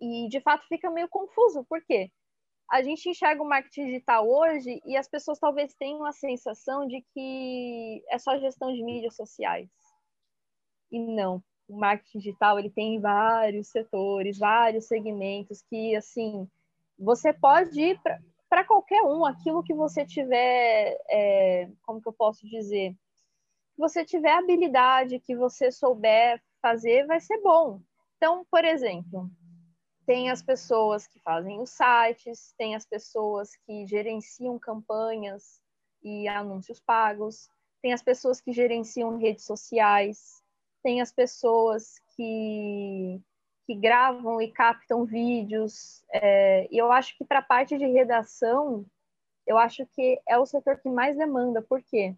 e 0.00 0.28
de 0.28 0.40
fato 0.40 0.66
fica 0.66 0.90
meio 0.90 1.08
confuso, 1.08 1.64
por 1.68 1.82
quê? 1.84 2.10
A 2.70 2.82
gente 2.82 3.10
enxerga 3.10 3.42
o 3.42 3.48
marketing 3.48 3.86
digital 3.86 4.28
hoje 4.28 4.80
e 4.86 4.96
as 4.96 5.08
pessoas 5.08 5.40
talvez 5.40 5.74
tenham 5.74 6.04
a 6.04 6.12
sensação 6.12 6.86
de 6.86 7.04
que 7.12 8.02
é 8.08 8.16
só 8.16 8.38
gestão 8.38 8.72
de 8.72 8.82
mídias 8.84 9.16
sociais. 9.16 9.68
E 10.90 10.98
não, 11.00 11.42
o 11.68 11.76
marketing 11.76 12.18
digital 12.18 12.58
ele 12.58 12.70
tem 12.70 13.00
vários 13.00 13.68
setores, 13.68 14.38
vários 14.38 14.86
segmentos 14.86 15.62
que 15.62 15.96
assim 15.96 16.48
você 16.96 17.32
pode 17.32 17.80
ir 17.80 18.00
para 18.48 18.64
qualquer 18.64 19.02
um, 19.02 19.24
aquilo 19.24 19.62
que 19.62 19.74
você 19.74 20.04
tiver, 20.04 20.96
é, 21.08 21.68
como 21.82 22.00
que 22.00 22.08
eu 22.08 22.12
posso 22.12 22.46
dizer, 22.46 22.92
que 23.74 23.78
você 23.78 24.04
tiver 24.04 24.32
habilidade, 24.32 25.18
que 25.18 25.34
você 25.34 25.72
souber 25.72 26.40
fazer, 26.60 27.06
vai 27.06 27.18
ser 27.18 27.40
bom. 27.40 27.80
Então, 28.16 28.44
por 28.50 28.64
exemplo, 28.64 29.30
tem 30.10 30.28
as 30.28 30.42
pessoas 30.42 31.06
que 31.06 31.20
fazem 31.20 31.60
os 31.60 31.70
sites, 31.70 32.52
tem 32.58 32.74
as 32.74 32.84
pessoas 32.84 33.54
que 33.64 33.86
gerenciam 33.86 34.58
campanhas 34.58 35.62
e 36.02 36.26
anúncios 36.26 36.80
pagos, 36.80 37.48
tem 37.80 37.92
as 37.92 38.02
pessoas 38.02 38.40
que 38.40 38.52
gerenciam 38.52 39.18
redes 39.18 39.44
sociais, 39.44 40.42
tem 40.82 41.00
as 41.00 41.12
pessoas 41.12 42.00
que, 42.16 43.20
que 43.64 43.76
gravam 43.76 44.42
e 44.42 44.50
captam 44.50 45.04
vídeos. 45.04 46.02
É, 46.12 46.66
e 46.72 46.76
eu 46.76 46.90
acho 46.90 47.16
que 47.16 47.24
para 47.24 47.38
a 47.38 47.42
parte 47.42 47.78
de 47.78 47.86
redação, 47.86 48.84
eu 49.46 49.56
acho 49.56 49.86
que 49.94 50.20
é 50.28 50.36
o 50.36 50.44
setor 50.44 50.80
que 50.80 50.88
mais 50.88 51.16
demanda, 51.16 51.62
porque 51.62 52.16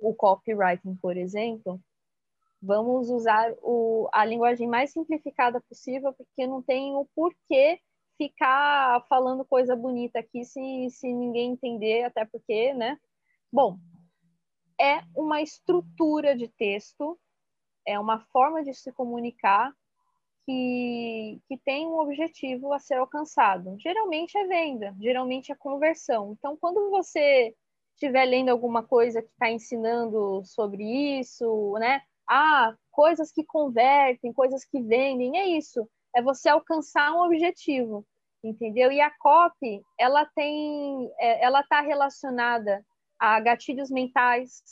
o 0.00 0.12
copywriting, 0.12 0.96
por 0.96 1.16
exemplo, 1.16 1.80
Vamos 2.66 3.08
usar 3.08 3.54
o, 3.62 4.08
a 4.12 4.24
linguagem 4.24 4.68
mais 4.68 4.92
simplificada 4.92 5.60
possível, 5.68 6.12
porque 6.12 6.46
não 6.46 6.60
tem 6.60 6.94
o 6.94 7.06
porquê 7.14 7.80
ficar 8.18 9.06
falando 9.08 9.44
coisa 9.44 9.76
bonita 9.76 10.18
aqui 10.18 10.44
se, 10.44 10.88
se 10.90 11.12
ninguém 11.12 11.52
entender, 11.52 12.02
até 12.02 12.24
porque, 12.24 12.74
né? 12.74 12.98
Bom, 13.52 13.78
é 14.80 15.00
uma 15.14 15.40
estrutura 15.40 16.36
de 16.36 16.48
texto, 16.48 17.18
é 17.86 17.98
uma 17.98 18.18
forma 18.32 18.64
de 18.64 18.74
se 18.74 18.92
comunicar 18.92 19.72
que, 20.44 21.40
que 21.48 21.58
tem 21.58 21.86
um 21.86 21.98
objetivo 21.98 22.72
a 22.72 22.78
ser 22.78 22.94
alcançado. 22.94 23.76
Geralmente 23.78 24.36
é 24.36 24.46
venda, 24.46 24.94
geralmente 25.00 25.52
é 25.52 25.54
conversão. 25.54 26.32
Então, 26.32 26.56
quando 26.56 26.90
você 26.90 27.54
estiver 27.94 28.24
lendo 28.24 28.50
alguma 28.50 28.82
coisa 28.82 29.22
que 29.22 29.28
está 29.28 29.50
ensinando 29.50 30.42
sobre 30.44 31.18
isso, 31.18 31.72
né? 31.78 32.02
Ah, 32.28 32.74
coisas 32.90 33.30
que 33.30 33.44
convertem, 33.44 34.32
coisas 34.32 34.64
que 34.64 34.80
vendem, 34.82 35.38
é 35.38 35.46
isso. 35.46 35.88
É 36.14 36.22
você 36.22 36.48
alcançar 36.48 37.12
um 37.12 37.24
objetivo, 37.24 38.06
entendeu? 38.42 38.90
E 38.90 39.00
a 39.00 39.10
copy, 39.18 39.82
ela 39.98 40.24
tem, 40.34 41.10
é, 41.18 41.44
ela 41.44 41.60
está 41.60 41.80
relacionada 41.80 42.84
a 43.18 43.38
gatilhos 43.40 43.90
mentais, 43.90 44.62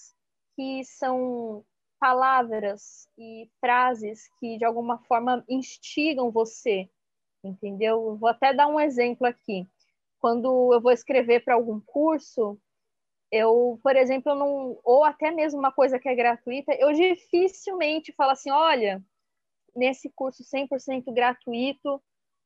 que 0.56 0.84
são 0.84 1.64
palavras 1.98 3.08
e 3.16 3.48
frases 3.60 4.28
que 4.38 4.58
de 4.58 4.64
alguma 4.64 4.98
forma 5.04 5.44
instigam 5.48 6.30
você, 6.30 6.88
entendeu? 7.42 8.16
Vou 8.16 8.28
até 8.28 8.52
dar 8.52 8.66
um 8.66 8.78
exemplo 8.80 9.26
aqui. 9.26 9.66
Quando 10.18 10.72
eu 10.72 10.80
vou 10.80 10.92
escrever 10.92 11.44
para 11.44 11.54
algum 11.54 11.80
curso, 11.80 12.58
eu, 13.30 13.78
por 13.82 13.96
exemplo, 13.96 14.34
não, 14.34 14.78
ou 14.84 15.04
até 15.04 15.30
mesmo 15.30 15.58
uma 15.58 15.72
coisa 15.72 15.98
que 15.98 16.08
é 16.08 16.14
gratuita, 16.14 16.72
eu 16.74 16.92
dificilmente 16.92 18.12
falo 18.12 18.32
assim, 18.32 18.50
olha, 18.50 19.02
nesse 19.74 20.10
curso 20.14 20.42
100% 20.44 21.12
gratuito, 21.12 22.02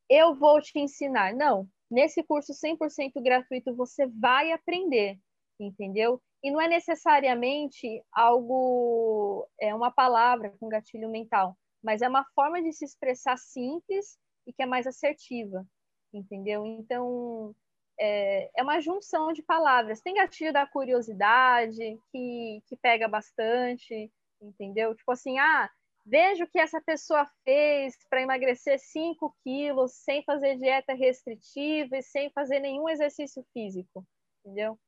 eu 0.09 0.35
vou 0.35 0.61
te 0.61 0.79
ensinar. 0.79 1.33
Não, 1.35 1.67
nesse 1.89 2.23
curso 2.23 2.53
100% 2.53 3.21
gratuito 3.21 3.75
você 3.75 4.07
vai 4.07 4.51
aprender, 4.51 5.19
entendeu? 5.59 6.21
E 6.43 6.51
não 6.51 6.61
é 6.61 6.67
necessariamente 6.67 8.01
algo, 8.11 9.47
é 9.59 9.75
uma 9.75 9.91
palavra 9.91 10.55
com 10.59 10.69
gatilho 10.69 11.09
mental, 11.09 11.57
mas 11.83 12.01
é 12.01 12.07
uma 12.07 12.25
forma 12.33 12.61
de 12.61 12.71
se 12.73 12.85
expressar 12.85 13.37
simples 13.37 14.17
e 14.47 14.53
que 14.53 14.63
é 14.63 14.65
mais 14.65 14.87
assertiva, 14.87 15.65
entendeu? 16.13 16.65
Então, 16.65 17.53
é, 17.99 18.49
é 18.55 18.63
uma 18.63 18.79
junção 18.79 19.33
de 19.33 19.43
palavras. 19.43 20.01
Tem 20.01 20.15
gatilho 20.15 20.53
da 20.53 20.65
curiosidade, 20.65 21.99
que, 22.11 22.63
que 22.67 22.77
pega 22.77 23.07
bastante. 23.07 24.11
entendeu? 24.41 24.95
Tipo 24.95 25.11
assim, 25.11 25.37
ah, 25.37 25.69
vejo 26.05 26.47
que 26.47 26.59
essa 26.59 26.81
pessoa 26.81 27.25
fez 27.43 27.95
para 28.09 28.21
emagrecer 28.21 28.79
5 28.79 29.35
quilos 29.43 29.93
sem 29.93 30.23
fazer 30.23 30.57
dieta 30.57 30.93
restritiva 30.93 31.97
e 31.97 32.03
sem 32.03 32.29
fazer 32.31 32.59
nenhum 32.59 32.87
exercício 32.89 33.45
físico, 33.53 34.05
entendeu? 34.43 34.79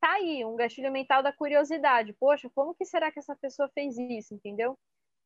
Tá 0.00 0.12
aí, 0.14 0.44
um 0.44 0.56
gatilho 0.56 0.90
mental 0.90 1.22
da 1.22 1.32
curiosidade. 1.32 2.14
Poxa, 2.14 2.50
como 2.54 2.74
que 2.74 2.84
será 2.86 3.10
que 3.10 3.18
essa 3.18 3.36
pessoa 3.36 3.68
fez 3.74 3.98
isso, 3.98 4.34
entendeu? 4.34 4.78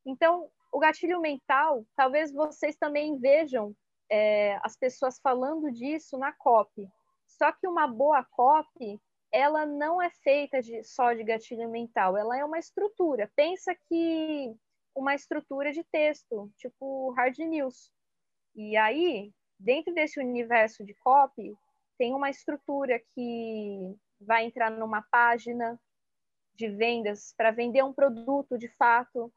Então, 0.05 0.49
o 0.73 0.79
gatilho 0.79 1.21
mental, 1.21 1.85
talvez 1.97 2.33
vocês 2.33 2.77
também 2.77 3.17
vejam 3.19 3.75
é, 4.11 4.59
as 4.63 4.77
pessoas 4.77 5.19
falando 5.21 5.71
disso 5.71 6.19
na 6.19 6.33
copy. 6.33 6.89
Só 7.37 7.51
que 7.53 7.67
uma 7.67 7.87
boa 7.87 8.25
copy, 8.25 9.01
ela 9.33 9.67
não 9.67 10.01
é 10.01 10.11
feita 10.11 10.63
de, 10.63 10.83
só 10.85 11.13
de 11.13 11.25
gatilho 11.25 11.69
mental, 11.69 12.17
ela 12.17 12.39
é 12.39 12.45
uma 12.45 12.59
estrutura. 12.59 13.31
Pensa 13.35 13.75
que 13.89 14.55
uma 14.95 15.15
estrutura 15.15 15.73
de 15.73 15.83
texto, 15.85 16.51
tipo 16.57 17.11
hard 17.11 17.37
news. 17.39 17.91
E 18.55 18.77
aí, 18.77 19.33
dentro 19.59 19.93
desse 19.93 20.21
universo 20.21 20.85
de 20.85 20.95
copy, 20.95 21.53
tem 21.99 22.15
uma 22.15 22.31
estrutura 22.31 23.01
que 23.15 23.97
vai 24.21 24.45
entrar 24.47 24.71
numa 24.71 25.03
página 25.03 25.79
de 26.55 26.69
vendas 26.69 27.35
para 27.37 27.51
vender 27.51 27.83
um 27.83 27.93
produto 27.93 28.57
de 28.57 28.69
fato, 28.69 29.33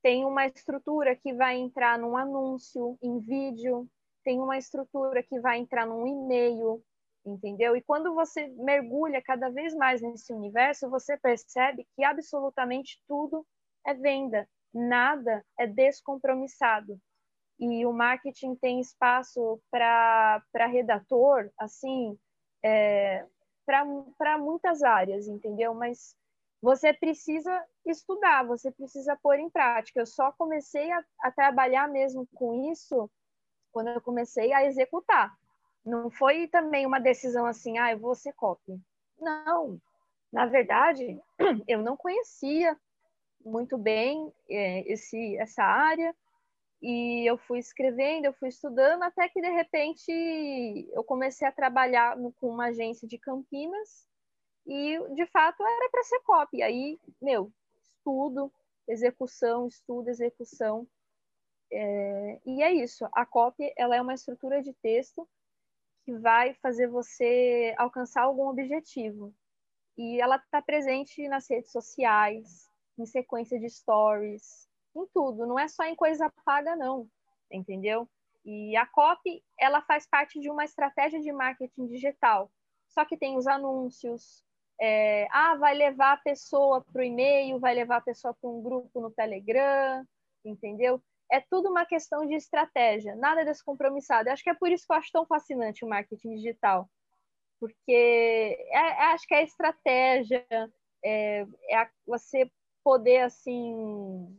tem 0.00 0.24
uma 0.24 0.46
estrutura 0.46 1.16
que 1.16 1.32
vai 1.34 1.56
entrar 1.56 1.98
num 1.98 2.16
anúncio 2.16 2.96
em 3.02 3.18
vídeo, 3.18 3.88
tem 4.22 4.40
uma 4.40 4.56
estrutura 4.56 5.22
que 5.22 5.40
vai 5.40 5.58
entrar 5.58 5.84
num 5.84 6.06
e-mail, 6.06 6.82
entendeu? 7.24 7.76
E 7.76 7.82
quando 7.82 8.14
você 8.14 8.46
mergulha 8.48 9.22
cada 9.22 9.48
vez 9.50 9.74
mais 9.74 10.00
nesse 10.00 10.32
universo, 10.32 10.90
você 10.90 11.16
percebe 11.16 11.86
que 11.94 12.04
absolutamente 12.04 13.02
tudo 13.06 13.46
é 13.86 13.94
venda 13.94 14.48
nada 14.72 15.44
é 15.58 15.66
descompromissado. 15.66 16.98
E 17.58 17.84
o 17.84 17.92
marketing 17.92 18.54
tem 18.56 18.80
espaço 18.80 19.60
para 19.70 20.42
redator, 20.54 21.50
assim, 21.58 22.18
é, 22.64 23.26
para 23.66 24.38
muitas 24.38 24.82
áreas, 24.82 25.28
entendeu? 25.28 25.74
Mas 25.74 26.16
você 26.62 26.92
precisa 26.92 27.64
estudar, 27.84 28.46
você 28.46 28.70
precisa 28.70 29.18
pôr 29.22 29.38
em 29.38 29.50
prática. 29.50 30.00
Eu 30.00 30.06
só 30.06 30.32
comecei 30.32 30.90
a, 30.90 31.04
a 31.20 31.30
trabalhar 31.30 31.88
mesmo 31.88 32.26
com 32.34 32.70
isso 32.70 33.10
quando 33.72 33.88
eu 33.88 34.00
comecei 34.00 34.52
a 34.52 34.64
executar. 34.64 35.34
Não 35.84 36.10
foi 36.10 36.46
também 36.48 36.86
uma 36.86 37.00
decisão 37.00 37.46
assim, 37.46 37.78
ah, 37.78 37.92
eu 37.92 37.98
vou 37.98 38.14
ser 38.14 38.32
copy. 38.34 38.78
Não, 39.18 39.80
na 40.32 40.46
verdade, 40.46 41.20
eu 41.66 41.82
não 41.82 41.96
conhecia 41.96 42.78
muito 43.44 43.78
bem 43.78 44.32
é, 44.48 44.80
esse, 44.92 45.36
essa 45.38 45.62
área 45.62 46.14
e 46.82 47.28
eu 47.28 47.36
fui 47.36 47.58
escrevendo, 47.58 48.26
eu 48.26 48.32
fui 48.32 48.48
estudando, 48.48 49.02
até 49.02 49.28
que 49.28 49.40
de 49.40 49.50
repente 49.50 50.10
eu 50.92 51.04
comecei 51.04 51.46
a 51.46 51.52
trabalhar 51.52 52.16
no, 52.16 52.32
com 52.32 52.48
uma 52.48 52.66
agência 52.66 53.06
de 53.06 53.18
Campinas 53.18 54.06
e 54.66 54.98
de 55.14 55.26
fato 55.26 55.66
era 55.66 55.90
para 55.90 56.02
ser 56.04 56.20
copy. 56.20 56.62
Aí, 56.62 56.98
meu, 57.20 57.52
estudo, 57.82 58.52
execução, 58.88 59.66
estudo, 59.66 60.08
execução. 60.08 60.86
É, 61.72 62.40
e 62.44 62.62
é 62.62 62.72
isso, 62.72 63.06
a 63.12 63.24
copy 63.24 63.72
ela 63.76 63.94
é 63.94 64.02
uma 64.02 64.14
estrutura 64.14 64.60
de 64.62 64.72
texto 64.74 65.28
que 66.04 66.16
vai 66.18 66.54
fazer 66.54 66.88
você 66.88 67.74
alcançar 67.78 68.22
algum 68.22 68.48
objetivo. 68.48 69.34
E 69.96 70.20
ela 70.20 70.36
está 70.36 70.62
presente 70.62 71.28
nas 71.28 71.48
redes 71.48 71.72
sociais, 71.72 72.70
em 72.98 73.06
sequência 73.06 73.58
de 73.58 73.68
stories, 73.68 74.68
em 74.94 75.06
tudo, 75.12 75.46
não 75.46 75.58
é 75.58 75.68
só 75.68 75.84
em 75.84 75.94
coisa 75.94 76.32
paga, 76.44 76.74
não, 76.76 77.08
entendeu? 77.50 78.08
E 78.44 78.76
a 78.76 78.86
copy, 78.86 79.42
ela 79.58 79.82
faz 79.82 80.06
parte 80.06 80.40
de 80.40 80.50
uma 80.50 80.64
estratégia 80.64 81.20
de 81.20 81.32
marketing 81.32 81.86
digital, 81.86 82.50
só 82.88 83.04
que 83.04 83.16
tem 83.16 83.36
os 83.36 83.46
anúncios, 83.46 84.44
é, 84.80 85.28
ah, 85.30 85.54
vai 85.56 85.74
levar 85.74 86.12
a 86.14 86.16
pessoa 86.16 86.82
para 86.82 87.00
o 87.00 87.04
e-mail, 87.04 87.60
vai 87.60 87.74
levar 87.74 87.98
a 87.98 88.02
pessoa 88.02 88.34
para 88.34 88.48
um 88.48 88.62
grupo 88.62 89.00
no 89.00 89.10
Telegram, 89.10 90.04
entendeu? 90.44 91.02
É 91.32 91.40
tudo 91.40 91.70
uma 91.70 91.86
questão 91.86 92.26
de 92.26 92.34
estratégia, 92.34 93.14
nada 93.16 93.44
descompromissado. 93.44 94.28
Eu 94.28 94.32
acho 94.32 94.42
que 94.42 94.50
é 94.50 94.54
por 94.54 94.70
isso 94.70 94.86
que 94.86 94.92
eu 94.92 94.96
acho 94.96 95.12
tão 95.12 95.26
fascinante 95.26 95.84
o 95.84 95.88
marketing 95.88 96.34
digital, 96.34 96.88
porque 97.60 97.92
é, 98.70 98.78
é 98.78 99.04
acho 99.12 99.26
que 99.26 99.34
é 99.34 99.38
a 99.38 99.42
estratégia, 99.42 100.46
é, 101.04 101.46
é 101.68 101.76
a, 101.76 101.90
você 102.06 102.50
poder 102.82 103.20
assim 103.20 104.36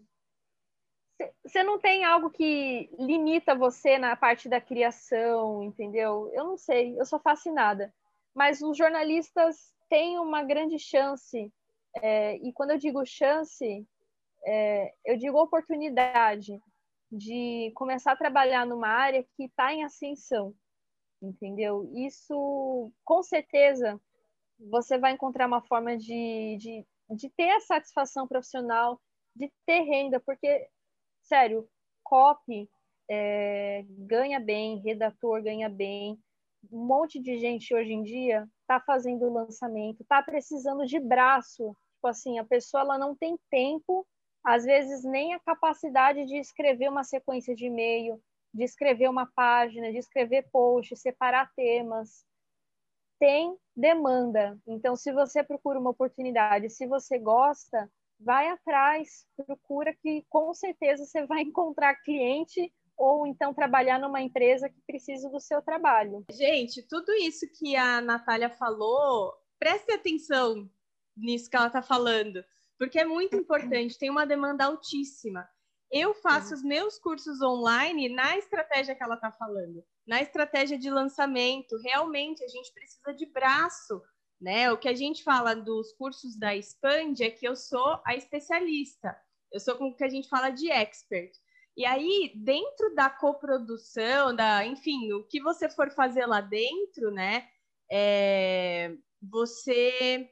você 1.44 1.64
não 1.64 1.80
tem 1.80 2.04
algo 2.04 2.32
que 2.32 2.90
limita 2.98 3.54
você 3.54 3.98
na 3.98 4.16
parte 4.16 4.50
da 4.50 4.60
criação, 4.60 5.64
entendeu? 5.64 6.32
Eu 6.34 6.46
não 6.46 6.58
sei, 6.58 7.00
eu 7.00 7.06
sou 7.06 7.20
fascinada. 7.20 7.94
Mas 8.34 8.62
os 8.62 8.78
jornalistas 8.78 9.74
têm 9.90 10.18
uma 10.18 10.44
grande 10.44 10.80
chance, 10.80 11.52
é, 11.98 12.38
e 12.38 12.54
quando 12.54 12.72
eu 12.72 12.78
digo 12.78 13.06
chance, 13.06 13.86
é, 14.46 14.94
eu 15.06 15.18
digo 15.18 15.38
oportunidade 15.40 16.60
de 17.12 17.72
começar 17.76 18.14
a 18.14 18.18
trabalhar 18.18 18.66
numa 18.66 18.88
área 18.88 19.26
que 19.36 19.46
está 19.46 19.74
em 19.74 19.84
ascensão, 19.84 20.54
entendeu? 21.22 21.92
Isso, 21.96 22.92
com 23.04 23.22
certeza, 23.22 24.00
você 24.60 24.98
vai 24.98 25.14
encontrar 25.14 25.48
uma 25.48 25.62
forma 25.62 25.98
de, 25.98 26.58
de 26.60 26.86
de 27.16 27.30
ter 27.30 27.50
a 27.52 27.60
satisfação 27.60 28.28
profissional, 28.28 29.00
de 29.36 29.52
ter 29.66 29.82
renda, 29.82 30.20
porque, 30.20 30.68
sério, 31.22 31.68
copy 32.04 32.70
é, 33.10 33.84
ganha 33.90 34.40
bem, 34.40 34.82
redator 34.82 35.42
ganha 35.42 35.70
bem, 35.70 36.18
um 36.72 36.86
monte 36.86 37.20
de 37.20 37.38
gente 37.38 37.74
hoje 37.74 37.92
em 37.92 38.04
dia 38.04 38.48
está 38.62 38.80
fazendo 38.80 39.32
lançamento, 39.32 40.02
está 40.02 40.22
precisando 40.22 40.86
de 40.86 41.00
braço, 41.00 41.76
tipo 41.96 42.08
assim, 42.08 42.40
a 42.40 42.46
pessoa 42.46 42.82
ela 42.82 42.98
não 42.98 43.16
tem 43.16 43.38
tempo, 43.50 44.08
às 44.44 44.64
vezes 44.64 45.04
nem 45.04 45.34
a 45.34 45.40
capacidade 45.40 46.26
de 46.26 46.38
escrever 46.38 46.90
uma 46.90 47.04
sequência 47.04 47.56
de 47.56 47.66
e-mail, 47.66 48.22
de 48.54 48.64
escrever 48.64 49.10
uma 49.10 49.26
página, 49.26 49.92
de 49.92 49.98
escrever 49.98 50.50
post, 50.52 50.96
separar 50.96 51.52
temas, 51.56 52.26
tem 53.20 53.56
demanda. 53.76 54.60
Então, 54.68 54.96
se 54.96 55.14
você 55.14 55.44
procura 55.44 55.80
uma 55.80 55.92
oportunidade, 55.92 56.70
se 56.70 56.88
você 56.88 57.20
gosta, 57.20 57.90
vai 58.20 58.48
atrás, 58.50 59.26
procura 59.46 59.96
que 59.96 60.26
com 60.30 60.54
certeza 60.54 61.06
você 61.06 61.26
vai 61.26 61.42
encontrar 61.44 61.96
cliente 62.04 62.72
ou 62.98 63.26
então 63.26 63.54
trabalhar 63.54 64.00
numa 64.00 64.22
empresa 64.22 64.70
que 64.70 64.80
precisa 64.86 65.30
do 65.30 65.40
seu 65.40 65.62
trabalho. 65.62 66.24
Gente, 66.32 66.84
tudo 66.88 67.12
isso 67.14 67.48
que 67.58 67.76
a 67.76 68.00
Natália 68.00 68.50
falou, 68.50 69.34
preste 69.60 69.92
atenção 69.92 70.70
nisso 71.18 71.50
que 71.50 71.56
ela 71.56 71.68
está 71.68 71.82
falando, 71.82 72.44
porque 72.82 72.98
é 72.98 73.06
muito 73.06 73.36
importante, 73.36 73.96
tem 73.96 74.10
uma 74.10 74.26
demanda 74.26 74.66
altíssima. 74.66 75.48
Eu 75.92 76.16
faço 76.16 76.56
os 76.56 76.64
meus 76.64 76.98
cursos 76.98 77.40
online 77.40 78.10
na 78.10 78.36
estratégia 78.38 78.96
que 78.96 79.04
ela 79.04 79.14
está 79.14 79.32
falando 79.32 79.86
na 80.08 80.22
estratégia 80.22 80.78
de 80.78 80.90
lançamento, 80.90 81.78
realmente 81.78 82.44
a 82.44 82.48
gente 82.48 82.74
precisa 82.74 83.14
de 83.14 83.26
braço, 83.26 84.02
né? 84.40 84.72
O 84.72 84.78
que 84.78 84.90
a 84.90 84.96
gente 84.96 85.24
fala 85.24 85.56
dos 85.56 85.94
cursos 85.94 86.36
da 86.36 86.56
Expand 86.56 87.22
é 87.22 87.30
que 87.30 87.48
eu 87.48 87.56
sou 87.56 88.02
a 88.06 88.16
especialista, 88.16 89.16
eu 89.52 89.60
sou 89.60 89.76
como 89.76 89.96
que 89.96 90.04
a 90.04 90.10
gente 90.10 90.28
fala 90.28 90.50
de 90.50 90.72
expert. 90.72 91.32
E 91.78 91.86
aí, 91.86 92.34
dentro 92.36 92.94
da 92.96 93.10
coprodução, 93.10 94.36
da, 94.36 94.66
enfim, 94.66 95.14
o 95.14 95.24
que 95.24 95.40
você 95.42 95.70
for 95.70 95.90
fazer 95.92 96.26
lá 96.26 96.42
dentro, 96.42 97.12
né? 97.12 97.48
É, 97.90 98.94
você 99.22 100.30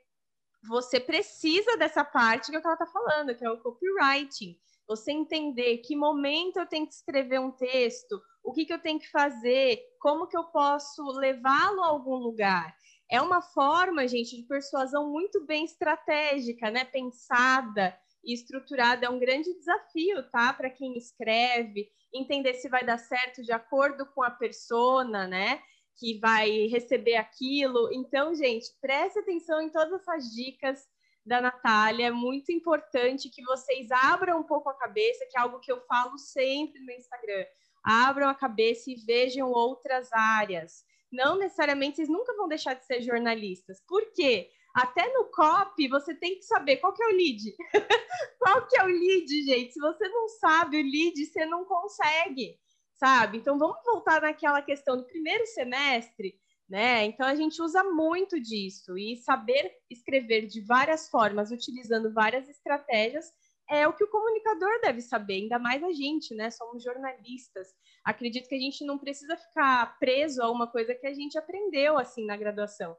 você 0.64 0.99
precisa 0.99 1.78
dessa 1.78 2.03
parte 2.03 2.51
que, 2.51 2.57
ela 2.57 2.74
está 2.74 2.86
falando, 2.86 3.36
que 3.36 3.45
é 3.45 3.49
o 3.49 3.60
copywriting. 3.60 4.57
Você 4.88 5.12
entender 5.12 5.78
que 5.80 5.95
momento 5.95 6.57
eu 6.57 6.66
tenho 6.66 6.88
que 6.88 6.93
escrever 6.93 7.39
um 7.39 7.51
texto, 7.51 8.20
o 8.43 8.51
que, 8.51 8.66
que 8.66 8.74
eu 8.74 8.82
tenho 8.82 8.99
que 8.99 9.10
fazer, 9.10 9.80
como 9.99 10.28
que 10.28 10.36
eu 10.36 10.45
posso 10.45 11.03
levá-lo 11.12 11.84
a 11.84 11.88
algum 11.88 12.16
lugar. 12.16 12.76
É 13.12 13.22
uma 13.22 13.41
forma, 13.41 14.07
gente, 14.07 14.36
de 14.36 14.47
persuasão 14.47 15.10
muito 15.10 15.45
bem 15.45 15.66
estratégica, 15.66 16.70
né? 16.70 16.86
Pensada 16.86 17.97
e 18.24 18.34
estruturada. 18.34 19.05
É 19.05 19.10
um 19.10 19.20
grande 19.20 19.53
desafio, 19.57 20.30
tá? 20.30 20.53
Para 20.53 20.70
quem 20.70 20.97
escreve, 20.97 21.89
entender 22.14 22.55
se 22.55 22.70
vai 22.70 22.86
dar 22.86 22.97
certo 22.97 23.41
de 23.41 23.51
acordo 23.51 24.05
com 24.14 24.24
a 24.24 24.32
persona, 24.32 25.28
né? 25.28 25.62
Que 26.00 26.18
vai 26.20 26.68
receber 26.68 27.16
aquilo. 27.16 27.89
Então, 27.93 28.34
gente, 28.34 28.68
preste 28.82 29.20
atenção 29.20 29.62
em 29.62 29.70
todas 29.70 30.02
essas 30.02 30.26
dicas 30.32 30.88
da 31.26 31.41
Natália. 31.41 32.08
É 32.08 32.12
muito 32.12 32.52
importante 32.52 33.30
que 33.30 33.43
vocês 33.43 33.91
abram 33.91 34.39
um 34.39 34.43
pouco 34.43 34.70
a 34.70 34.78
cabeça, 34.78 35.28
que 35.30 35.38
é 35.38 35.41
algo 35.41 35.60
que 35.60 35.72
eu 35.72 35.82
falo 35.82 36.18
sempre 36.18 36.80
no 36.80 36.91
Instagram 36.91 37.45
abram 37.84 38.30
a 38.30 38.36
cabeça 38.36 38.91
e 38.91 38.95
vejam 38.95 39.52
outras 39.52 40.12
áreas. 40.14 40.84
Não 41.12 41.38
necessariamente, 41.38 41.97
vocês 41.97 42.10
nunca 42.10 42.36
vão 42.36 42.47
deixar 42.47 42.76
de 42.76 42.86
ser 42.86 43.02
jornalistas. 43.02 43.82
Por 43.88 44.12
quê? 44.14 44.50
Até 44.76 45.12
no 45.12 45.26
copy, 45.26 45.88
você 45.88 46.14
tem 46.14 46.36
que 46.36 46.43
saber 46.43 46.78
qual 46.78 46.93
que 46.93 47.02
é 47.02 47.08
o 47.08 47.16
lead. 47.16 47.56
qual 48.38 48.68
que 48.68 48.78
é 48.78 48.84
o 48.84 48.88
lead, 48.88 49.43
gente? 49.43 49.74
Se 49.74 49.80
você 49.80 50.08
não 50.08 50.28
sabe 50.28 50.78
o 50.78 50.84
lead, 50.84 51.26
você 51.26 51.45
não 51.45 51.66
consegue, 51.66 52.60
sabe? 53.00 53.38
Então, 53.38 53.58
vamos 53.58 53.78
voltar 53.86 54.22
naquela 54.22 54.62
questão 54.62 54.97
do 54.97 55.06
primeiro 55.06 55.45
semestre, 55.47 56.36
né? 56.68 57.06
Então, 57.06 57.26
a 57.26 57.36
gente 57.36 57.62
usa 57.62 57.84
muito 57.84 58.39
disso. 58.39 58.97
E 58.97 59.16
saber 59.18 59.72
escrever 59.89 60.45
de 60.45 60.62
várias 60.62 61.10
formas, 61.10 61.52
utilizando 61.52 62.14
várias 62.14 62.47
estratégias, 62.50 63.26
é 63.70 63.88
o 63.88 63.93
que 63.93 64.04
o 64.04 64.10
comunicador 64.10 64.82
deve 64.82 65.02
saber, 65.02 65.36
ainda 65.36 65.60
mais 65.60 65.84
a 65.84 65.91
gente, 65.91 66.34
né? 66.36 66.50
Somos 66.50 66.84
jornalistas. 66.84 67.68
Acredito 68.04 68.50
que 68.50 68.56
a 68.56 68.60
gente 68.60 68.84
não 68.84 68.97
precisa 68.97 69.38
ficar 69.38 69.97
preso 70.00 70.41
a 70.41 70.52
uma 70.52 70.68
coisa 70.68 70.93
que 70.93 71.08
a 71.08 71.14
gente 71.14 71.38
aprendeu 71.38 71.97
assim 71.97 72.26
na 72.26 72.36
graduação 72.36 72.97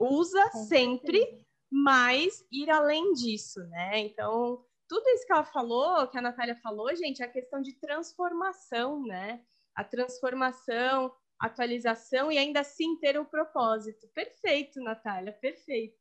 usa 0.00 0.50
sempre, 0.68 1.44
mas 1.70 2.44
ir 2.50 2.70
além 2.70 3.12
disso, 3.12 3.60
né? 3.68 3.98
Então, 4.00 4.64
tudo 4.88 5.08
isso 5.10 5.26
que 5.26 5.32
ela 5.32 5.44
falou, 5.44 6.08
que 6.08 6.18
a 6.18 6.22
Natália 6.22 6.56
falou, 6.56 6.94
gente, 6.94 7.22
é 7.22 7.26
a 7.26 7.32
questão 7.32 7.60
de 7.60 7.72
transformação, 7.74 9.02
né? 9.04 9.42
A 9.74 9.84
transformação, 9.84 11.12
atualização 11.38 12.30
e 12.30 12.38
ainda 12.38 12.60
assim 12.60 12.96
ter 12.98 13.18
o 13.18 13.22
um 13.22 13.24
propósito. 13.24 14.08
Perfeito, 14.14 14.80
Natália, 14.80 15.32
perfeito. 15.32 15.98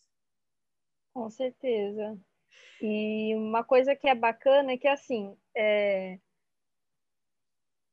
Com 1.14 1.30
certeza. 1.30 2.20
E 2.82 3.36
uma 3.36 3.64
coisa 3.64 3.96
que 3.96 4.08
é 4.08 4.16
bacana 4.16 4.74
é 4.74 4.78
que, 4.78 4.88
assim, 4.88 5.36
é... 5.56 6.20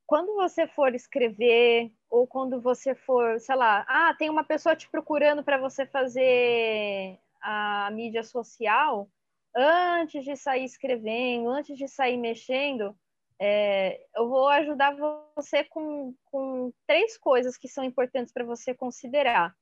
quando 0.07 0.35
você 0.35 0.67
for 0.67 0.95
escrever 0.95 1.93
ou 2.11 2.27
quando 2.27 2.61
você 2.61 2.95
for, 2.95 3.41
sei 3.41 3.57
lá, 3.57 3.85
ah, 3.89 4.15
tem 4.19 4.29
uma 4.29 4.45
pessoa 4.45 4.77
te 4.77 4.89
procurando 4.91 5.43
para 5.43 5.59
você 5.59 5.87
fazer 5.87 7.19
a 7.41 7.91
mídia 7.93 8.23
social, 8.23 9.11
antes 9.55 10.25
de 10.25 10.37
sair 10.37 10.65
escrevendo, 10.65 11.49
antes 11.49 11.77
de 11.77 11.89
sair 11.89 12.17
mexendo, 12.17 12.97
é, 13.39 14.05
eu 14.15 14.29
vou 14.29 14.49
ajudar 14.49 14.97
você 15.35 15.65
com, 15.65 16.15
com 16.27 16.73
três 16.87 17.19
coisas 17.19 17.57
que 17.57 17.69
são 17.69 17.83
importantes 17.85 18.33
para 18.33 18.45
você 18.45 18.75
considerar. 18.75 19.55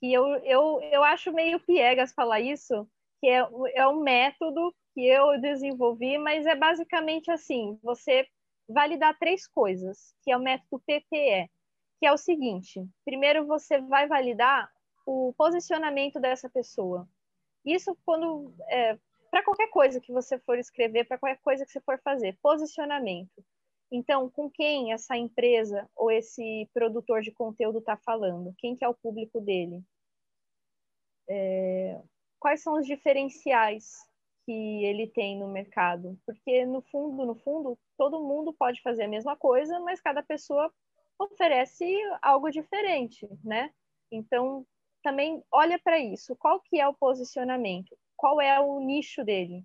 Que 0.00 0.12
eu, 0.12 0.26
eu, 0.44 0.80
eu 0.92 1.02
acho 1.04 1.32
meio 1.32 1.60
piegas 1.60 2.12
falar 2.12 2.40
isso, 2.40 2.88
que 3.20 3.28
é, 3.28 3.46
é 3.74 3.88
um 3.88 4.00
método 4.00 4.74
que 4.94 5.06
eu 5.06 5.40
desenvolvi, 5.40 6.18
mas 6.18 6.46
é 6.46 6.54
basicamente 6.54 7.30
assim: 7.30 7.78
você 7.82 8.26
validar 8.68 9.18
três 9.18 9.46
coisas, 9.46 10.14
que 10.22 10.30
é 10.30 10.36
o 10.36 10.40
método 10.40 10.82
PPE 10.86 11.50
que 12.04 12.06
é 12.06 12.12
o 12.12 12.18
seguinte: 12.18 12.86
primeiro 13.02 13.46
você 13.46 13.80
vai 13.80 14.06
validar 14.06 14.70
o 15.06 15.32
posicionamento 15.38 16.20
dessa 16.20 16.50
pessoa. 16.50 17.08
Isso 17.64 17.96
quando 18.04 18.54
é, 18.68 18.98
para 19.34 19.42
qualquer 19.42 19.68
coisa 19.68 20.00
que 20.00 20.12
você 20.12 20.38
for 20.38 20.56
escrever, 20.60 21.08
para 21.08 21.18
qualquer 21.18 21.40
coisa 21.42 21.66
que 21.66 21.72
você 21.72 21.80
for 21.80 22.00
fazer, 22.04 22.38
posicionamento. 22.40 23.44
Então, 23.90 24.30
com 24.30 24.48
quem 24.48 24.92
essa 24.92 25.16
empresa 25.16 25.90
ou 25.96 26.08
esse 26.08 26.70
produtor 26.72 27.20
de 27.20 27.32
conteúdo 27.32 27.80
está 27.80 27.96
falando? 27.96 28.54
Quem 28.58 28.76
que 28.76 28.84
é 28.84 28.88
o 28.88 28.94
público 28.94 29.40
dele? 29.40 29.82
É, 31.28 32.00
quais 32.38 32.62
são 32.62 32.74
os 32.74 32.86
diferenciais 32.86 34.08
que 34.46 34.84
ele 34.84 35.08
tem 35.08 35.36
no 35.36 35.48
mercado? 35.48 36.16
Porque 36.24 36.64
no 36.64 36.80
fundo, 36.80 37.26
no 37.26 37.34
fundo, 37.34 37.76
todo 37.98 38.22
mundo 38.22 38.52
pode 38.52 38.80
fazer 38.82 39.02
a 39.02 39.08
mesma 39.08 39.36
coisa, 39.36 39.80
mas 39.80 40.00
cada 40.00 40.22
pessoa 40.22 40.72
oferece 41.18 41.84
algo 42.22 42.52
diferente, 42.52 43.28
né? 43.42 43.72
Então, 44.12 44.64
também 45.02 45.42
olha 45.50 45.76
para 45.76 45.98
isso. 45.98 46.36
Qual 46.36 46.60
que 46.60 46.78
é 46.78 46.86
o 46.86 46.94
posicionamento? 46.94 47.98
Qual 48.16 48.40
é 48.40 48.60
o 48.60 48.80
nicho 48.80 49.24
dele? 49.24 49.64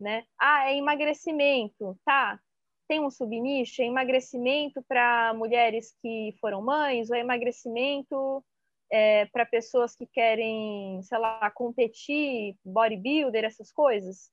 Né? 0.00 0.24
Ah, 0.38 0.70
é 0.70 0.76
emagrecimento, 0.76 1.98
tá? 2.04 2.40
Tem 2.88 3.00
um 3.00 3.10
subnicho, 3.10 3.82
é 3.82 3.86
emagrecimento 3.86 4.82
para 4.82 5.32
mulheres 5.34 5.94
que 6.02 6.34
foram 6.40 6.60
mães, 6.60 7.10
ou 7.10 7.16
é 7.16 7.20
emagrecimento 7.20 8.44
é, 8.90 9.26
para 9.26 9.46
pessoas 9.46 9.94
que 9.94 10.06
querem, 10.06 11.00
sei 11.02 11.18
lá, 11.18 11.50
competir, 11.52 12.56
bodybuilder, 12.64 13.44
essas 13.44 13.72
coisas. 13.72 14.30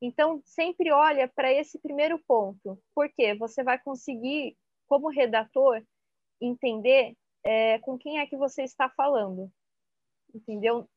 Então, 0.00 0.40
sempre 0.44 0.92
olha 0.92 1.28
para 1.28 1.52
esse 1.52 1.78
primeiro 1.78 2.18
ponto, 2.26 2.80
porque 2.94 3.34
você 3.34 3.62
vai 3.62 3.78
conseguir, 3.78 4.56
como 4.86 5.10
redator, 5.10 5.82
entender 6.40 7.14
é, 7.44 7.78
com 7.80 7.98
quem 7.98 8.18
é 8.20 8.26
que 8.26 8.36
você 8.36 8.62
está 8.62 8.88
falando, 8.88 9.50
entendeu? 10.34 10.88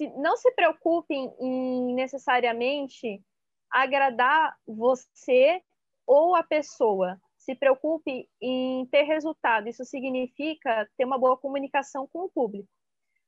Se, 0.00 0.08
não 0.16 0.34
se 0.34 0.50
preocupem 0.52 1.30
em 1.38 1.92
necessariamente 1.92 3.22
agradar 3.70 4.56
você 4.66 5.62
ou 6.06 6.34
a 6.34 6.42
pessoa. 6.42 7.20
Se 7.36 7.54
preocupe 7.54 8.26
em 8.40 8.86
ter 8.86 9.02
resultado. 9.02 9.68
Isso 9.68 9.84
significa 9.84 10.88
ter 10.96 11.04
uma 11.04 11.18
boa 11.18 11.36
comunicação 11.36 12.08
com 12.10 12.20
o 12.20 12.30
público. 12.30 12.66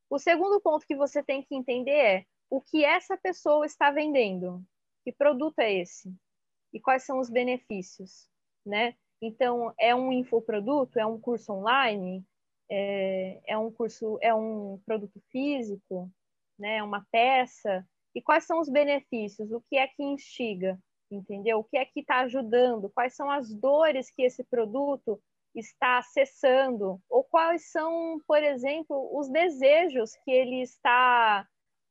O 0.09 0.19
segundo 0.19 0.59
ponto 0.63 0.87
que 0.87 0.97
você 0.97 1.23
tem 1.23 1.43
que 1.43 1.55
entender 1.55 1.91
é 1.91 2.25
o 2.49 2.59
que 2.59 2.83
essa 2.83 3.19
pessoa 3.19 3.67
está 3.67 3.91
vendendo. 3.91 4.65
Que 5.05 5.13
produto 5.13 5.59
é 5.59 5.75
esse? 5.75 6.11
E 6.73 6.81
quais 6.81 7.05
são 7.05 7.19
os 7.21 7.29
benefícios, 7.29 8.31
né? 8.65 8.95
Então, 9.21 9.75
é 9.79 9.95
um 9.95 10.11
infoproduto, 10.11 10.99
é 10.99 11.05
um 11.05 11.21
curso 11.21 11.53
online, 11.53 12.25
é, 12.71 13.43
é 13.47 13.59
um 13.59 13.71
curso, 13.71 14.19
é 14.23 14.35
um 14.35 14.81
produto 14.87 15.21
físico, 15.31 16.11
né? 16.59 16.83
Uma 16.83 17.07
peça. 17.11 17.87
E 18.15 18.21
quais 18.21 18.45
são 18.45 18.61
os 18.61 18.69
benefícios? 18.69 19.51
O 19.53 19.61
que 19.69 19.77
é 19.77 19.87
que 19.87 20.03
instiga? 20.03 20.79
Entendeu? 21.11 21.59
O 21.59 21.65
que 21.65 21.77
é 21.77 21.85
que 21.85 22.01
está 22.01 22.21
ajudando? 22.21 22.91
Quais 22.91 23.15
são 23.15 23.31
as 23.31 23.55
dores 23.55 24.11
que 24.11 24.23
esse 24.23 24.45
produto 24.45 25.21
está 25.55 25.99
acessando? 25.99 27.01
Ou 27.09 27.25
quais 27.25 27.71
são, 27.71 28.19
por 28.27 28.43
exemplo, 28.43 29.11
os 29.19 29.29
desejos 29.29 30.15
que 30.25 30.31
ele 30.31 30.63
está 30.63 31.47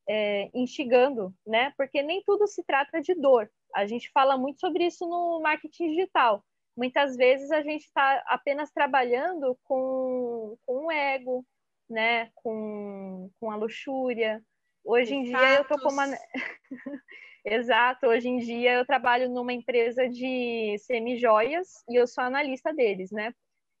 é, 0.08 0.50
instigando, 0.54 1.34
né? 1.46 1.72
Porque 1.76 2.02
nem 2.02 2.22
tudo 2.24 2.46
se 2.46 2.62
trata 2.64 3.00
de 3.00 3.14
dor. 3.14 3.50
A 3.74 3.86
gente 3.86 4.10
fala 4.10 4.36
muito 4.36 4.60
sobre 4.60 4.86
isso 4.86 5.06
no 5.06 5.40
marketing 5.40 5.88
digital 5.88 6.44
muitas 6.76 7.16
vezes 7.16 7.50
a 7.50 7.62
gente 7.62 7.84
está 7.84 8.22
apenas 8.26 8.70
trabalhando 8.70 9.58
com, 9.64 10.56
com 10.66 10.86
o 10.86 10.90
ego, 10.90 11.44
né? 11.88 12.30
com, 12.34 13.30
com 13.38 13.50
a 13.50 13.56
luxúria. 13.56 14.42
Hoje 14.84 15.14
em 15.14 15.22
dia 15.22 15.58
eu 15.58 15.64
tô 15.64 15.78
com 15.78 15.90
uma. 15.90 16.04
Exato, 17.44 18.06
hoje 18.06 18.28
em 18.28 18.38
dia 18.38 18.74
eu 18.74 18.86
trabalho 18.86 19.28
numa 19.28 19.52
empresa 19.52 20.08
de 20.08 20.76
semi-joias 20.78 21.68
e 21.88 21.96
eu 21.96 22.06
sou 22.06 22.22
analista 22.22 22.72
deles, 22.72 23.10
né? 23.10 23.34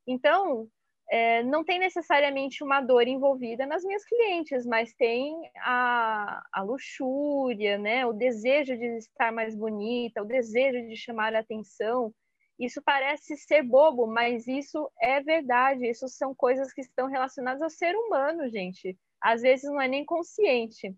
Então, 0.06 0.68
é, 1.08 1.42
não 1.44 1.64
tem 1.64 1.78
necessariamente 1.78 2.64
uma 2.64 2.80
dor 2.80 3.06
envolvida 3.06 3.66
nas 3.66 3.84
minhas 3.84 4.04
clientes, 4.04 4.66
mas 4.66 4.94
tem 4.94 5.34
a, 5.58 6.42
a 6.52 6.62
luxúria, 6.62 7.78
né? 7.78 8.06
O 8.06 8.12
desejo 8.12 8.76
de 8.76 8.96
estar 8.96 9.30
mais 9.32 9.54
bonita, 9.54 10.22
o 10.22 10.26
desejo 10.26 10.88
de 10.88 10.96
chamar 10.96 11.34
a 11.34 11.40
atenção. 11.40 12.12
Isso 12.58 12.80
parece 12.82 13.36
ser 13.36 13.62
bobo, 13.62 14.06
mas 14.06 14.46
isso 14.48 14.90
é 15.00 15.20
verdade. 15.20 15.88
Isso 15.88 16.08
são 16.08 16.34
coisas 16.34 16.72
que 16.72 16.80
estão 16.80 17.08
relacionadas 17.08 17.62
ao 17.62 17.70
ser 17.70 17.94
humano, 17.94 18.48
gente. 18.48 18.96
Às 19.22 19.42
vezes 19.42 19.70
não 19.70 19.80
é 19.80 19.88
nem 19.88 20.04
consciente. 20.04 20.94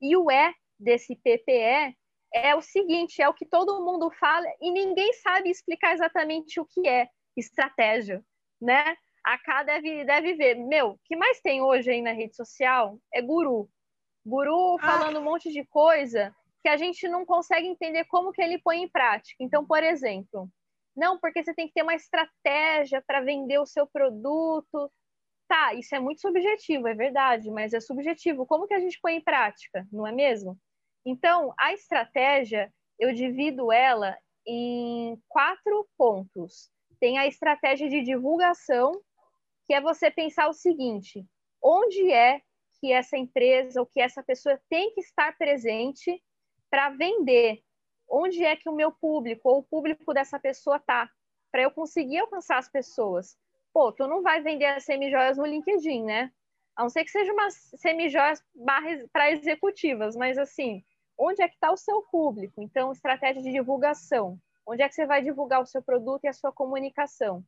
E 0.00 0.16
o 0.16 0.30
E 0.30 0.54
desse 0.78 1.14
PPE 1.16 1.96
é 2.32 2.54
o 2.54 2.62
seguinte: 2.62 3.20
é 3.20 3.28
o 3.28 3.34
que 3.34 3.46
todo 3.46 3.84
mundo 3.84 4.10
fala 4.18 4.46
e 4.60 4.70
ninguém 4.70 5.12
sabe 5.14 5.50
explicar 5.50 5.92
exatamente 5.92 6.60
o 6.60 6.66
que 6.66 6.88
é 6.88 7.08
estratégia, 7.36 8.24
né? 8.60 8.96
A 9.24 9.38
K 9.38 9.62
deve, 9.64 10.04
deve 10.04 10.34
ver. 10.34 10.54
Meu, 10.54 10.92
o 10.92 10.98
que 11.04 11.16
mais 11.16 11.40
tem 11.40 11.60
hoje 11.62 11.90
aí 11.90 12.00
na 12.00 12.12
rede 12.12 12.34
social 12.34 12.98
é 13.12 13.20
guru. 13.20 13.68
Guru 14.24 14.76
ah. 14.78 14.82
falando 14.82 15.16
ah. 15.16 15.20
um 15.20 15.24
monte 15.24 15.52
de 15.52 15.64
coisa 15.66 16.34
que 16.62 16.68
a 16.68 16.76
gente 16.76 17.08
não 17.08 17.24
consegue 17.24 17.66
entender 17.66 18.04
como 18.04 18.32
que 18.32 18.42
ele 18.42 18.58
põe 18.58 18.82
em 18.82 18.88
prática. 18.88 19.42
Então, 19.42 19.66
por 19.66 19.82
exemplo, 19.82 20.48
não, 20.96 21.18
porque 21.18 21.42
você 21.42 21.54
tem 21.54 21.66
que 21.66 21.74
ter 21.74 21.82
uma 21.82 21.94
estratégia 21.94 23.02
para 23.06 23.20
vender 23.20 23.58
o 23.58 23.66
seu 23.66 23.86
produto. 23.86 24.90
Tá, 25.50 25.74
isso 25.74 25.92
é 25.96 25.98
muito 25.98 26.20
subjetivo, 26.20 26.86
é 26.86 26.94
verdade, 26.94 27.50
mas 27.50 27.74
é 27.74 27.80
subjetivo. 27.80 28.46
Como 28.46 28.68
que 28.68 28.74
a 28.74 28.78
gente 28.78 29.00
põe 29.02 29.16
em 29.16 29.20
prática, 29.20 29.84
não 29.90 30.06
é 30.06 30.12
mesmo? 30.12 30.56
Então, 31.04 31.52
a 31.58 31.72
estratégia, 31.72 32.72
eu 32.96 33.12
divido 33.12 33.72
ela 33.72 34.16
em 34.46 35.20
quatro 35.26 35.88
pontos. 35.98 36.70
Tem 37.00 37.18
a 37.18 37.26
estratégia 37.26 37.88
de 37.88 38.00
divulgação, 38.00 38.92
que 39.66 39.74
é 39.74 39.80
você 39.80 40.08
pensar 40.08 40.46
o 40.46 40.52
seguinte: 40.52 41.26
onde 41.60 42.12
é 42.12 42.40
que 42.78 42.92
essa 42.92 43.18
empresa 43.18 43.80
ou 43.80 43.86
que 43.86 44.00
essa 44.00 44.22
pessoa 44.22 44.56
tem 44.68 44.94
que 44.94 45.00
estar 45.00 45.36
presente 45.36 46.22
para 46.70 46.90
vender 46.90 47.60
onde 48.08 48.44
é 48.44 48.54
que 48.54 48.68
o 48.68 48.76
meu 48.76 48.92
público 48.92 49.48
ou 49.48 49.58
o 49.58 49.64
público 49.64 50.14
dessa 50.14 50.38
pessoa 50.38 50.78
tá, 50.78 51.10
para 51.50 51.62
eu 51.62 51.72
conseguir 51.72 52.18
alcançar 52.18 52.58
as 52.58 52.68
pessoas. 52.68 53.36
Pô, 53.80 53.90
tu 53.90 54.06
não 54.06 54.20
vai 54.20 54.42
vender 54.42 54.66
as 54.66 54.84
semi-joias 54.84 55.38
no 55.38 55.46
LinkedIn, 55.46 56.04
né? 56.04 56.30
A 56.76 56.82
não 56.82 56.90
ser 56.90 57.02
que 57.02 57.10
seja 57.10 57.32
uma 57.32 57.50
semi-joia 57.50 58.34
para 59.10 59.30
executivas, 59.30 60.14
mas 60.14 60.36
assim, 60.36 60.84
onde 61.16 61.40
é 61.40 61.48
que 61.48 61.54
está 61.54 61.72
o 61.72 61.78
seu 61.78 62.02
público? 62.02 62.60
Então, 62.60 62.92
estratégia 62.92 63.40
de 63.40 63.50
divulgação. 63.50 64.38
Onde 64.66 64.82
é 64.82 64.88
que 64.88 64.94
você 64.94 65.06
vai 65.06 65.22
divulgar 65.22 65.62
o 65.62 65.66
seu 65.66 65.82
produto 65.82 66.24
e 66.24 66.28
a 66.28 66.32
sua 66.34 66.52
comunicação? 66.52 67.42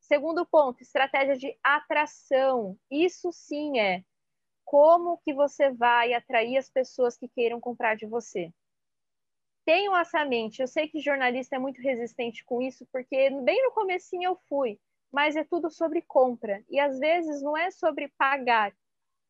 Segundo 0.00 0.44
ponto, 0.44 0.82
estratégia 0.82 1.36
de 1.36 1.56
atração. 1.62 2.76
Isso 2.90 3.30
sim 3.30 3.78
é 3.78 4.02
como 4.64 5.18
que 5.18 5.32
você 5.32 5.70
vai 5.70 6.12
atrair 6.12 6.56
as 6.56 6.68
pessoas 6.68 7.16
que 7.16 7.28
queiram 7.28 7.60
comprar 7.60 7.94
de 7.94 8.04
você. 8.04 8.52
Tenham 9.64 9.96
essa 9.96 10.24
mente. 10.24 10.60
Eu 10.60 10.66
sei 10.66 10.88
que 10.88 10.98
jornalista 10.98 11.54
é 11.54 11.58
muito 11.60 11.80
resistente 11.80 12.44
com 12.44 12.60
isso, 12.60 12.84
porque 12.92 13.30
bem 13.30 13.62
no 13.62 13.70
comecinho 13.70 14.30
eu 14.30 14.36
fui, 14.48 14.76
mas 15.12 15.36
é 15.36 15.44
tudo 15.44 15.70
sobre 15.70 16.02
compra. 16.02 16.64
E 16.68 16.78
às 16.78 16.98
vezes 16.98 17.42
não 17.42 17.56
é 17.56 17.70
sobre 17.70 18.08
pagar 18.16 18.74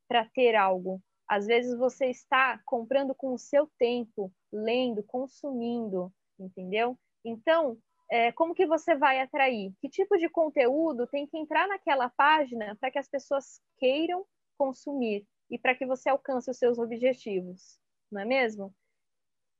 para 0.08 0.24
ter 0.26 0.54
algo. 0.54 1.02
Às 1.26 1.46
vezes 1.46 1.76
você 1.76 2.06
está 2.06 2.60
comprando 2.64 3.14
com 3.14 3.34
o 3.34 3.38
seu 3.38 3.70
tempo, 3.78 4.32
lendo, 4.52 5.02
consumindo, 5.02 6.12
entendeu? 6.38 6.98
Então, 7.24 7.78
é, 8.10 8.32
como 8.32 8.54
que 8.54 8.66
você 8.66 8.96
vai 8.96 9.20
atrair? 9.20 9.72
Que 9.80 9.88
tipo 9.88 10.16
de 10.16 10.28
conteúdo 10.28 11.06
tem 11.06 11.26
que 11.26 11.36
entrar 11.36 11.68
naquela 11.68 12.08
página 12.08 12.74
para 12.80 12.90
que 12.90 12.98
as 12.98 13.08
pessoas 13.08 13.60
queiram 13.76 14.24
consumir 14.56 15.26
e 15.50 15.58
para 15.58 15.74
que 15.74 15.86
você 15.86 16.08
alcance 16.08 16.50
os 16.50 16.58
seus 16.58 16.78
objetivos, 16.78 17.78
não 18.10 18.22
é 18.22 18.24
mesmo? 18.24 18.74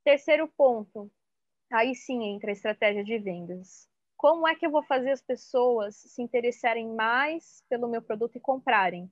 Terceiro 0.05 0.49
ponto, 0.57 1.11
aí 1.71 1.95
sim 1.95 2.25
entra 2.25 2.51
a 2.51 2.53
estratégia 2.53 3.05
de 3.05 3.19
vendas. 3.19 3.89
Como 4.19 4.49
é 4.49 4.55
que 4.57 4.66
eu 4.66 4.71
vou 4.73 4.83
fazer 4.83 5.12
as 5.12 5.23
pessoas 5.23 5.95
se 5.95 6.21
interessarem 6.21 6.89
mais 6.89 7.62
pelo 7.71 7.87
meu 7.87 8.03
produto 8.03 8.35
e 8.35 8.41
comprarem? 8.41 9.09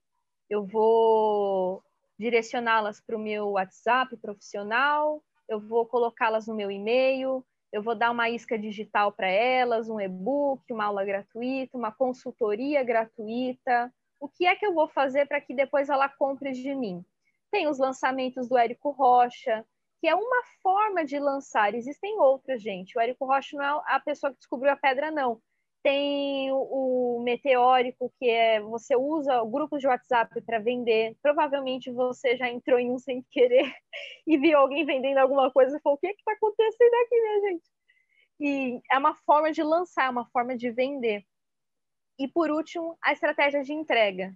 Eu 0.50 0.66
vou 0.66 1.80
direcioná-las 2.18 3.00
para 3.00 3.16
o 3.16 3.20
meu 3.20 3.50
WhatsApp 3.50 4.16
profissional, 4.16 5.22
eu 5.48 5.61
vou 5.61 5.86
colocá-las 5.86 6.48
no 6.48 6.57
meu 6.57 6.72
e-mail, 6.72 7.46
eu 7.72 7.84
vou 7.84 7.94
dar 7.94 8.11
uma 8.11 8.28
isca 8.28 8.59
digital 8.59 9.12
para 9.12 9.28
elas, 9.28 9.88
um 9.88 10.00
e-book, 10.00 10.61
uma 10.72 10.86
aula 10.86 11.04
gratuita, 11.04 11.78
uma 11.78 11.92
consultoria 11.92 12.82
gratuita. 12.82 13.94
O 14.18 14.28
que 14.28 14.44
é 14.44 14.57
que 14.57 14.66
eu 14.66 14.74
vou 14.74 14.88
fazer 14.88 15.26
para 15.26 15.40
que 15.40 15.54
depois 15.54 15.88
ela 15.88 16.09
compre 16.09 16.50
de 16.50 16.74
mim? 16.74 17.04
Tem 17.48 17.68
os 17.68 17.78
lançamentos 17.78 18.48
do 18.48 18.59
Érico 18.59 18.90
Rocha, 18.90 19.64
que 20.07 20.11
é 20.11 20.14
uma 20.14 20.42
forma 20.62 21.04
de 21.04 21.18
lançar. 21.18 21.74
Existem 21.74 22.16
outras, 22.20 22.62
gente. 22.62 22.96
O 22.96 23.00
Érico 23.00 23.26
Rocha 23.26 23.57
não 23.57 23.64
é 23.64 23.82
a 23.86 23.98
pessoa 23.98 24.30
que 24.30 24.38
descobriu 24.38 24.70
a 24.70 24.76
pedra, 24.76 25.11
não. 25.11 25.42
Tem 25.82 26.48
o, 26.52 27.18
o 27.18 27.22
meteórico, 27.24 28.14
que 28.16 28.30
é 28.30 28.61
você 28.61 28.94
usa 28.94 29.42
grupos 29.44 29.80
de 29.80 29.88
WhatsApp 29.88 30.40
para 30.42 30.61
vender. 30.61 31.16
Provavelmente 31.20 31.90
você 31.90 32.36
já 32.36 32.48
entrou 32.48 32.78
em 32.78 32.88
um 32.92 33.00
sem 33.00 33.20
querer 33.32 33.68
e 34.24 34.38
viu 34.38 34.57
alguém 34.57 34.86
vendendo 34.86 35.18
alguma 35.18 35.50
coisa 35.50 35.76
e 35.76 35.80
falou: 35.80 35.96
o 35.96 35.98
que 35.98 36.07
está 36.07 36.30
acontecendo 36.30 36.94
aqui, 37.04 37.20
minha 37.20 37.40
gente? 37.40 37.70
E 38.38 38.80
é 38.92 38.98
uma 38.98 39.16
forma 39.16 39.50
de 39.50 39.64
lançar, 39.64 40.07
é 40.07 40.11
uma 40.11 40.26
forma 40.26 40.57
de 40.57 40.70
vender. 40.70 41.24
E 42.16 42.28
por 42.28 42.48
último, 42.52 42.96
a 43.02 43.12
estratégia 43.12 43.64
de 43.64 43.72
entrega, 43.72 44.32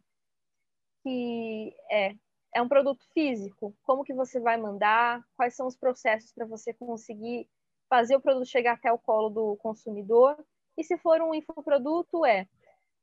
que 1.04 1.72
é 1.92 2.16
é 2.54 2.60
um 2.60 2.68
produto 2.68 3.04
físico. 3.12 3.74
Como 3.82 4.04
que 4.04 4.14
você 4.14 4.40
vai 4.40 4.56
mandar? 4.56 5.22
Quais 5.36 5.54
são 5.54 5.66
os 5.66 5.76
processos 5.76 6.32
para 6.32 6.46
você 6.46 6.72
conseguir 6.74 7.48
fazer 7.88 8.16
o 8.16 8.20
produto 8.20 8.46
chegar 8.46 8.74
até 8.74 8.92
o 8.92 8.98
colo 8.98 9.30
do 9.30 9.56
consumidor? 9.56 10.36
E 10.76 10.84
se 10.84 10.96
for 10.98 11.20
um 11.20 11.34
infoproduto, 11.34 12.24
é, 12.24 12.46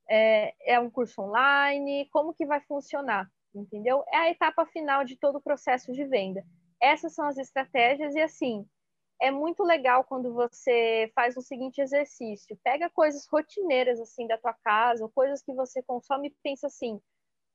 é, 0.10 0.74
é 0.74 0.80
um 0.80 0.89
curso 0.89 1.22
online, 1.22 2.10
como 2.12 2.34
que 2.34 2.45
vai 2.45 2.62
funcionar, 2.62 3.30
entendeu? 3.54 4.04
É 4.12 4.18
a 4.18 4.32
etapa 4.32 4.66
final 4.66 5.04
de 5.04 5.18
todo 5.18 5.38
o 5.38 5.41
processo 5.41 5.91
de 5.91 6.06
venda. 6.06 6.43
Essas 6.82 7.14
são 7.14 7.28
as 7.28 7.38
estratégias 7.38 8.16
e, 8.16 8.22
assim, 8.22 8.66
é 9.22 9.32
muito 9.32 9.64
legal 9.64 10.04
quando 10.04 10.34
você 10.34 11.12
faz 11.16 11.36
o 11.36 11.41
seguinte 11.41 11.82
exercício. 11.82 12.58
Pega 12.64 12.89
coisas 12.89 13.28
rotineiras, 13.28 14.00
assim, 14.00 14.28
da 14.28 14.38
tua 14.38 14.54
casa, 14.54 15.04
ou 15.04 15.10
coisas 15.10 15.41
que 15.41 15.54
você 15.54 15.82
consome 15.82 16.28
e 16.30 16.36
pensa 16.43 16.68
assim, 16.68 17.02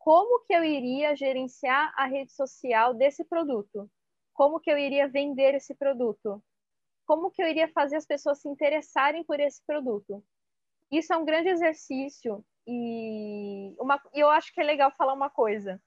como 0.04 0.44
que 0.44 0.52
eu 0.52 0.64
iria 0.64 1.16
gerenciar 1.16 1.92
a 1.96 2.06
rede 2.06 2.32
social 2.32 2.94
desse 2.94 3.24
produto? 3.24 3.90
Como 4.32 4.60
que 4.60 4.70
eu 4.70 4.78
iria 4.78 5.08
vender 5.08 5.54
esse 5.54 5.74
produto? 5.74 6.42
como 7.12 7.30
que 7.30 7.42
eu 7.42 7.46
iria 7.46 7.68
fazer 7.68 7.96
as 7.96 8.06
pessoas 8.06 8.40
se 8.40 8.48
interessarem 8.48 9.24
por 9.24 9.40
esse 9.40 9.62
produto. 9.66 10.24
Isso 10.90 11.12
é 11.12 11.16
um 11.16 11.24
grande 11.24 11.48
exercício 11.48 12.44
e 12.66 13.74
uma, 13.78 14.00
eu 14.14 14.28
acho 14.30 14.52
que 14.52 14.60
é 14.60 14.64
legal 14.64 14.90
falar 14.92 15.14
uma 15.14 15.30
coisa. 15.30 15.80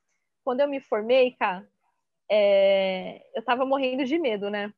Quando 0.43 0.61
eu 0.61 0.67
me 0.67 0.79
formei, 0.79 1.31
cara, 1.31 1.67
é, 2.29 3.25
eu 3.33 3.39
estava 3.39 3.65
morrendo 3.65 4.05
de 4.05 4.19
medo, 4.19 4.49
né? 4.49 4.73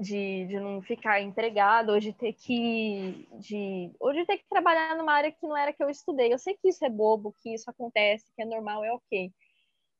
De, 0.00 0.46
de 0.46 0.58
não 0.58 0.80
ficar 0.80 1.20
empregado, 1.20 1.92
ou 1.92 2.00
de 2.00 2.10
ter 2.14 2.32
que 2.32 3.28
de, 3.38 3.92
ou 4.00 4.14
de 4.14 4.24
ter 4.24 4.38
que 4.38 4.48
trabalhar 4.48 4.96
numa 4.96 5.12
área 5.12 5.30
que 5.30 5.46
não 5.46 5.54
era 5.54 5.74
que 5.74 5.84
eu 5.84 5.90
estudei. 5.90 6.32
Eu 6.32 6.38
sei 6.38 6.56
que 6.56 6.68
isso 6.68 6.82
é 6.82 6.88
bobo, 6.88 7.36
que 7.42 7.52
isso 7.52 7.68
acontece, 7.68 8.24
que 8.34 8.40
é 8.40 8.46
normal, 8.46 8.82
é 8.82 8.90
ok. 8.92 9.30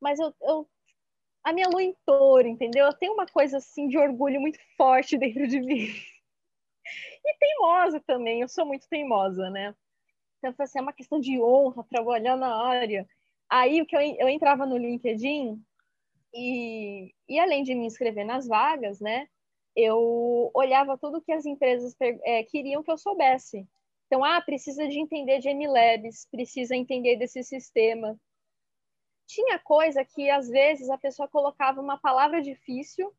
Mas 0.01 0.19
eu, 0.19 0.35
eu 0.41 0.67
a 1.45 1.53
minha 1.53 1.69
lua 1.69 1.83
em 1.83 1.95
touro, 2.07 2.47
entendeu? 2.49 2.87
Eu 2.87 2.93
tenho 2.93 3.13
uma 3.13 3.27
coisa 3.27 3.59
assim 3.59 3.89
de 3.89 3.99
orgulho 3.99 4.41
muito 4.41 4.59
forte 4.77 5.17
dentro 5.19 5.47
de 5.47 5.61
mim. 5.61 5.89
E 7.25 7.37
teimosa 7.39 8.01
também, 8.01 8.41
eu 8.41 8.49
sou 8.49 8.65
muito 8.67 8.89
teimosa, 8.89 9.51
né? 9.51 9.75
Então, 10.39 10.55
assim, 10.59 10.79
é 10.79 10.83
uma 10.83 10.93
questão 10.93 11.21
de 11.21 11.41
honra 11.41 11.85
trabalhar 11.85 12.37
na 12.37 12.67
área. 12.67 13.07
Aí, 13.49 13.83
o 13.83 13.87
que 13.87 13.95
eu, 13.95 14.01
eu 14.01 14.29
entrava 14.29 14.65
no 14.67 14.77
LinkedIn 14.77 15.63
e, 16.35 17.13
e 17.29 17.39
além 17.39 17.63
de 17.63 17.75
me 17.75 17.87
inscrever 17.87 18.25
nas 18.25 18.47
vagas, 18.47 19.01
né? 19.01 19.29
Eu 19.75 20.51
olhava 20.55 20.99
tudo 20.99 21.23
que 21.23 21.33
as 21.33 21.47
empresas 21.47 21.95
é, 22.01 22.43
queriam 22.45 22.83
que 22.83 22.91
eu 22.91 22.99
soubesse. 22.99 23.67
Então, 24.07 24.25
ah, 24.25 24.41
precisa 24.41 24.89
de 24.89 24.99
entender 24.99 25.39
de 25.39 25.49
MLabs, 25.49 26.27
precisa 26.31 26.75
entender 26.75 27.17
desse 27.17 27.43
sistema, 27.45 28.19
tinha 29.31 29.61
coisa 29.61 30.05
que 30.05 30.29
às 30.29 30.49
vezes 30.49 30.91
a 30.91 30.99
pessoa 30.99 31.29
colocava 31.29 31.81
uma 31.81 31.97
palavra 31.97 32.43
difícil, 32.43 33.15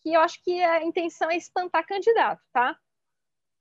que 0.00 0.14
eu 0.14 0.20
acho 0.22 0.42
que 0.42 0.62
a 0.62 0.82
intenção 0.82 1.30
é 1.30 1.36
espantar 1.36 1.86
candidato, 1.86 2.40
tá? 2.50 2.74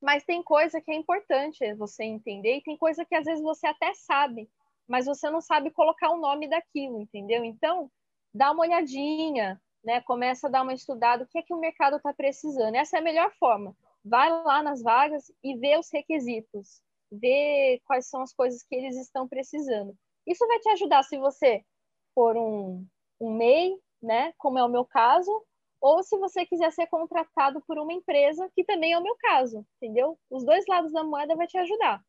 Mas 0.02 0.24
tem 0.24 0.42
coisa 0.42 0.80
que 0.80 0.90
é 0.90 0.96
importante 0.96 1.74
você 1.74 2.06
entender, 2.06 2.58
e 2.58 2.64
tem 2.64 2.78
coisa 2.78 3.04
que 3.04 3.14
às 3.14 3.26
vezes 3.26 3.44
você 3.44 3.68
até 3.68 3.94
sabe, 3.94 4.50
mas 4.88 5.08
você 5.08 5.30
não 5.30 5.42
sabe 5.42 5.72
colocar 5.72 6.10
o 6.12 6.22
nome 6.22 6.48
daquilo, 6.48 7.02
entendeu? 7.02 7.44
Então, 7.44 7.92
dá 8.34 8.52
uma 8.52 8.62
olhadinha, 8.62 9.62
né? 9.84 10.02
Começa 10.02 10.48
a 10.48 10.50
dar 10.50 10.64
uma 10.64 10.74
estudada, 10.74 11.24
o 11.24 11.28
que 11.28 11.38
é 11.40 11.42
que 11.42 11.54
o 11.54 11.60
mercado 11.60 11.98
está 11.98 12.14
precisando. 12.14 12.76
Essa 12.76 12.98
é 12.98 13.00
a 13.00 13.04
melhor 13.04 13.32
forma. 13.40 13.76
Vai 14.04 14.30
lá 14.30 14.64
nas 14.64 14.82
vagas 14.82 15.32
e 15.44 15.58
vê 15.58 15.78
os 15.78 15.90
requisitos, 15.92 16.82
vê 17.12 17.82
quais 17.86 18.08
são 18.08 18.22
as 18.22 18.34
coisas 18.34 18.64
que 18.64 18.76
eles 18.76 18.96
estão 18.98 19.28
precisando. 19.28 19.96
Isso 20.26 20.46
vai 20.48 20.60
te 20.60 20.70
ajudar 20.70 21.04
se 21.04 21.18
você 21.18 21.64
por 22.16 22.38
um, 22.38 22.86
um 23.20 23.34
MEI, 23.36 23.78
né, 24.02 24.34
como 24.38 24.58
é 24.58 24.64
o 24.64 24.70
meu 24.70 24.86
caso, 24.86 25.46
ou 25.82 26.04
se 26.04 26.18
você 26.18 26.46
quiser 26.46 26.72
ser 26.72 26.88
contratado 26.88 27.62
por 27.66 27.78
uma 27.78 27.94
empresa, 27.94 28.50
que 28.54 28.64
também 28.64 28.94
é 28.94 28.98
o 28.98 29.04
meu 29.04 29.16
caso, 29.18 29.66
entendeu? 29.78 30.20
Os 30.30 30.44
dois 30.44 30.66
lados 30.68 30.92
da 30.92 31.04
moeda 31.04 31.36
vai 31.36 31.48
te 31.48 31.58
ajudar. 31.58 32.04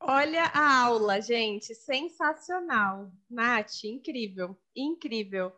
Olha 0.00 0.44
a 0.52 0.84
aula, 0.84 1.20
gente, 1.20 1.74
sensacional. 1.74 3.10
Nath, 3.30 3.84
incrível, 3.84 4.56
incrível. 4.76 5.52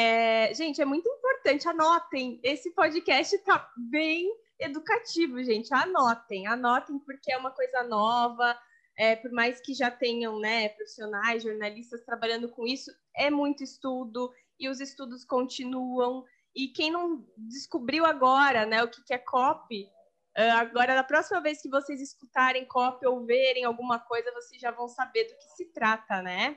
É, 0.00 0.54
gente, 0.54 0.80
é 0.80 0.84
muito 0.84 1.08
importante, 1.08 1.68
anotem, 1.68 2.38
esse 2.44 2.70
podcast 2.70 3.34
está 3.34 3.68
bem 3.90 4.32
educativo, 4.60 5.42
gente, 5.42 5.74
anotem, 5.74 6.46
anotem, 6.46 7.00
porque 7.00 7.32
é 7.32 7.36
uma 7.36 7.50
coisa 7.50 7.82
nova, 7.82 8.56
é, 8.96 9.16
por 9.16 9.32
mais 9.32 9.60
que 9.60 9.74
já 9.74 9.90
tenham 9.90 10.38
né, 10.38 10.68
profissionais, 10.68 11.42
jornalistas 11.42 12.04
trabalhando 12.04 12.48
com 12.48 12.64
isso, 12.64 12.92
é 13.12 13.28
muito 13.28 13.64
estudo 13.64 14.32
e 14.56 14.68
os 14.68 14.78
estudos 14.78 15.24
continuam. 15.24 16.24
E 16.54 16.68
quem 16.68 16.92
não 16.92 17.26
descobriu 17.36 18.06
agora 18.06 18.64
né, 18.66 18.80
o 18.84 18.88
que, 18.88 19.02
que 19.02 19.12
é 19.12 19.18
copy, 19.18 19.90
ah, 20.36 20.60
agora, 20.60 20.94
na 20.94 21.02
próxima 21.02 21.40
vez 21.40 21.60
que 21.60 21.68
vocês 21.68 22.00
escutarem 22.00 22.64
copy 22.66 23.04
ou 23.04 23.26
verem 23.26 23.64
alguma 23.64 23.98
coisa, 23.98 24.30
vocês 24.30 24.62
já 24.62 24.70
vão 24.70 24.86
saber 24.86 25.24
do 25.24 25.36
que 25.36 25.56
se 25.56 25.72
trata, 25.72 26.22
né? 26.22 26.56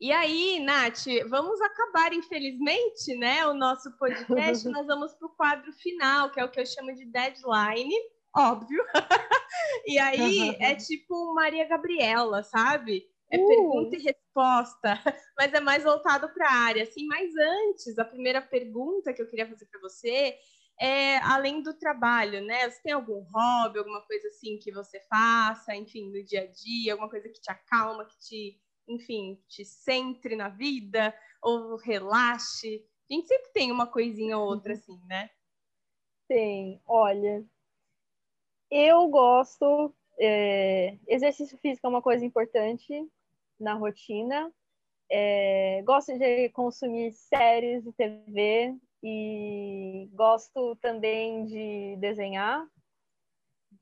E 0.00 0.12
aí, 0.12 0.60
Nath, 0.60 1.06
vamos 1.28 1.60
acabar, 1.60 2.12
infelizmente, 2.12 3.16
né, 3.16 3.46
o 3.46 3.54
nosso 3.54 3.90
podcast. 3.98 4.66
Nós 4.70 4.86
vamos 4.86 5.12
para 5.14 5.26
o 5.26 5.34
quadro 5.34 5.72
final, 5.72 6.30
que 6.30 6.38
é 6.38 6.44
o 6.44 6.50
que 6.50 6.60
eu 6.60 6.66
chamo 6.66 6.94
de 6.94 7.04
deadline 7.04 7.94
óbvio. 8.38 8.84
e 9.86 9.98
aí 9.98 10.56
é 10.60 10.74
tipo 10.74 11.34
Maria 11.34 11.66
Gabriela, 11.66 12.42
sabe? 12.42 13.06
É 13.30 13.38
uh. 13.38 13.46
pergunta 13.46 13.96
e 13.96 14.02
resposta, 14.02 15.02
mas 15.36 15.52
é 15.52 15.60
mais 15.60 15.82
voltado 15.82 16.28
para 16.30 16.48
a 16.48 16.54
área. 16.54 16.82
Assim, 16.82 17.06
mas 17.06 17.30
antes, 17.36 17.98
a 17.98 18.04
primeira 18.04 18.40
pergunta 18.40 19.12
que 19.12 19.20
eu 19.20 19.28
queria 19.28 19.48
fazer 19.48 19.66
para 19.66 19.80
você 19.80 20.36
é 20.80 21.18
além 21.18 21.60
do 21.60 21.74
trabalho, 21.74 22.40
né? 22.42 22.70
Você 22.70 22.80
tem 22.82 22.92
algum 22.92 23.20
hobby, 23.20 23.78
alguma 23.78 24.00
coisa 24.02 24.28
assim 24.28 24.58
que 24.58 24.70
você 24.70 25.00
faça, 25.10 25.74
enfim, 25.74 26.10
no 26.10 26.24
dia 26.24 26.42
a 26.42 26.46
dia, 26.46 26.92
alguma 26.92 27.10
coisa 27.10 27.28
que 27.28 27.40
te 27.40 27.50
acalma, 27.50 28.04
que 28.04 28.18
te 28.18 28.60
enfim, 28.88 29.38
te 29.46 29.64
centre 29.64 30.34
na 30.34 30.48
vida 30.48 31.14
ou 31.42 31.76
relaxe? 31.76 32.84
A 33.10 33.14
gente 33.14 33.28
sempre 33.28 33.50
tem 33.52 33.70
uma 33.70 33.86
coisinha 33.86 34.36
ou 34.38 34.46
outra 34.46 34.72
uhum. 34.72 34.78
assim, 34.78 35.00
né? 35.06 35.30
Tem. 36.26 36.80
Olha, 36.86 37.44
eu 38.70 39.08
gosto. 39.08 39.94
É, 40.20 40.98
exercício 41.06 41.56
físico 41.58 41.86
é 41.86 41.90
uma 41.90 42.02
coisa 42.02 42.24
importante 42.24 42.92
na 43.58 43.74
rotina. 43.74 44.52
É, 45.10 45.82
gosto 45.84 46.18
de 46.18 46.50
consumir 46.50 47.12
séries 47.12 47.82
de 47.82 47.92
TV 47.92 48.76
e 49.02 50.08
gosto 50.12 50.76
também 50.76 51.44
de 51.44 51.96
desenhar, 51.98 52.66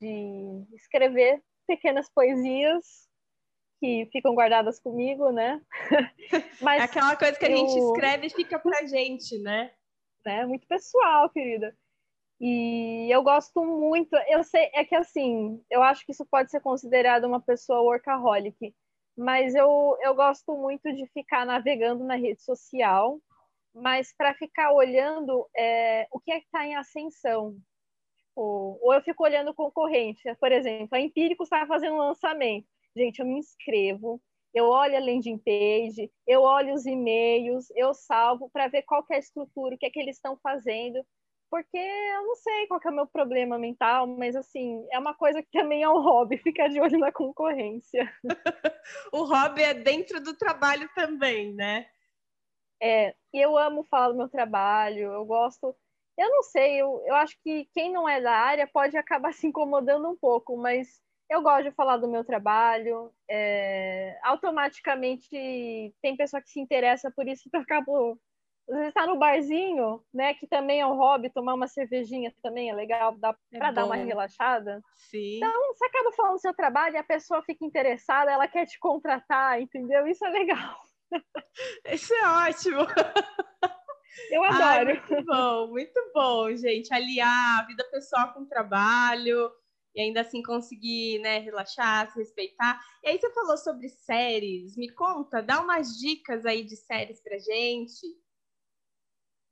de 0.00 0.64
escrever 0.74 1.42
pequenas 1.66 2.08
poesias 2.08 3.05
que 3.80 4.08
ficam 4.12 4.34
guardadas 4.34 4.80
comigo, 4.80 5.30
né? 5.30 5.60
Mas 6.60 6.82
aquela 6.82 7.16
coisa 7.16 7.38
que 7.38 7.44
a 7.44 7.50
eu... 7.50 7.56
gente 7.56 7.78
escreve 7.78 8.30
fica 8.30 8.58
pra 8.58 8.86
gente, 8.86 9.38
né? 9.38 9.70
né? 10.24 10.44
Muito 10.44 10.66
pessoal, 10.66 11.30
querida. 11.30 11.76
E 12.38 13.08
eu 13.10 13.22
gosto 13.22 13.64
muito, 13.64 14.14
eu 14.28 14.44
sei, 14.44 14.70
é 14.74 14.84
que 14.84 14.94
assim, 14.94 15.62
eu 15.70 15.82
acho 15.82 16.04
que 16.04 16.12
isso 16.12 16.26
pode 16.26 16.50
ser 16.50 16.60
considerado 16.60 17.24
uma 17.24 17.40
pessoa 17.40 17.80
workaholic, 17.80 18.74
mas 19.16 19.54
eu, 19.54 19.96
eu 20.02 20.14
gosto 20.14 20.54
muito 20.54 20.92
de 20.92 21.06
ficar 21.14 21.46
navegando 21.46 22.04
na 22.04 22.16
rede 22.16 22.42
social, 22.42 23.18
mas 23.74 24.14
para 24.14 24.34
ficar 24.34 24.72
olhando 24.72 25.48
é, 25.56 26.06
o 26.10 26.20
que 26.20 26.30
é 26.30 26.38
que 26.40 26.44
está 26.44 26.66
em 26.66 26.76
ascensão. 26.76 27.56
Tipo, 28.18 28.78
ou 28.82 28.92
eu 28.92 29.00
fico 29.00 29.24
olhando 29.24 29.54
concorrente, 29.54 30.22
por 30.38 30.52
exemplo, 30.52 30.88
a 30.92 31.00
Empírico 31.00 31.44
está 31.44 31.66
fazendo 31.66 31.94
um 31.94 32.08
lançamento. 32.08 32.66
Gente, 32.96 33.18
eu 33.18 33.26
me 33.26 33.38
inscrevo, 33.38 34.22
eu 34.54 34.64
olho 34.64 34.96
a 34.96 35.00
landing 35.00 35.36
page, 35.38 36.10
eu 36.26 36.40
olho 36.40 36.72
os 36.72 36.86
e-mails, 36.86 37.66
eu 37.76 37.92
salvo 37.92 38.48
para 38.50 38.68
ver 38.68 38.82
qual 38.82 39.04
é 39.10 39.16
a 39.16 39.18
estrutura, 39.18 39.74
o 39.74 39.78
que 39.78 39.84
é 39.84 39.90
que 39.90 40.00
eles 40.00 40.16
estão 40.16 40.34
fazendo, 40.42 41.04
porque 41.50 41.76
eu 41.76 42.22
não 42.22 42.34
sei 42.36 42.66
qual 42.66 42.80
é 42.82 42.88
o 42.88 42.94
meu 42.94 43.06
problema 43.06 43.58
mental, 43.58 44.06
mas 44.06 44.34
assim, 44.34 44.86
é 44.90 44.98
uma 44.98 45.14
coisa 45.14 45.42
que 45.42 45.50
também 45.50 45.82
é 45.82 45.88
um 45.88 46.00
hobby, 46.00 46.38
ficar 46.42 46.68
de 46.68 46.80
olho 46.80 46.98
na 46.98 47.12
concorrência. 47.12 48.10
o 49.12 49.24
hobby 49.24 49.62
é 49.62 49.74
dentro 49.74 50.18
do 50.18 50.34
trabalho 50.34 50.88
também, 50.94 51.52
né? 51.52 51.86
É, 52.82 53.14
eu 53.32 53.58
amo 53.58 53.84
falar 53.84 54.08
do 54.08 54.16
meu 54.16 54.28
trabalho, 54.28 55.12
eu 55.12 55.24
gosto. 55.26 55.76
Eu 56.18 56.30
não 56.30 56.42
sei, 56.42 56.80
eu, 56.80 57.02
eu 57.06 57.14
acho 57.14 57.36
que 57.42 57.68
quem 57.74 57.92
não 57.92 58.08
é 58.08 58.22
da 58.22 58.32
área 58.32 58.66
pode 58.66 58.96
acabar 58.96 59.32
se 59.34 59.46
incomodando 59.46 60.08
um 60.08 60.16
pouco, 60.16 60.56
mas 60.56 61.04
eu 61.28 61.42
gosto 61.42 61.64
de 61.64 61.70
falar 61.72 61.96
do 61.96 62.08
meu 62.08 62.24
trabalho. 62.24 63.12
É, 63.28 64.18
automaticamente 64.22 65.28
tem 66.02 66.16
pessoa 66.16 66.40
que 66.40 66.50
se 66.50 66.60
interessa 66.60 67.10
por 67.10 67.26
isso, 67.26 67.42
então 67.48 67.60
eu 67.60 67.64
acabo 67.64 68.18
vezes 68.68 68.88
está 68.88 69.06
no 69.06 69.16
barzinho, 69.16 70.02
né? 70.12 70.34
Que 70.34 70.46
também 70.46 70.80
é 70.80 70.86
um 70.86 70.96
hobby, 70.96 71.30
tomar 71.30 71.54
uma 71.54 71.68
cervejinha 71.68 72.32
também 72.42 72.70
é 72.70 72.74
legal 72.74 73.16
para 73.16 73.36
é 73.52 73.72
dar 73.72 73.84
uma 73.84 73.96
relaxada. 73.96 74.80
Sim. 75.08 75.36
Então, 75.36 75.74
você 75.74 75.86
acaba 75.86 76.12
falando 76.12 76.34
do 76.34 76.40
seu 76.40 76.54
trabalho 76.54 76.96
e 76.96 76.98
a 76.98 77.04
pessoa 77.04 77.42
fica 77.42 77.64
interessada, 77.64 78.30
ela 78.30 78.48
quer 78.48 78.66
te 78.66 78.78
contratar, 78.78 79.60
entendeu? 79.60 80.06
Isso 80.06 80.24
é 80.24 80.30
legal. 80.30 80.80
Isso 81.92 82.12
é 82.12 82.48
ótimo. 82.48 82.80
Eu 84.30 84.42
adoro. 84.42 84.62
Ai, 84.62 84.84
muito 84.84 85.24
bom, 85.24 85.68
muito 85.68 86.10
bom, 86.12 86.56
gente. 86.56 86.92
Aliar 86.92 87.60
a 87.60 87.66
vida 87.66 87.84
pessoal 87.90 88.32
com 88.32 88.40
o 88.40 88.48
trabalho 88.48 89.50
e 89.96 90.00
ainda 90.02 90.20
assim 90.20 90.42
conseguir, 90.42 91.18
né, 91.20 91.38
relaxar, 91.38 92.12
se 92.12 92.18
respeitar. 92.18 92.78
E 93.02 93.08
aí 93.08 93.18
você 93.18 93.32
falou 93.32 93.56
sobre 93.56 93.88
séries. 93.88 94.76
Me 94.76 94.90
conta, 94.92 95.42
dá 95.42 95.62
umas 95.62 95.98
dicas 95.98 96.44
aí 96.44 96.62
de 96.62 96.76
séries 96.76 97.22
pra 97.22 97.38
gente. 97.38 98.06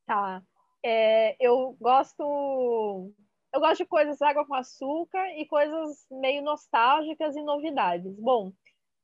Tá. 0.06 0.42
É, 0.84 1.34
eu 1.40 1.74
gosto. 1.80 3.10
Eu 3.54 3.60
gosto 3.60 3.78
de 3.78 3.86
coisas 3.86 4.20
água 4.20 4.46
com 4.46 4.54
açúcar 4.54 5.26
e 5.38 5.46
coisas 5.46 6.06
meio 6.10 6.42
nostálgicas 6.42 7.34
e 7.36 7.42
novidades. 7.42 8.14
Bom, 8.20 8.52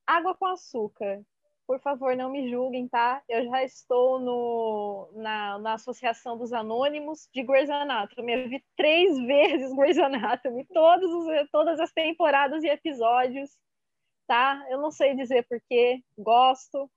água 0.06 0.34
com 0.34 0.44
açúcar. 0.44 1.24
Por 1.70 1.78
favor, 1.78 2.16
não 2.16 2.28
me 2.28 2.50
julguem, 2.50 2.88
tá? 2.88 3.22
Eu 3.28 3.44
já 3.44 3.62
estou 3.62 4.18
no, 4.18 5.08
na, 5.14 5.56
na 5.60 5.74
Associação 5.74 6.36
dos 6.36 6.52
Anônimos 6.52 7.28
de 7.32 7.44
Grey's 7.44 7.70
Anatomy. 7.70 8.32
Eu 8.32 8.48
vi 8.48 8.64
três 8.76 9.16
vezes 9.24 9.72
Grey's 9.76 9.96
Anatomy, 9.96 10.66
todos 10.74 11.08
os, 11.08 11.50
todas 11.52 11.78
as 11.78 11.92
temporadas 11.92 12.64
e 12.64 12.66
episódios, 12.66 13.56
tá? 14.26 14.66
Eu 14.68 14.80
não 14.80 14.90
sei 14.90 15.14
dizer 15.14 15.46
porquê, 15.48 16.02
gosto. 16.18 16.90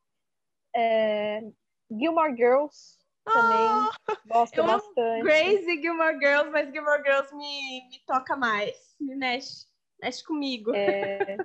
É, 0.76 1.44
Gilmore 1.92 2.36
Girls, 2.36 2.98
também 3.26 3.92
oh, 4.10 4.16
gosto 4.26 4.58
eu 4.58 4.66
bastante. 4.66 5.22
Grace 5.22 5.70
e 5.70 5.82
Gilmore 5.84 6.18
Girls, 6.18 6.50
mas 6.50 6.72
Gilmore 6.72 7.04
Girls 7.04 7.36
me, 7.36 7.90
me 7.92 8.00
toca 8.08 8.36
mais, 8.36 8.96
me 9.00 9.16
mexe, 9.16 9.68
mexe 10.02 10.24
comigo. 10.24 10.74
É... 10.74 11.38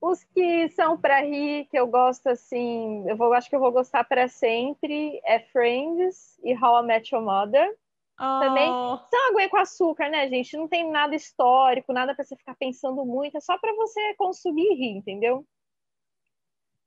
Os 0.00 0.22
que 0.22 0.68
são 0.70 0.96
para 0.96 1.20
rir, 1.22 1.66
que 1.66 1.78
eu 1.78 1.86
gosto 1.86 2.28
assim, 2.28 3.08
eu 3.08 3.16
vou, 3.16 3.32
acho 3.32 3.50
que 3.50 3.56
eu 3.56 3.60
vou 3.60 3.72
gostar 3.72 4.04
para 4.04 4.28
sempre, 4.28 5.20
é 5.24 5.40
Friends 5.40 6.38
e 6.44 6.54
How 6.54 6.82
I 6.82 6.86
Met 6.86 7.14
Your 7.14 7.24
Mother. 7.24 7.76
Oh. 8.20 8.40
Também 8.40 8.68
são 8.68 9.28
água 9.28 9.48
com 9.48 9.56
açúcar, 9.56 10.08
né, 10.08 10.28
gente? 10.28 10.56
Não 10.56 10.68
tem 10.68 10.88
nada 10.90 11.14
histórico, 11.14 11.92
nada 11.92 12.14
para 12.14 12.24
você 12.24 12.36
ficar 12.36 12.54
pensando 12.56 13.04
muito, 13.04 13.36
é 13.36 13.40
só 13.40 13.58
para 13.58 13.74
você 13.74 14.14
consumir 14.14 14.72
e 14.72 14.74
rir, 14.74 14.96
entendeu? 14.98 15.44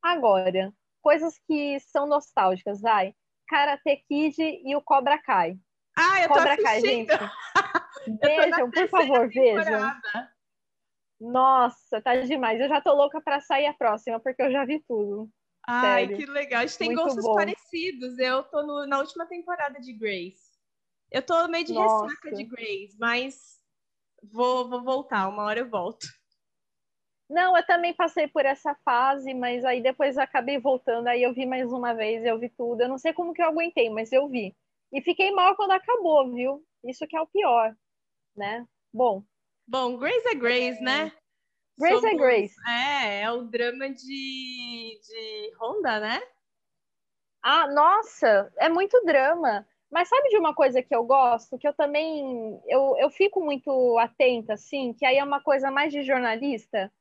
Agora, 0.02 0.74
coisas 1.02 1.38
que 1.48 1.80
são 1.82 2.08
nostálgicas, 2.08 2.82
vai. 2.82 3.14
Karate 3.48 3.98
Kid 4.08 4.36
e 4.40 4.76
o 4.76 4.82
Cobra 4.82 5.18
Kai. 5.18 5.58
Ah, 5.98 6.22
eu 6.22 6.28
tô 6.30 6.36
Cobra 6.36 6.58
Kai, 6.62 6.82
gente. 6.82 7.12
Vejam, 8.24 8.72
por 8.72 8.90
favor, 8.90 9.30
vejam. 9.30 9.92
Nossa, 11.22 12.02
tá 12.02 12.16
demais. 12.16 12.60
Eu 12.60 12.68
já 12.68 12.82
tô 12.82 12.94
louca 12.96 13.22
para 13.22 13.40
sair 13.40 13.68
a 13.68 13.74
próxima, 13.74 14.20
porque 14.20 14.42
eu 14.42 14.52
já 14.52 14.66
vi 14.66 14.84
tudo. 14.88 15.30
Ai, 15.68 16.08
Sério. 16.08 16.18
que 16.18 16.26
legal. 16.26 16.62
A 16.62 16.66
gente 16.66 16.80
tem 16.80 16.88
Muito 16.88 17.04
gostos 17.04 17.24
bom. 17.24 17.36
parecidos. 17.36 18.18
Eu 18.18 18.44
tô 18.44 18.64
no, 18.64 18.88
na 18.88 18.98
última 19.00 19.28
temporada 19.28 19.80
de 19.80 19.94
Grace. 19.94 20.52
Eu 21.12 21.22
tô 21.22 21.48
meio 21.48 21.64
de 21.64 21.74
Nossa. 21.74 22.08
ressaca 22.08 22.32
de 22.32 22.44
Grace, 22.44 22.98
mas 23.00 23.60
vou, 24.24 24.68
vou 24.68 24.84
voltar. 24.84 25.28
Uma 25.28 25.44
hora 25.44 25.60
eu 25.60 25.70
volto. 25.70 26.08
Não, 27.30 27.56
eu 27.56 27.66
também 27.66 27.94
passei 27.94 28.28
por 28.28 28.46
essa 28.46 28.76
fase, 28.84 29.34
mas 29.34 29.64
aí 29.64 29.82
depois 29.82 30.18
acabei 30.18 30.58
voltando, 30.60 31.08
aí 31.08 31.24
eu 31.24 31.34
vi 31.34 31.46
mais 31.46 31.72
uma 31.72 31.94
vez, 31.94 32.26
eu 32.26 32.38
vi 32.38 32.50
tudo. 32.50 32.82
Eu 32.82 32.90
não 32.90 32.98
sei 32.98 33.14
como 33.14 33.34
que 33.34 33.42
eu 33.42 33.48
aguentei, 33.48 33.90
mas 33.90 34.12
eu 34.12 34.28
vi. 34.28 34.54
E 34.92 35.02
fiquei 35.02 35.32
mal 35.32 35.56
quando 35.56 35.72
acabou, 35.72 36.30
viu? 36.34 36.66
Isso 36.84 37.08
que 37.08 37.16
é 37.16 37.22
o 37.22 37.28
pior, 37.28 37.74
né? 38.36 38.66
Bom. 38.92 39.24
Bom, 39.72 39.98
Grace 39.98 40.28
é 40.28 40.36
Grace, 40.36 40.82
né? 40.82 41.12
Grace 41.80 41.96
é 41.96 42.00
Somos... 42.00 42.14
é 42.14 42.16
Grace. 42.16 42.56
É, 42.68 43.22
é 43.22 43.32
o 43.32 43.44
drama 43.44 43.90
de, 43.90 45.00
de 45.02 45.52
Honda, 45.60 46.00
né? 46.02 46.22
Ah, 47.42 47.68
nossa, 47.72 48.52
é 48.58 48.68
muito 48.68 49.02
drama. 49.06 49.66
Mas 49.90 50.10
sabe 50.10 50.28
de 50.28 50.38
uma 50.38 50.54
coisa 50.54 50.84
que 50.84 50.94
eu 50.94 51.06
gosto, 51.06 51.58
que 51.58 51.68
eu 51.68 51.74
também 51.74 52.62
eu, 52.68 52.98
eu 52.98 53.10
fico 53.10 53.42
muito 53.42 53.98
atenta, 53.98 54.54
assim, 54.54 54.94
que 54.94 55.06
aí 55.06 55.18
é 55.18 55.24
uma 55.24 55.42
coisa 55.42 55.72
mais 55.72 55.92
de 55.92 56.04
jornalista 56.04 56.92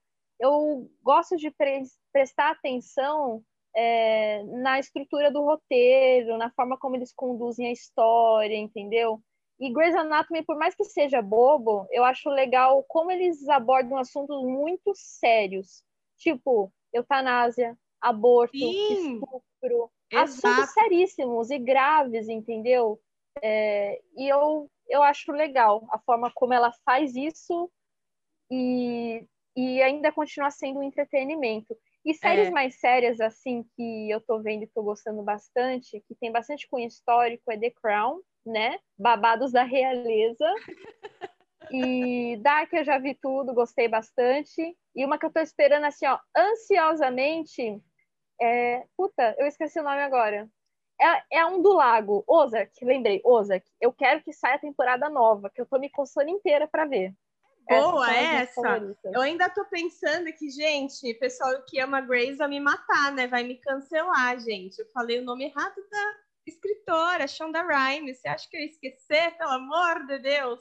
eu 0.41 0.91
gosto 1.03 1.37
de 1.37 1.51
pre 1.51 1.83
prestar 2.13 2.51
atenção 2.51 3.45
é, 3.77 4.43
na 4.45 4.81
estrutura 4.81 5.31
do 5.31 5.43
roteiro, 5.43 6.37
na 6.39 6.51
forma 6.51 6.79
como 6.79 6.97
eles 6.97 7.13
conduzem 7.13 7.69
a 7.69 7.73
história, 7.73 8.57
entendeu? 8.57 9.23
E 9.61 9.71
Grey's 9.71 9.95
Anatomy, 9.95 10.43
por 10.43 10.57
mais 10.57 10.75
que 10.75 10.85
seja 10.85 11.21
bobo, 11.21 11.87
eu 11.91 12.03
acho 12.03 12.31
legal 12.31 12.83
como 12.85 13.11
eles 13.11 13.47
abordam 13.47 13.99
assuntos 13.99 14.43
muito 14.43 14.93
sérios, 14.95 15.85
tipo 16.17 16.73
eutanásia, 16.93 17.79
aborto, 18.01 18.57
Sim, 18.57 18.93
estupro, 18.93 19.91
exato. 20.11 20.31
assuntos 20.31 20.71
seríssimos 20.73 21.51
e 21.51 21.59
graves, 21.59 22.29
entendeu? 22.29 22.99
É, 23.43 24.01
e 24.17 24.29
eu, 24.29 24.71
eu 24.89 25.03
acho 25.03 25.31
legal 25.31 25.87
a 25.91 25.99
forma 25.99 26.33
como 26.35 26.55
ela 26.55 26.73
faz 26.85 27.15
isso 27.15 27.71
e 28.51 29.25
e 29.57 29.83
ainda 29.83 30.13
continua 30.13 30.51
sendo 30.51 30.79
um 30.79 30.83
entretenimento. 30.83 31.77
E 32.05 32.15
séries 32.15 32.49
é. 32.49 32.51
mais 32.51 32.79
sérias, 32.79 33.21
assim, 33.21 33.65
que 33.77 34.11
eu 34.11 34.21
tô 34.21 34.41
vendo 34.41 34.63
e 34.63 34.67
tô 34.69 34.83
gostando 34.83 35.23
bastante, 35.23 36.03
que 36.07 36.15
tem 36.15 36.33
bastante 36.33 36.69
cunho 36.69 36.87
histórico, 36.87 37.51
é 37.51 37.59
The 37.59 37.71
Crown, 37.71 38.21
né? 38.45 38.79
Babados 38.99 39.53
da 39.53 39.63
Realeza. 39.63 40.55
e 41.71 42.37
Dark 42.43 42.73
eu 42.73 42.85
já 42.85 42.99
vi 42.99 43.15
tudo, 43.15 43.55
gostei 43.55 43.89
bastante. 43.89 44.77
E 44.95 45.05
uma 45.05 45.19
que 45.19 45.27
eu 45.27 45.33
tô 45.33 45.41
esperando, 45.41 45.85
assim, 45.85 46.07
ó, 46.07 46.19
ansiosamente, 46.37 47.81
é... 48.41 48.85
Puta, 48.97 49.35
eu 49.39 49.47
esqueci 49.47 49.79
o 49.79 49.85
nome 49.85 50.03
agora. 50.03 50.49
É, 51.01 51.39
é 51.39 51.47
um 51.47 51.63
do 51.63 51.73
lago, 51.73 52.23
Ozark, 52.27 52.85
lembrei, 52.85 53.23
Ozark. 53.25 53.67
Eu 53.81 53.91
quero 53.93 54.23
que 54.23 54.33
saia 54.35 54.57
a 54.57 54.61
temporada 54.61 55.09
nova, 55.09 55.49
que 55.49 55.61
eu 55.61 55.67
tô 55.67 55.79
me 55.79 55.89
coçando 55.89 56.29
inteira 56.29 56.69
para 56.69 56.85
ver. 56.85 57.15
boa 57.67 58.15
essa. 58.15 58.61
Eu 59.05 59.23
ainda 59.23 59.49
tô 59.49 59.65
pensando 59.65 60.31
que, 60.33 60.51
gente, 60.51 61.15
pessoal 61.15 61.63
que 61.67 61.81
ama 61.81 62.03
Grace 62.03 62.35
vai 62.35 62.49
me 62.49 62.61
matar, 62.61 63.13
né? 63.13 63.27
Vai 63.27 63.45
me 63.45 63.57
cancelar, 63.57 64.39
gente. 64.41 64.79
Eu 64.79 64.87
falei 64.93 65.21
o 65.21 65.25
nome 65.25 65.47
errado 65.47 65.77
da 65.91 66.15
escritora, 66.47 67.27
Shonda 67.27 67.63
Rhimes. 67.63 68.21
Você 68.21 68.29
acha 68.29 68.49
que 68.49 68.57
eu 68.57 68.61
ia 68.61 68.67
esquecer? 68.67 69.37
Pelo 69.37 69.53
amor 69.53 70.07
de 70.07 70.19
Deus. 70.19 70.61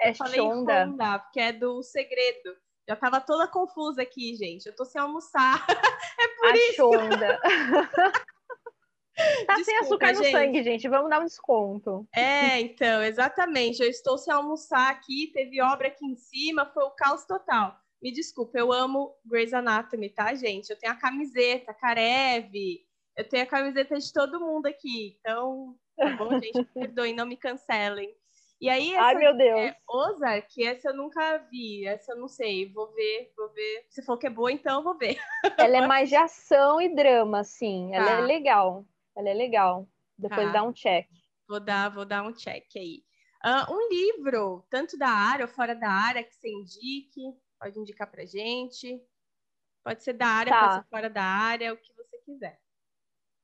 É 0.00 0.10
eu 0.10 0.14
falei 0.14 0.40
Shonda. 0.40 0.86
Shonda, 0.86 1.18
porque 1.18 1.40
é 1.40 1.52
do 1.52 1.82
Segredo. 1.82 2.56
Já 2.88 2.96
tava 2.96 3.20
toda 3.20 3.46
confusa 3.46 4.02
aqui, 4.02 4.34
gente. 4.34 4.66
Eu 4.66 4.74
tô 4.74 4.84
sem 4.84 5.00
almoçar. 5.00 5.64
é 6.20 6.28
por 6.28 6.48
a 6.48 6.56
isso. 6.56 6.74
Shonda. 6.74 7.40
Tá 9.46 9.56
Desculpa, 9.56 9.64
sem 9.64 9.78
açúcar 9.78 10.12
no 10.14 10.22
gente. 10.22 10.32
sangue, 10.32 10.62
gente. 10.62 10.88
Vamos 10.88 11.10
dar 11.10 11.20
um 11.20 11.26
desconto. 11.26 12.08
É, 12.14 12.60
então, 12.60 13.02
exatamente. 13.02 13.82
Eu 13.82 13.88
estou 13.88 14.16
sem 14.16 14.32
almoçar 14.32 14.90
aqui, 14.90 15.30
teve 15.32 15.60
obra 15.60 15.88
aqui 15.88 16.04
em 16.04 16.16
cima, 16.16 16.66
foi 16.72 16.82
o 16.84 16.90
caos 16.90 17.24
total. 17.26 17.76
Me 18.02 18.10
desculpa, 18.10 18.58
eu 18.58 18.72
amo 18.72 19.14
Grey's 19.24 19.52
Anatomy, 19.52 20.08
tá, 20.08 20.34
gente? 20.34 20.70
Eu 20.70 20.78
tenho 20.78 20.92
a 20.92 20.96
camiseta, 20.96 21.74
Karev, 21.74 22.50
eu 23.16 23.28
tenho 23.28 23.42
a 23.44 23.46
camiseta 23.46 23.98
de 23.98 24.12
todo 24.12 24.40
mundo 24.40 24.66
aqui. 24.66 25.16
Então, 25.20 25.76
tá 25.96 26.16
bom, 26.16 26.30
gente? 26.40 26.64
Perdoem, 26.74 27.14
não 27.14 27.26
me 27.26 27.36
cancelem. 27.36 28.14
E 28.60 28.68
aí, 28.68 28.92
essa, 28.92 29.06
Ai, 29.06 29.14
meu 29.16 29.36
Deus. 29.36 29.60
É, 29.60 29.76
Ozark, 29.88 30.64
essa 30.64 30.90
eu 30.90 30.96
nunca 30.96 31.38
vi, 31.50 31.84
essa 31.84 32.12
eu 32.12 32.16
não 32.16 32.28
sei, 32.28 32.72
vou 32.72 32.94
ver, 32.94 33.32
vou 33.36 33.52
ver. 33.52 33.86
Você 33.90 34.02
falou 34.04 34.20
que 34.20 34.28
é 34.28 34.30
boa, 34.30 34.52
então 34.52 34.78
eu 34.78 34.84
vou 34.84 34.96
ver. 34.96 35.18
Ela 35.58 35.78
é 35.78 35.86
mais 35.86 36.08
de 36.08 36.14
ação 36.14 36.80
e 36.80 36.94
drama, 36.94 37.42
sim. 37.42 37.92
Ela 37.92 38.06
é 38.06 38.16
tá. 38.16 38.22
é 38.22 38.24
legal. 38.24 38.86
Ela 39.16 39.30
é 39.30 39.34
legal. 39.34 39.88
Depois 40.16 40.46
tá. 40.46 40.52
dá 40.52 40.62
um 40.62 40.72
check. 40.72 41.08
Vou 41.48 41.58
dar, 41.58 41.88
vou 41.88 42.04
dar 42.04 42.22
um 42.22 42.32
check 42.32 42.64
aí. 42.76 43.02
Uh, 43.44 43.74
um 43.74 43.88
livro, 43.88 44.64
tanto 44.70 44.96
da 44.96 45.08
área 45.08 45.44
ou 45.44 45.50
fora 45.50 45.74
da 45.74 45.90
área, 45.90 46.22
que 46.22 46.32
você 46.32 46.48
indique, 46.48 47.20
pode 47.60 47.80
indicar 47.80 48.08
pra 48.08 48.24
gente. 48.24 49.02
Pode 49.82 50.04
ser 50.04 50.12
da 50.12 50.28
área, 50.28 50.52
tá. 50.52 50.60
pode 50.60 50.74
ser 50.74 50.88
fora 50.88 51.10
da 51.10 51.24
área, 51.24 51.72
o 51.72 51.76
que 51.76 51.92
você 51.94 52.18
quiser. 52.18 52.61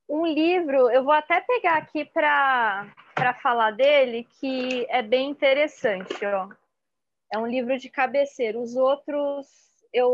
Um 0.09 0.27
livro, 0.27 0.91
eu 0.91 1.05
vou 1.05 1.13
até 1.13 1.41
pegar 1.41 1.77
aqui 1.77 2.05
para 2.05 2.87
falar 3.43 3.73
dele, 3.73 4.27
que 4.41 4.87
é 4.89 5.03
bem 5.03 5.31
interessante, 5.31 6.25
ó. 6.25 6.49
É 7.33 7.39
um 7.39 7.47
livro 7.47 7.77
de 7.79 7.91
cabeceira. 7.91 8.59
Os 8.59 8.75
outros 8.75 9.47
eu 9.93 10.13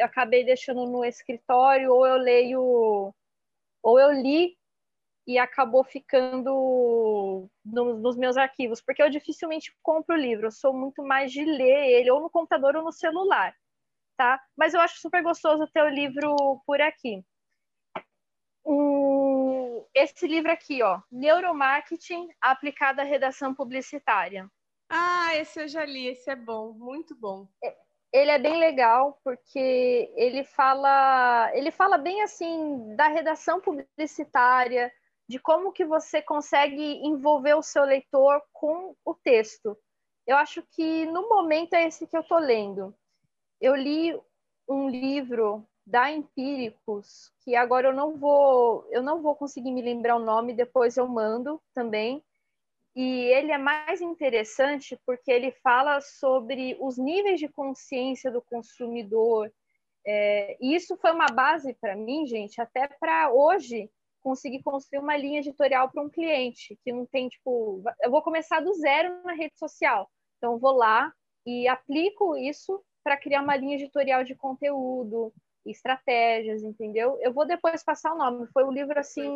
acabei 0.00 0.44
deixando 0.44 0.86
no 0.86 1.04
escritório, 1.04 1.92
ou 1.92 2.06
eu 2.06 2.16
leio, 2.16 3.14
ou 3.82 4.00
eu 4.00 4.12
li 4.12 4.56
e 5.26 5.38
acabou 5.38 5.84
ficando 5.84 7.48
no, 7.64 7.94
nos 7.98 8.16
meus 8.16 8.36
arquivos, 8.36 8.80
porque 8.80 9.02
eu 9.02 9.10
dificilmente 9.10 9.72
compro 9.82 10.16
livro, 10.16 10.46
eu 10.46 10.50
sou 10.50 10.72
muito 10.72 11.02
mais 11.02 11.30
de 11.30 11.44
ler 11.44 11.90
ele 11.90 12.10
ou 12.10 12.20
no 12.20 12.30
computador 12.30 12.74
ou 12.76 12.82
no 12.82 12.92
celular, 12.92 13.54
tá? 14.16 14.40
Mas 14.56 14.74
eu 14.74 14.80
acho 14.80 15.00
super 15.00 15.22
gostoso 15.22 15.68
ter 15.72 15.82
o 15.82 15.88
livro 15.88 16.34
por 16.66 16.80
aqui. 16.80 17.24
Um, 18.64 18.91
esse 19.94 20.26
livro 20.26 20.50
aqui, 20.50 20.82
ó, 20.82 21.00
Neuromarketing 21.10 22.28
aplicado 22.40 23.00
à 23.00 23.04
redação 23.04 23.54
publicitária. 23.54 24.48
Ah, 24.88 25.34
esse 25.36 25.60
eu 25.60 25.68
já 25.68 25.84
li, 25.84 26.06
esse 26.06 26.30
é 26.30 26.36
bom, 26.36 26.72
muito 26.72 27.14
bom. 27.16 27.48
É, 27.64 27.76
ele 28.12 28.30
é 28.30 28.38
bem 28.38 28.58
legal 28.58 29.18
porque 29.24 30.12
ele 30.16 30.44
fala, 30.44 31.50
ele 31.54 31.70
fala 31.70 31.96
bem 31.96 32.22
assim 32.22 32.94
da 32.94 33.08
redação 33.08 33.60
publicitária, 33.60 34.92
de 35.28 35.38
como 35.38 35.72
que 35.72 35.84
você 35.84 36.20
consegue 36.20 37.00
envolver 37.06 37.54
o 37.54 37.62
seu 37.62 37.84
leitor 37.84 38.42
com 38.52 38.94
o 39.04 39.14
texto. 39.14 39.76
Eu 40.26 40.36
acho 40.36 40.62
que 40.70 41.06
no 41.06 41.28
momento 41.28 41.74
é 41.74 41.86
esse 41.86 42.06
que 42.06 42.16
eu 42.16 42.20
estou 42.20 42.38
lendo. 42.38 42.94
Eu 43.60 43.74
li 43.74 44.14
um 44.68 44.88
livro 44.88 45.66
da 45.92 46.10
Empíricos, 46.10 47.30
que 47.44 47.54
agora 47.54 47.88
eu 47.88 47.92
não 47.92 48.16
vou, 48.16 48.88
eu 48.90 49.02
não 49.02 49.20
vou 49.20 49.36
conseguir 49.36 49.70
me 49.70 49.82
lembrar 49.82 50.16
o 50.16 50.24
nome, 50.24 50.54
depois 50.54 50.96
eu 50.96 51.06
mando 51.06 51.60
também. 51.74 52.24
E 52.96 53.26
ele 53.26 53.52
é 53.52 53.58
mais 53.58 54.00
interessante 54.00 54.98
porque 55.04 55.30
ele 55.30 55.52
fala 55.62 56.00
sobre 56.00 56.78
os 56.80 56.96
níveis 56.96 57.38
de 57.38 57.46
consciência 57.46 58.30
do 58.30 58.40
consumidor. 58.40 59.52
É, 60.06 60.56
e 60.62 60.74
isso 60.74 60.96
foi 60.96 61.12
uma 61.12 61.26
base 61.26 61.74
para 61.74 61.94
mim, 61.94 62.26
gente, 62.26 62.58
até 62.58 62.88
para 62.88 63.30
hoje 63.30 63.90
conseguir 64.22 64.62
construir 64.62 64.98
uma 64.98 65.16
linha 65.16 65.40
editorial 65.40 65.90
para 65.90 66.02
um 66.02 66.08
cliente 66.08 66.78
que 66.82 66.90
não 66.90 67.04
tem, 67.04 67.28
tipo, 67.28 67.82
eu 68.02 68.10
vou 68.10 68.22
começar 68.22 68.60
do 68.60 68.72
zero 68.72 69.22
na 69.24 69.34
rede 69.34 69.58
social. 69.58 70.10
Então, 70.38 70.58
vou 70.58 70.72
lá 70.72 71.12
e 71.44 71.68
aplico 71.68 72.34
isso 72.34 72.82
para 73.04 73.18
criar 73.18 73.42
uma 73.42 73.56
linha 73.56 73.74
editorial 73.74 74.24
de 74.24 74.34
conteúdo, 74.34 75.34
estratégias, 75.70 76.62
entendeu? 76.62 77.18
Eu 77.20 77.32
vou 77.32 77.46
depois 77.46 77.84
passar 77.84 78.12
o 78.12 78.18
nome. 78.18 78.46
Foi 78.52 78.64
o 78.64 78.70
livro, 78.70 78.98
assim, 78.98 79.28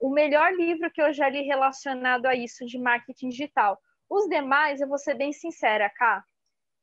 o 0.00 0.10
melhor 0.10 0.52
livro 0.54 0.90
que 0.90 1.00
eu 1.00 1.12
já 1.12 1.28
li 1.28 1.42
relacionado 1.42 2.26
a 2.26 2.34
isso 2.34 2.64
de 2.66 2.78
marketing 2.78 3.28
digital. 3.28 3.78
Os 4.08 4.28
demais, 4.28 4.80
eu 4.80 4.88
vou 4.88 4.98
ser 4.98 5.14
bem 5.14 5.32
sincera, 5.32 5.90
Cá, 5.90 6.24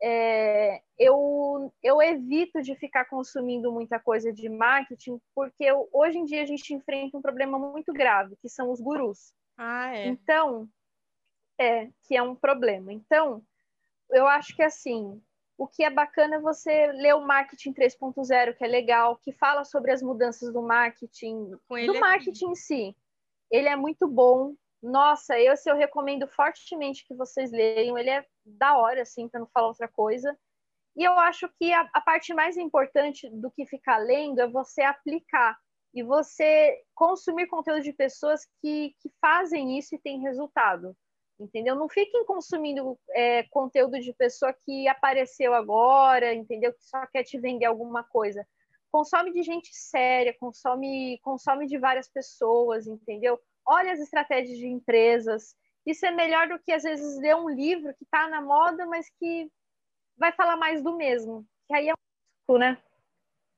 é, 0.06 0.82
eu, 1.00 1.74
eu 1.82 2.02
evito 2.02 2.62
de 2.62 2.76
ficar 2.76 3.06
consumindo 3.06 3.72
muita 3.72 3.98
coisa 3.98 4.34
de 4.34 4.50
marketing, 4.50 5.18
porque 5.34 5.64
eu, 5.64 5.88
hoje 5.94 6.18
em 6.18 6.26
dia 6.26 6.42
a 6.42 6.46
gente 6.46 6.74
enfrenta 6.74 7.18
um 7.18 7.22
problema 7.22 7.58
muito 7.58 7.94
grave, 7.94 8.36
que 8.42 8.50
são 8.50 8.70
os 8.70 8.82
gurus. 8.82 9.34
Ah, 9.58 9.96
é. 9.96 10.08
Então, 10.08 10.68
é, 11.58 11.90
que 12.04 12.18
é 12.18 12.22
um 12.22 12.36
problema. 12.36 12.92
Então, 12.92 13.42
eu 14.10 14.28
acho 14.28 14.54
que 14.56 14.62
assim, 14.62 15.24
o 15.58 15.68
que 15.68 15.84
é 15.84 15.90
bacana 15.90 16.36
é 16.36 16.40
você 16.40 16.88
ler 16.94 17.16
o 17.16 17.26
Marketing 17.26 17.74
3.0, 17.74 18.56
que 18.56 18.64
é 18.64 18.68
legal, 18.68 19.18
que 19.18 19.32
fala 19.32 19.64
sobre 19.64 19.92
as 19.92 20.02
mudanças 20.02 20.52
do 20.52 20.62
marketing, 20.62 21.50
do 21.50 22.00
marketing 22.00 22.46
aqui. 22.46 22.52
em 22.52 22.56
si. 22.56 22.98
Ele 23.52 23.68
é 23.68 23.76
muito 23.76 24.08
bom, 24.08 24.56
nossa, 24.84 25.40
esse 25.40 25.70
eu 25.70 25.78
recomendo 25.78 26.28
fortemente 26.28 27.06
que 27.08 27.16
vocês 27.16 27.52
leiam. 27.52 27.98
Ele 27.98 28.10
é 28.10 28.26
da 28.46 28.78
hora, 28.78 29.04
assim, 29.04 29.30
para 29.30 29.40
não 29.40 29.48
falar 29.48 29.68
outra 29.68 29.88
coisa. 29.88 30.38
E 30.96 31.04
eu 31.04 31.18
acho 31.18 31.50
que 31.58 31.72
a, 31.72 31.90
a, 31.94 32.02
parte 32.02 32.34
mais 32.34 32.58
importante 32.58 33.30
do 33.30 33.50
que 33.50 33.66
ficar 33.66 33.98
lendo 33.98 34.42
é 34.42 34.48
você 34.48 34.82
aplicar 34.82 35.58
e 35.94 36.04
você 36.04 36.78
consumir 36.94 37.48
conteúdo 37.48 37.82
de 37.82 37.94
pessoas 37.94 38.46
que, 38.62 38.94
que 39.00 39.10
fazem 39.22 39.78
isso 39.78 39.96
e 39.96 40.00
têm 40.00 40.22
resultado. 40.22 40.96
Entendeu? 41.40 41.76
Não 41.76 41.90
fiquem 41.90 42.26
consumindo 42.26 42.98
é, 43.10 43.44
conteúdo 43.44 44.00
de 44.00 44.14
pessoa 44.14 44.54
que 44.54 44.88
apareceu 44.88 45.54
agora, 45.54 46.34
entendeu? 46.34 46.72
Que 46.74 46.84
só 46.84 47.06
quer 47.08 47.24
te 47.24 47.40
vender 47.40 47.66
alguma 47.66 48.04
coisa. 48.04 48.46
Consome 48.92 49.34
de 49.34 49.42
gente 49.42 49.70
séria, 49.74 50.36
consome, 50.40 51.20
consome 51.24 51.66
de 51.66 51.78
várias 51.80 52.08
pessoas, 52.08 52.86
entendeu? 52.86 53.40
olha 53.66 53.94
as 53.94 54.00
estratégias 54.00 54.58
de 54.58 54.68
empresas. 54.68 55.56
Isso 55.86 56.06
é 56.06 56.12
melhor 56.12 56.48
do 56.48 56.60
que, 56.60 56.72
às 56.72 56.84
vezes, 56.84 57.20
ler 57.20 57.36
um 57.36 57.50
livro 57.50 57.94
que 57.96 58.04
está 58.04 58.28
na 58.28 58.42
moda, 58.42 58.86
mas 58.86 59.10
que 59.20 59.50
vai 60.18 60.32
falar 60.32 60.56
mais 60.56 60.82
do 60.82 60.96
mesmo. 60.96 61.46
Que 61.68 61.76
aí 61.76 61.90
é 61.90 61.94
um 62.50 62.58
né? 62.58 62.82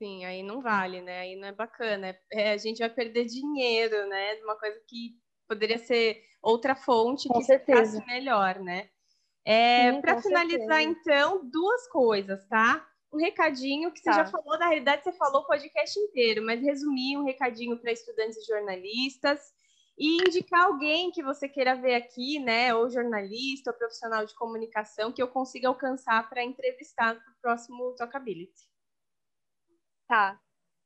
Sim, 0.02 0.26
aí 0.26 0.44
não 0.44 0.62
vale, 0.62 1.02
né? 1.02 1.20
Aí 1.20 1.36
não 1.36 1.48
é 1.48 1.52
bacana. 1.52 2.18
É, 2.32 2.52
a 2.52 2.58
gente 2.58 2.80
vai 2.80 2.90
perder 2.90 3.26
dinheiro, 3.26 4.08
né? 4.08 4.36
Uma 4.44 4.58
coisa 4.58 4.80
que 4.88 5.18
poderia 5.48 5.78
ser 5.78 6.24
outra 6.42 6.76
fonte 6.76 7.28
com 7.28 7.40
que 7.40 7.46
certeza. 7.46 8.00
ficasse 8.00 8.06
melhor, 8.08 8.60
né? 8.60 8.90
É, 9.46 10.02
Para 10.02 10.22
finalizar, 10.22 10.82
certeza. 10.82 11.00
então, 11.02 11.50
duas 11.50 11.88
coisas, 11.88 12.48
tá? 12.48 12.86
Um 13.14 13.18
recadinho 13.18 13.92
que 13.92 14.00
você 14.00 14.10
tá. 14.10 14.14
já 14.14 14.26
falou, 14.26 14.58
na 14.58 14.68
realidade, 14.68 15.04
você 15.04 15.14
falou 15.14 15.42
o 15.42 15.48
podcast 15.48 15.98
inteiro, 16.00 16.44
mas 16.44 16.62
resumir 16.62 17.18
um 17.18 17.24
recadinho 17.24 17.78
para 17.80 17.92
estudantes 17.92 18.38
e 18.38 18.46
jornalistas 18.46 19.40
e 19.98 20.18
indicar 20.28 20.66
alguém 20.66 21.12
que 21.12 21.24
você 21.24 21.48
queira 21.48 21.76
ver 21.76 21.96
aqui, 21.96 22.40
né, 22.40 22.76
ou 22.76 22.90
jornalista, 22.90 23.72
ou 23.72 23.78
profissional 23.78 24.26
de 24.26 24.36
comunicação, 24.36 25.12
que 25.12 25.22
eu 25.22 25.28
consiga 25.28 25.70
alcançar 25.70 26.28
para 26.30 26.44
entrevistar 26.44 27.14
no 27.14 27.36
próximo 27.42 27.96
Talkability. 27.96 28.68
Tá. 30.08 30.40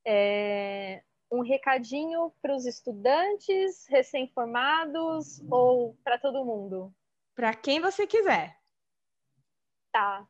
É... 0.05 1.03
Um 1.31 1.41
recadinho 1.41 2.33
para 2.41 2.55
os 2.55 2.65
estudantes 2.65 3.85
recém-formados 3.87 5.41
ou 5.49 5.95
para 6.03 6.17
todo 6.17 6.45
mundo? 6.45 6.93
Para 7.35 7.53
quem 7.53 7.79
você 7.79 8.07
quiser. 8.07 8.57
Tá. 9.91 10.27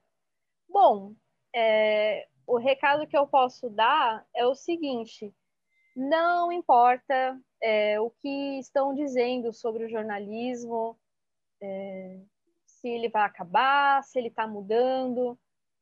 Bom, 0.68 1.16
é... 1.56 2.28
o 2.46 2.58
recado 2.58 3.08
que 3.08 3.18
eu 3.18 3.28
posso 3.28 3.70
dar 3.70 4.26
é 4.36 4.46
o 4.46 4.56
seguinte: 4.56 5.34
não 5.96 6.52
importa 6.52 7.40
é, 7.62 8.00
o 8.00 8.10
que 8.10 8.60
estão 8.60 8.94
dizendo 8.94 9.52
sobre 9.52 9.86
o 9.86 9.90
jornalismo, 9.90 10.98
é, 11.62 12.20
se 12.66 12.88
ele 12.88 13.10
vai 13.10 13.24
acabar, 13.24 14.04
se 14.04 14.18
ele 14.18 14.30
está 14.30 14.48
mudando. 14.48 15.38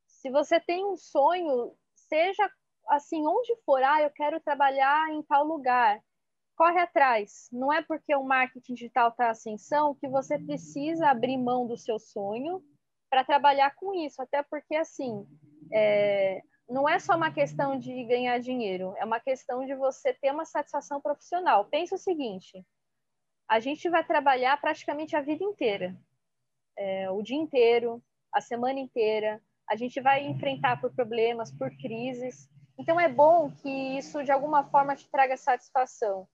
Se 0.06 0.30
você 0.30 0.58
tem 0.58 0.84
um 0.84 0.96
sonho, 0.96 1.76
seja 1.94 2.50
assim, 2.88 3.26
onde 3.26 3.54
for, 3.64 3.82
ah, 3.82 4.02
eu 4.02 4.10
quero 4.10 4.40
trabalhar 4.40 5.10
em 5.12 5.22
tal 5.22 5.44
lugar, 5.44 6.00
corre 6.56 6.80
atrás. 6.80 7.48
Não 7.52 7.72
é 7.72 7.82
porque 7.82 8.14
o 8.14 8.24
marketing 8.24 8.74
digital 8.74 9.10
está 9.10 9.30
ascensão 9.30 9.94
que 9.94 10.08
você 10.08 10.38
precisa 10.38 11.08
abrir 11.08 11.36
mão 11.36 11.66
do 11.66 11.76
seu 11.76 11.98
sonho 11.98 12.62
para 13.10 13.24
trabalhar 13.24 13.74
com 13.76 13.94
isso, 13.94 14.20
até 14.20 14.42
porque 14.42 14.74
assim 14.74 15.26
é, 15.72 16.42
não 16.68 16.88
é 16.88 16.98
só 16.98 17.16
uma 17.16 17.32
questão 17.32 17.78
de 17.78 18.04
ganhar 18.04 18.38
dinheiro, 18.38 18.94
é 18.98 19.04
uma 19.04 19.20
questão 19.20 19.64
de 19.64 19.74
você 19.74 20.12
ter 20.12 20.32
uma 20.32 20.44
satisfação 20.44 21.00
profissional. 21.00 21.64
Pensa 21.66 21.94
o 21.94 21.98
seguinte: 21.98 22.64
a 23.48 23.58
gente 23.60 23.88
vai 23.88 24.04
trabalhar 24.04 24.60
praticamente 24.60 25.16
a 25.16 25.22
vida 25.22 25.42
inteira, 25.42 25.96
é, 26.76 27.10
o 27.10 27.22
dia 27.22 27.38
inteiro, 27.38 28.02
a 28.32 28.40
semana 28.40 28.78
inteira. 28.78 29.40
A 29.68 29.76
gente 29.76 30.00
vai 30.00 30.26
enfrentar 30.26 30.80
por 30.80 30.94
problemas, 30.94 31.52
por 31.52 31.70
crises. 31.76 32.48
Então 32.78 32.98
é 32.98 33.08
bom 33.08 33.50
que 33.50 33.68
isso 33.68 34.22
de 34.22 34.30
alguma 34.30 34.64
forma 34.64 34.94
te 34.94 35.08
traga 35.10 35.36
satisfação. 35.36 36.28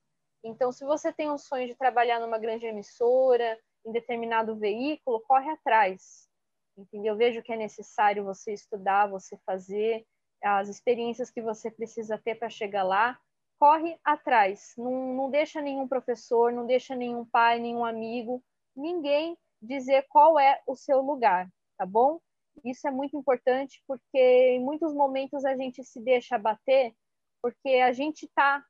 Então, 0.44 0.70
se 0.70 0.84
você 0.84 1.10
tem 1.10 1.30
um 1.30 1.38
sonho 1.38 1.66
de 1.66 1.74
trabalhar 1.74 2.20
numa 2.20 2.38
grande 2.38 2.66
emissora, 2.66 3.58
em 3.84 3.90
determinado 3.90 4.54
veículo, 4.54 5.24
corre 5.26 5.50
atrás. 5.50 6.28
Entendeu? 6.76 7.16
Veja 7.16 7.40
o 7.40 7.42
que 7.42 7.52
é 7.52 7.56
necessário 7.56 8.24
você 8.24 8.52
estudar, 8.52 9.06
você 9.06 9.38
fazer, 9.46 10.04
as 10.42 10.68
experiências 10.68 11.30
que 11.30 11.40
você 11.40 11.70
precisa 11.70 12.18
ter 12.18 12.34
para 12.34 12.50
chegar 12.50 12.82
lá. 12.82 13.18
Corre 13.58 13.98
atrás. 14.04 14.74
Não, 14.76 15.14
não 15.14 15.30
deixa 15.30 15.62
nenhum 15.62 15.88
professor, 15.88 16.52
não 16.52 16.66
deixa 16.66 16.94
nenhum 16.94 17.24
pai, 17.24 17.58
nenhum 17.58 17.84
amigo, 17.84 18.42
ninguém 18.76 19.38
dizer 19.62 20.04
qual 20.10 20.38
é 20.38 20.60
o 20.66 20.76
seu 20.76 21.00
lugar, 21.00 21.48
tá 21.78 21.86
bom? 21.86 22.20
Isso 22.62 22.86
é 22.86 22.90
muito 22.90 23.16
importante 23.16 23.82
porque 23.86 24.18
em 24.18 24.60
muitos 24.60 24.94
momentos 24.94 25.44
a 25.44 25.56
gente 25.56 25.82
se 25.82 26.00
deixa 26.00 26.38
bater 26.38 26.94
porque 27.42 27.68
a 27.76 27.92
gente 27.92 28.24
está 28.24 28.64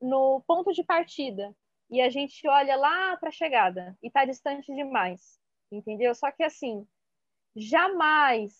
no 0.00 0.42
ponto 0.46 0.72
de 0.72 0.84
partida 0.84 1.54
e 1.90 2.00
a 2.00 2.08
gente 2.08 2.46
olha 2.48 2.76
lá 2.76 3.16
para 3.16 3.28
a 3.28 3.32
chegada 3.32 3.96
e 4.02 4.06
está 4.06 4.24
distante 4.24 4.74
demais, 4.74 5.38
entendeu? 5.70 6.14
Só 6.14 6.30
que 6.30 6.42
assim, 6.42 6.86
jamais 7.56 8.52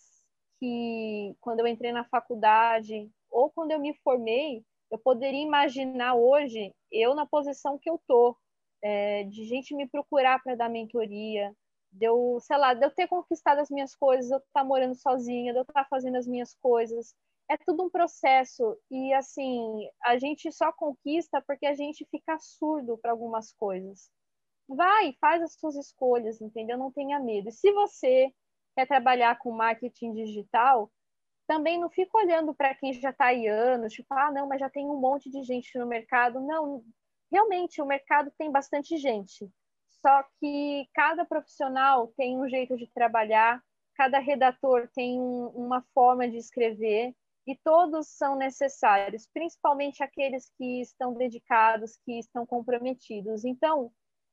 que 0.59 1.35
quando 1.41 1.61
eu 1.61 1.66
entrei 1.66 1.93
na 1.93 2.05
faculdade 2.05 3.11
ou 3.31 3.51
quando 3.51 3.73
eu 3.73 3.81
me 3.81 3.95
formei, 4.05 4.64
eu 4.91 4.99
poderia 4.99 5.43
imaginar 5.43 6.14
hoje 6.14 6.75
eu 6.91 7.14
na 7.14 7.27
posição 7.27 7.79
que 7.79 7.89
eu 7.89 8.01
tô, 8.07 8.37
é, 8.83 9.25
de 9.25 9.45
gente 9.45 9.75
me 9.75 9.89
procurar 9.89 10.43
para 10.43 10.55
dar 10.55 10.68
mentoria, 10.68 11.55
de 11.93 12.07
eu, 12.07 12.38
sei 12.40 12.57
lá, 12.57 12.74
de 12.74 12.84
eu 12.84 12.90
ter 12.90 13.07
conquistado 13.07 13.59
as 13.59 13.70
minhas 13.70 13.95
coisas, 13.95 14.26
de 14.26 14.34
eu 14.34 14.38
estar 14.38 14.61
tá 14.61 14.64
morando 14.64 14.95
sozinha, 14.95 15.53
de 15.53 15.59
eu 15.59 15.62
estar 15.62 15.84
tá 15.84 15.88
fazendo 15.88 16.16
as 16.16 16.26
minhas 16.26 16.55
coisas, 16.55 17.14
é 17.51 17.57
tudo 17.57 17.84
um 17.84 17.90
processo 17.90 18.76
e 18.90 19.12
assim 19.12 19.88
a 20.05 20.18
gente 20.18 20.51
só 20.53 20.72
conquista 20.72 21.43
porque 21.47 21.66
a 21.66 21.74
gente 21.74 22.07
fica 22.11 22.38
surdo 22.38 22.99
para 22.99 23.11
algumas 23.11 23.53
coisas. 23.53 24.11
Vai, 24.68 25.14
faz 25.20 25.43
as 25.43 25.55
suas 25.55 25.76
escolhas, 25.76 26.40
entendeu? 26.40 26.78
Não 26.78 26.90
tenha 26.90 27.20
medo. 27.20 27.49
E 27.49 27.53
se 27.53 27.70
você 27.72 28.32
quer 28.74 28.86
trabalhar 28.86 29.38
com 29.38 29.51
marketing 29.53 30.14
digital, 30.14 30.90
também 31.47 31.78
não 31.78 31.90
fica 31.90 32.16
olhando 32.16 32.55
para 32.55 32.74
quem 32.74 32.93
já 32.95 33.11
está 33.11 33.26
aí 33.26 33.47
anos, 33.47 33.93
tipo, 33.93 34.14
ah, 34.14 34.30
não, 34.32 34.49
mas 34.49 34.61
já 34.61 34.70
tem 34.70 34.86
um 34.86 34.99
monte 34.99 35.30
de 35.30 35.43
gente 35.43 35.78
no 35.78 35.86
mercado. 35.86 36.40
Não, 36.40 36.82
realmente 37.30 37.82
o 37.82 37.86
mercado 37.86 38.32
tem 38.38 38.51
bastante 38.51 38.97
gente. 38.97 39.51
Só 40.05 40.24
que 40.40 40.88
cada 40.92 41.24
profissional 41.24 42.09
tem 42.16 42.36
um 42.36 42.48
jeito 42.48 42.76
de 42.76 42.88
trabalhar, 42.88 43.62
cada 43.94 44.18
redator 44.18 44.88
tem 44.94 45.18
um, 45.18 45.46
uma 45.48 45.82
forma 45.94 46.28
de 46.28 46.36
escrever, 46.36 47.14
e 47.46 47.57
todos 47.57 48.09
são 48.09 48.36
necessários, 48.36 49.28
principalmente 49.32 50.03
aqueles 50.03 50.50
que 50.57 50.80
estão 50.80 51.14
dedicados, 51.14 51.96
que 52.05 52.18
estão 52.18 52.44
comprometidos. 52.46 53.44
Então, 53.44 53.92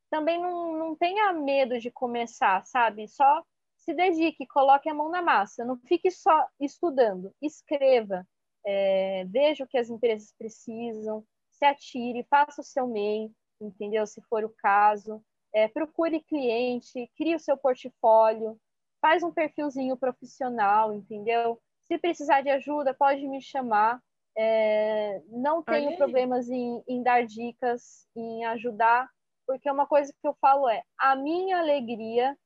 também 0.10 0.40
não, 0.40 0.78
não 0.78 0.96
tenha 0.96 1.32
medo 1.34 1.80
de 1.80 1.92
começar, 1.92 2.66
sabe? 2.66 3.08
Só 3.08 3.44
se 3.78 3.94
dedique, 3.94 4.46
coloque 4.48 4.90
a 4.90 4.94
mão 4.94 5.10
na 5.10 5.22
massa, 5.22 5.66
não 5.66 5.78
fique 5.78 6.12
só 6.12 6.48
estudando, 6.60 7.34
escreva, 7.42 8.28
é, 8.66 9.26
veja 9.26 9.64
o 9.64 9.68
que 9.68 9.78
as 9.78 9.90
empresas 9.90 10.34
precisam, 10.38 11.24
se 11.52 11.66
atire, 11.66 12.28
faça 12.30 12.62
o 12.62 12.64
seu 12.64 12.88
MEI, 12.88 13.32
entendeu? 13.60 14.06
Se 14.06 14.22
for 14.30 14.44
o 14.44 14.54
caso, 14.58 15.24
é, 15.54 15.68
procure 15.68 16.22
cliente, 16.22 17.10
crie 17.18 17.36
o 17.36 17.40
seu 17.40 17.58
portfólio, 17.58 18.60
faz 19.02 19.24
um 19.24 19.32
perfilzinho 19.32 19.98
profissional, 19.98 20.94
entendeu? 20.94 21.60
Se 21.84 21.98
precisar 21.98 22.42
de 22.42 22.50
ajuda, 22.50 22.94
pode 22.94 23.28
me 23.28 23.42
chamar. 23.42 24.02
É, 24.38 25.22
não 25.28 25.64
tenho 25.64 25.98
problemas 25.98 26.50
em, 26.50 26.82
em 26.88 27.02
dar 27.02 27.26
dicas, 27.26 28.08
em 28.16 28.46
ajudar, 28.46 29.10
porque 29.46 29.70
uma 29.70 29.88
coisa 29.88 30.14
que 30.22 30.28
eu 30.28 30.36
falo 30.40 30.70
é: 30.70 30.84
a 30.98 31.16
minha 31.16 31.58
alegria 31.58 32.38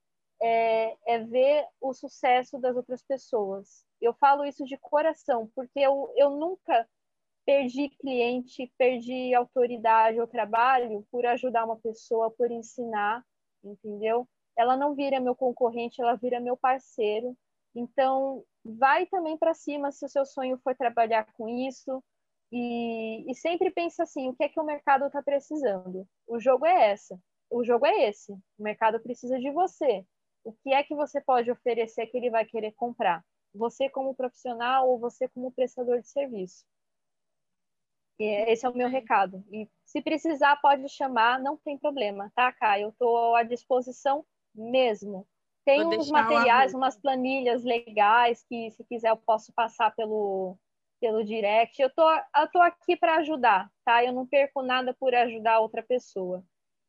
é, 0.41 0.95
é, 1.06 1.20
ver 1.20 1.66
o 1.82 1.93
sucesso 1.93 2.58
das 2.58 2.76
outras 2.76 3.04
pessoas. 3.04 3.86
Eu 4.01 4.14
falo 4.14 4.45
isso 4.45 4.66
de 4.66 4.78
coração, 4.78 5.49
porque 5.56 5.80
eu, 5.80 6.12
eu 6.16 6.32
nunca 6.32 6.88
perdi 7.46 7.89
cliente, 7.89 8.72
perdi 8.78 9.34
autoridade 9.34 10.20
ou 10.20 10.28
trabalho 10.28 11.06
por 11.12 11.26
ajudar 11.26 11.66
uma 11.66 11.78
pessoa, 11.78 12.32
por 12.32 12.52
ensinar, 12.52 13.24
entendeu? 13.64 14.28
Ela 14.58 14.78
não 14.78 14.96
vira 14.96 15.20
meu 15.20 15.36
concorrente, 15.36 16.02
ela 16.02 16.16
vira 16.16 16.39
meu 16.39 16.56
parceiro. 16.56 17.36
Então, 17.76 18.44
vai 18.64 19.06
também 19.08 19.38
para 19.38 19.54
cima 19.54 19.91
se 19.91 20.06
o 20.06 20.10
seu 20.10 20.26
sonho 20.26 20.58
for 20.64 20.76
trabalhar 20.76 21.26
com 21.34 21.50
isso. 21.50 22.04
E, 22.52 23.30
e 23.30 23.36
sempre 23.36 23.72
pensa 23.72 24.04
assim: 24.04 24.30
o 24.30 24.36
que 24.36 24.44
é 24.44 24.50
que 24.50 24.60
o 24.60 24.66
mercado 24.66 25.08
está 25.08 25.22
precisando? 25.24 26.08
O 26.28 26.39
jogo 26.39 26.66
é 26.66 26.91
essa. 26.91 27.20
O 27.50 27.64
jogo 27.64 27.86
é 27.86 28.10
esse. 28.10 28.32
O 28.32 28.64
mercado 28.64 29.00
precisa 29.00 29.39
de 29.39 29.52
você. 29.52 30.06
O 30.44 30.54
que 30.54 30.74
é 30.74 30.84
que 30.84 30.96
você 30.96 31.22
pode 31.22 31.50
oferecer 31.50 32.08
que 32.08 32.18
ele 32.18 32.30
vai 32.30 32.46
querer 32.46 32.74
comprar? 32.74 33.24
Você 33.56 33.89
como 33.89 34.16
profissional 34.16 34.89
ou 34.89 35.00
você 35.00 35.28
como 35.30 35.52
prestador 35.52 36.02
de 36.02 36.10
serviço? 36.10 36.66
E 38.20 38.26
esse 38.51 38.66
é 38.66 38.70
o 38.70 38.76
meu 38.76 38.88
recado. 38.88 39.43
E 39.51 39.68
se 39.86 40.01
precisar, 40.01 40.55
pode 40.57 40.88
chamar, 40.89 41.39
não 41.39 41.57
tem 41.57 41.78
problema, 41.78 42.32
tá, 42.36 42.51
Caio? 42.51 42.86
Eu 42.86 42.89
estou 42.89 43.36
à 43.36 43.43
disposição 43.43 44.26
mesmo. 44.53 45.28
Tem 45.66 45.84
uns 45.86 46.11
materiais, 46.11 46.74
umas 46.74 46.97
planilhas 46.97 47.64
legais 47.64 48.43
que, 48.47 48.70
se 48.72 48.84
quiser, 48.84 49.09
eu 49.09 49.18
posso 49.18 49.53
passar 49.53 49.95
pelo, 49.95 50.57
pelo 50.99 51.24
direct. 51.24 51.82
Eu 51.82 51.89
tô, 51.89 52.03
eu 52.11 52.47
tô 52.51 52.61
aqui 52.61 52.97
para 52.97 53.16
ajudar, 53.18 53.72
tá? 53.86 54.03
Eu 54.03 54.11
não 54.11 54.28
perco 54.28 54.61
nada 54.61 54.93
por 54.93 55.16
ajudar 55.16 55.59
outra 55.59 55.82
pessoa. 55.82 56.43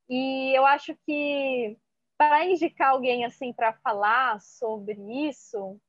E 0.08 0.52
eu 0.56 0.66
acho 0.66 0.96
que 1.06 1.78
para 2.18 2.44
indicar 2.44 2.90
alguém 2.90 3.24
assim 3.24 3.52
para 3.52 3.72
falar 3.74 4.40
sobre 4.40 4.94
isso, 5.28 5.80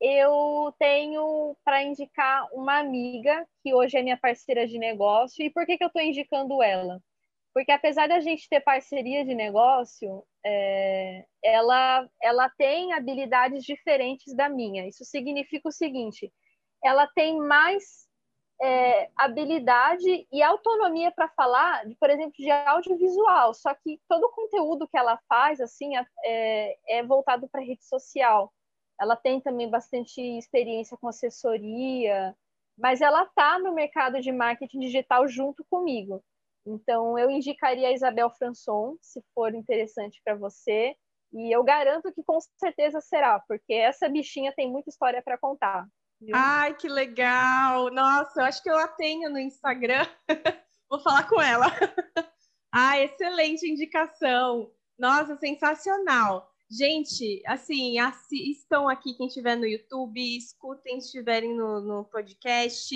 eu 0.00 0.72
tenho 0.78 1.56
para 1.64 1.82
indicar 1.82 2.48
uma 2.52 2.78
amiga 2.78 3.46
que 3.62 3.74
hoje 3.74 3.96
é 3.96 4.02
minha 4.02 4.16
parceira 4.16 4.66
de 4.66 4.78
negócio. 4.78 5.44
E 5.44 5.50
por 5.50 5.66
que, 5.66 5.76
que 5.76 5.84
eu 5.84 5.88
estou 5.88 6.02
indicando 6.02 6.62
ela? 6.62 7.02
Porque 7.52 7.72
apesar 7.72 8.08
da 8.08 8.20
gente 8.20 8.48
ter 8.48 8.60
parceria 8.60 9.24
de 9.24 9.34
negócio, 9.34 10.24
é, 10.44 11.24
ela, 11.42 12.08
ela 12.22 12.48
tem 12.50 12.92
habilidades 12.92 13.64
diferentes 13.64 14.34
da 14.36 14.48
minha. 14.48 14.86
Isso 14.86 15.04
significa 15.04 15.68
o 15.68 15.72
seguinte: 15.72 16.32
ela 16.84 17.06
tem 17.08 17.36
mais 17.38 18.08
é, 18.62 19.10
habilidade 19.16 20.26
e 20.30 20.42
autonomia 20.42 21.10
para 21.10 21.28
falar, 21.30 21.84
por 21.98 22.10
exemplo, 22.10 22.34
de 22.38 22.50
audiovisual. 22.50 23.54
Só 23.54 23.74
que 23.74 24.00
todo 24.08 24.24
o 24.24 24.32
conteúdo 24.32 24.86
que 24.86 24.96
ela 24.96 25.18
faz 25.28 25.60
assim 25.60 25.96
é, 26.24 26.76
é 26.88 27.02
voltado 27.02 27.48
para 27.48 27.60
rede 27.60 27.84
social. 27.84 28.52
Ela 29.00 29.16
tem 29.16 29.40
também 29.40 29.70
bastante 29.70 30.20
experiência 30.20 30.96
com 30.96 31.08
assessoria, 31.08 32.34
mas 32.76 33.00
ela 33.00 33.24
está 33.24 33.58
no 33.58 33.74
mercado 33.74 34.20
de 34.20 34.32
marketing 34.32 34.80
digital 34.80 35.26
junto 35.28 35.64
comigo. 35.70 36.22
Então, 36.66 37.18
eu 37.18 37.30
indicaria 37.30 37.88
a 37.88 37.92
Isabel 37.92 38.30
Françon, 38.30 38.96
se 39.00 39.22
for 39.34 39.54
interessante 39.54 40.20
para 40.24 40.34
você. 40.34 40.94
E 41.32 41.54
eu 41.54 41.62
garanto 41.62 42.12
que 42.12 42.22
com 42.22 42.38
certeza 42.56 43.00
será, 43.00 43.40
porque 43.40 43.72
essa 43.72 44.08
bichinha 44.08 44.52
tem 44.54 44.70
muita 44.70 44.90
história 44.90 45.22
para 45.22 45.38
contar. 45.38 45.86
Viu? 46.20 46.34
Ai, 46.34 46.74
que 46.74 46.88
legal! 46.88 47.90
Nossa, 47.90 48.40
eu 48.40 48.44
acho 48.44 48.62
que 48.62 48.70
eu 48.70 48.78
a 48.78 48.88
tenho 48.88 49.30
no 49.30 49.38
Instagram. 49.38 50.06
Vou 50.90 51.00
falar 51.00 51.28
com 51.28 51.40
ela. 51.40 51.66
ah, 52.72 52.98
excelente 52.98 53.70
indicação. 53.70 54.70
Nossa, 54.98 55.36
sensacional. 55.36 56.50
Gente, 56.70 57.42
assim, 57.46 57.98
assistam 57.98 58.90
aqui 58.90 59.14
quem 59.14 59.26
estiver 59.26 59.56
no 59.56 59.66
YouTube, 59.66 60.20
escutem 60.36 61.00
se 61.00 61.06
estiverem 61.06 61.56
no, 61.56 61.80
no 61.80 62.04
podcast, 62.04 62.94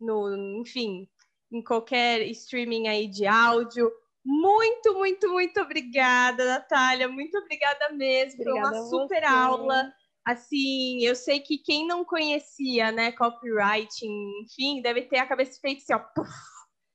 no, 0.00 0.60
enfim, 0.60 1.08
em 1.52 1.62
qualquer 1.62 2.22
streaming 2.28 2.88
aí 2.88 3.06
de 3.06 3.24
áudio. 3.26 3.92
Muito, 4.24 4.94
muito, 4.94 5.30
muito 5.32 5.60
obrigada, 5.60 6.44
Natália. 6.44 7.08
Muito 7.08 7.38
obrigada 7.38 7.90
mesmo. 7.90 8.40
Obrigada 8.40 8.70
Foi 8.70 8.80
uma 8.80 8.88
super 8.88 9.24
aula. 9.24 9.92
Assim, 10.24 11.04
eu 11.04 11.14
sei 11.14 11.40
que 11.40 11.58
quem 11.58 11.86
não 11.86 12.04
conhecia, 12.04 12.92
né, 12.92 13.10
copywriting, 13.12 14.42
enfim, 14.42 14.80
deve 14.80 15.02
ter 15.02 15.18
a 15.18 15.26
cabeça 15.26 15.58
feita 15.60 15.82
assim, 15.82 15.94
ó, 15.94 15.98
puff, 15.98 16.30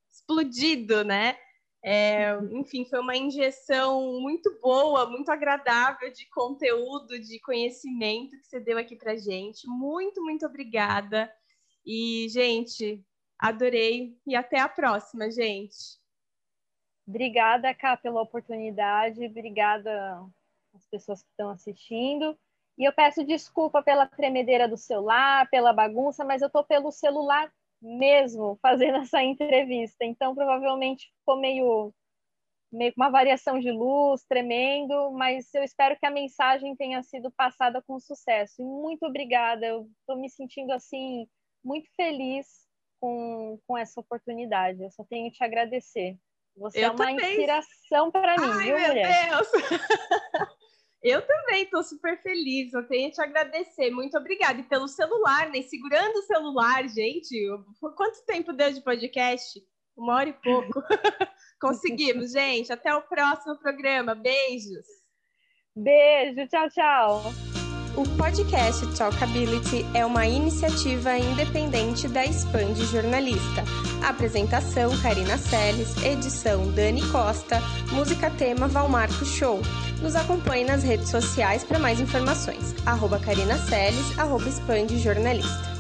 explodido, 0.09 1.03
né? 1.03 1.37
É, 1.89 2.37
enfim, 2.51 2.83
foi 2.83 2.99
uma 2.99 3.15
injeção 3.15 4.19
muito 4.19 4.59
boa, 4.59 5.09
muito 5.09 5.31
agradável 5.31 6.11
de 6.11 6.25
conteúdo, 6.25 7.17
de 7.17 7.39
conhecimento 7.39 8.37
que 8.37 8.45
você 8.45 8.59
deu 8.59 8.77
aqui 8.77 8.93
para 8.93 9.15
gente. 9.15 9.65
Muito, 9.65 10.21
muito 10.21 10.45
obrigada. 10.45 11.33
E, 11.85 12.27
gente, 12.27 13.01
adorei. 13.39 14.19
E 14.27 14.35
até 14.35 14.59
a 14.59 14.67
próxima, 14.67 15.31
gente. 15.31 15.97
Obrigada, 17.07 17.73
Cá, 17.73 17.95
pela 17.95 18.21
oportunidade. 18.21 19.25
Obrigada 19.25 20.21
às 20.73 20.85
pessoas 20.87 21.23
que 21.23 21.29
estão 21.29 21.51
assistindo. 21.51 22.37
E 22.77 22.83
eu 22.83 22.91
peço 22.91 23.23
desculpa 23.23 23.81
pela 23.81 24.05
tremedeira 24.05 24.67
do 24.67 24.75
celular, 24.75 25.49
pela 25.49 25.71
bagunça, 25.71 26.25
mas 26.25 26.41
eu 26.41 26.47
estou 26.47 26.65
pelo 26.65 26.91
celular 26.91 27.49
mesmo 27.81 28.57
fazendo 28.61 28.97
essa 29.11 29.21
entrevista. 29.23 30.05
Então, 30.05 30.35
provavelmente 30.35 31.07
ficou 31.19 31.39
meio, 31.39 31.93
meio 32.71 32.93
uma 32.95 33.09
variação 33.09 33.59
de 33.59 33.71
luz, 33.71 34.23
tremendo, 34.27 35.11
mas 35.11 35.53
eu 35.53 35.63
espero 35.63 35.97
que 35.97 36.05
a 36.05 36.11
mensagem 36.11 36.75
tenha 36.75 37.01
sido 37.03 37.31
passada 37.31 37.81
com 37.85 37.99
sucesso. 37.99 38.61
E 38.61 38.65
muito 38.65 39.05
obrigada. 39.05 39.65
Eu 39.65 39.89
estou 40.01 40.17
me 40.17 40.29
sentindo 40.29 40.71
assim 40.71 41.27
muito 41.63 41.89
feliz 41.95 42.67
com, 42.99 43.59
com 43.67 43.77
essa 43.77 43.99
oportunidade. 43.99 44.81
Eu 44.81 44.91
só 44.91 45.03
tenho 45.03 45.29
que 45.31 45.37
te 45.37 45.43
agradecer. 45.43 46.17
Você 46.55 46.79
eu 46.79 46.85
é 46.85 46.91
uma 46.91 47.05
também. 47.05 47.29
inspiração 47.29 48.11
para 48.11 48.35
mim, 48.35 48.47
Ai, 48.51 48.63
viu, 48.63 48.77
meu 48.77 48.87
mulher? 48.87 49.29
Deus! 49.29 49.47
Eu 51.03 51.21
também 51.25 51.63
estou 51.63 51.83
super 51.83 52.21
feliz. 52.21 52.73
Eu 52.73 52.87
tenho 52.87 53.09
que 53.09 53.15
te 53.15 53.21
agradecer. 53.21 53.91
Muito 53.91 54.17
obrigada. 54.17 54.59
E 54.59 54.63
pelo 54.63 54.87
celular, 54.87 55.49
né? 55.49 55.61
Segurando 55.61 56.17
o 56.17 56.23
celular, 56.23 56.87
gente. 56.89 57.35
Quanto 57.79 58.25
tempo 58.25 58.53
deu 58.53 58.71
de 58.71 58.81
podcast? 58.81 59.61
Uma 59.95 60.15
hora 60.15 60.29
e 60.29 60.33
pouco. 60.33 60.81
Conseguimos, 61.61 62.31
gente. 62.31 62.71
Até 62.71 62.93
o 62.95 63.01
próximo 63.01 63.57
programa. 63.59 64.15
Beijos. 64.15 64.85
Beijo. 65.75 66.47
Tchau, 66.47 66.69
tchau. 66.69 67.46
O 67.97 68.03
podcast 68.09 68.85
Talkability 68.95 69.83
é 69.95 70.05
uma 70.05 70.27
iniciativa 70.27 71.17
independente 71.17 72.07
da 72.07 72.23
Expand 72.23 72.75
Jornalista. 72.75 73.63
Apresentação 74.07 74.95
Karina 74.99 75.35
Seles, 75.35 75.97
edição 76.03 76.71
Dani 76.73 77.01
Costa, 77.09 77.59
música 77.91 78.29
tema 78.29 78.67
Valmarco 78.67 79.25
Show. 79.25 79.61
Nos 79.99 80.15
acompanhe 80.15 80.63
nas 80.63 80.83
redes 80.83 81.09
sociais 81.09 81.63
para 81.63 81.79
mais 81.79 81.99
informações. 81.99 82.75
Arroba 82.85 83.17
Karina 83.17 83.57
Seles, 83.57 84.05
Expand 84.47 84.95
Jornalista. 84.99 85.76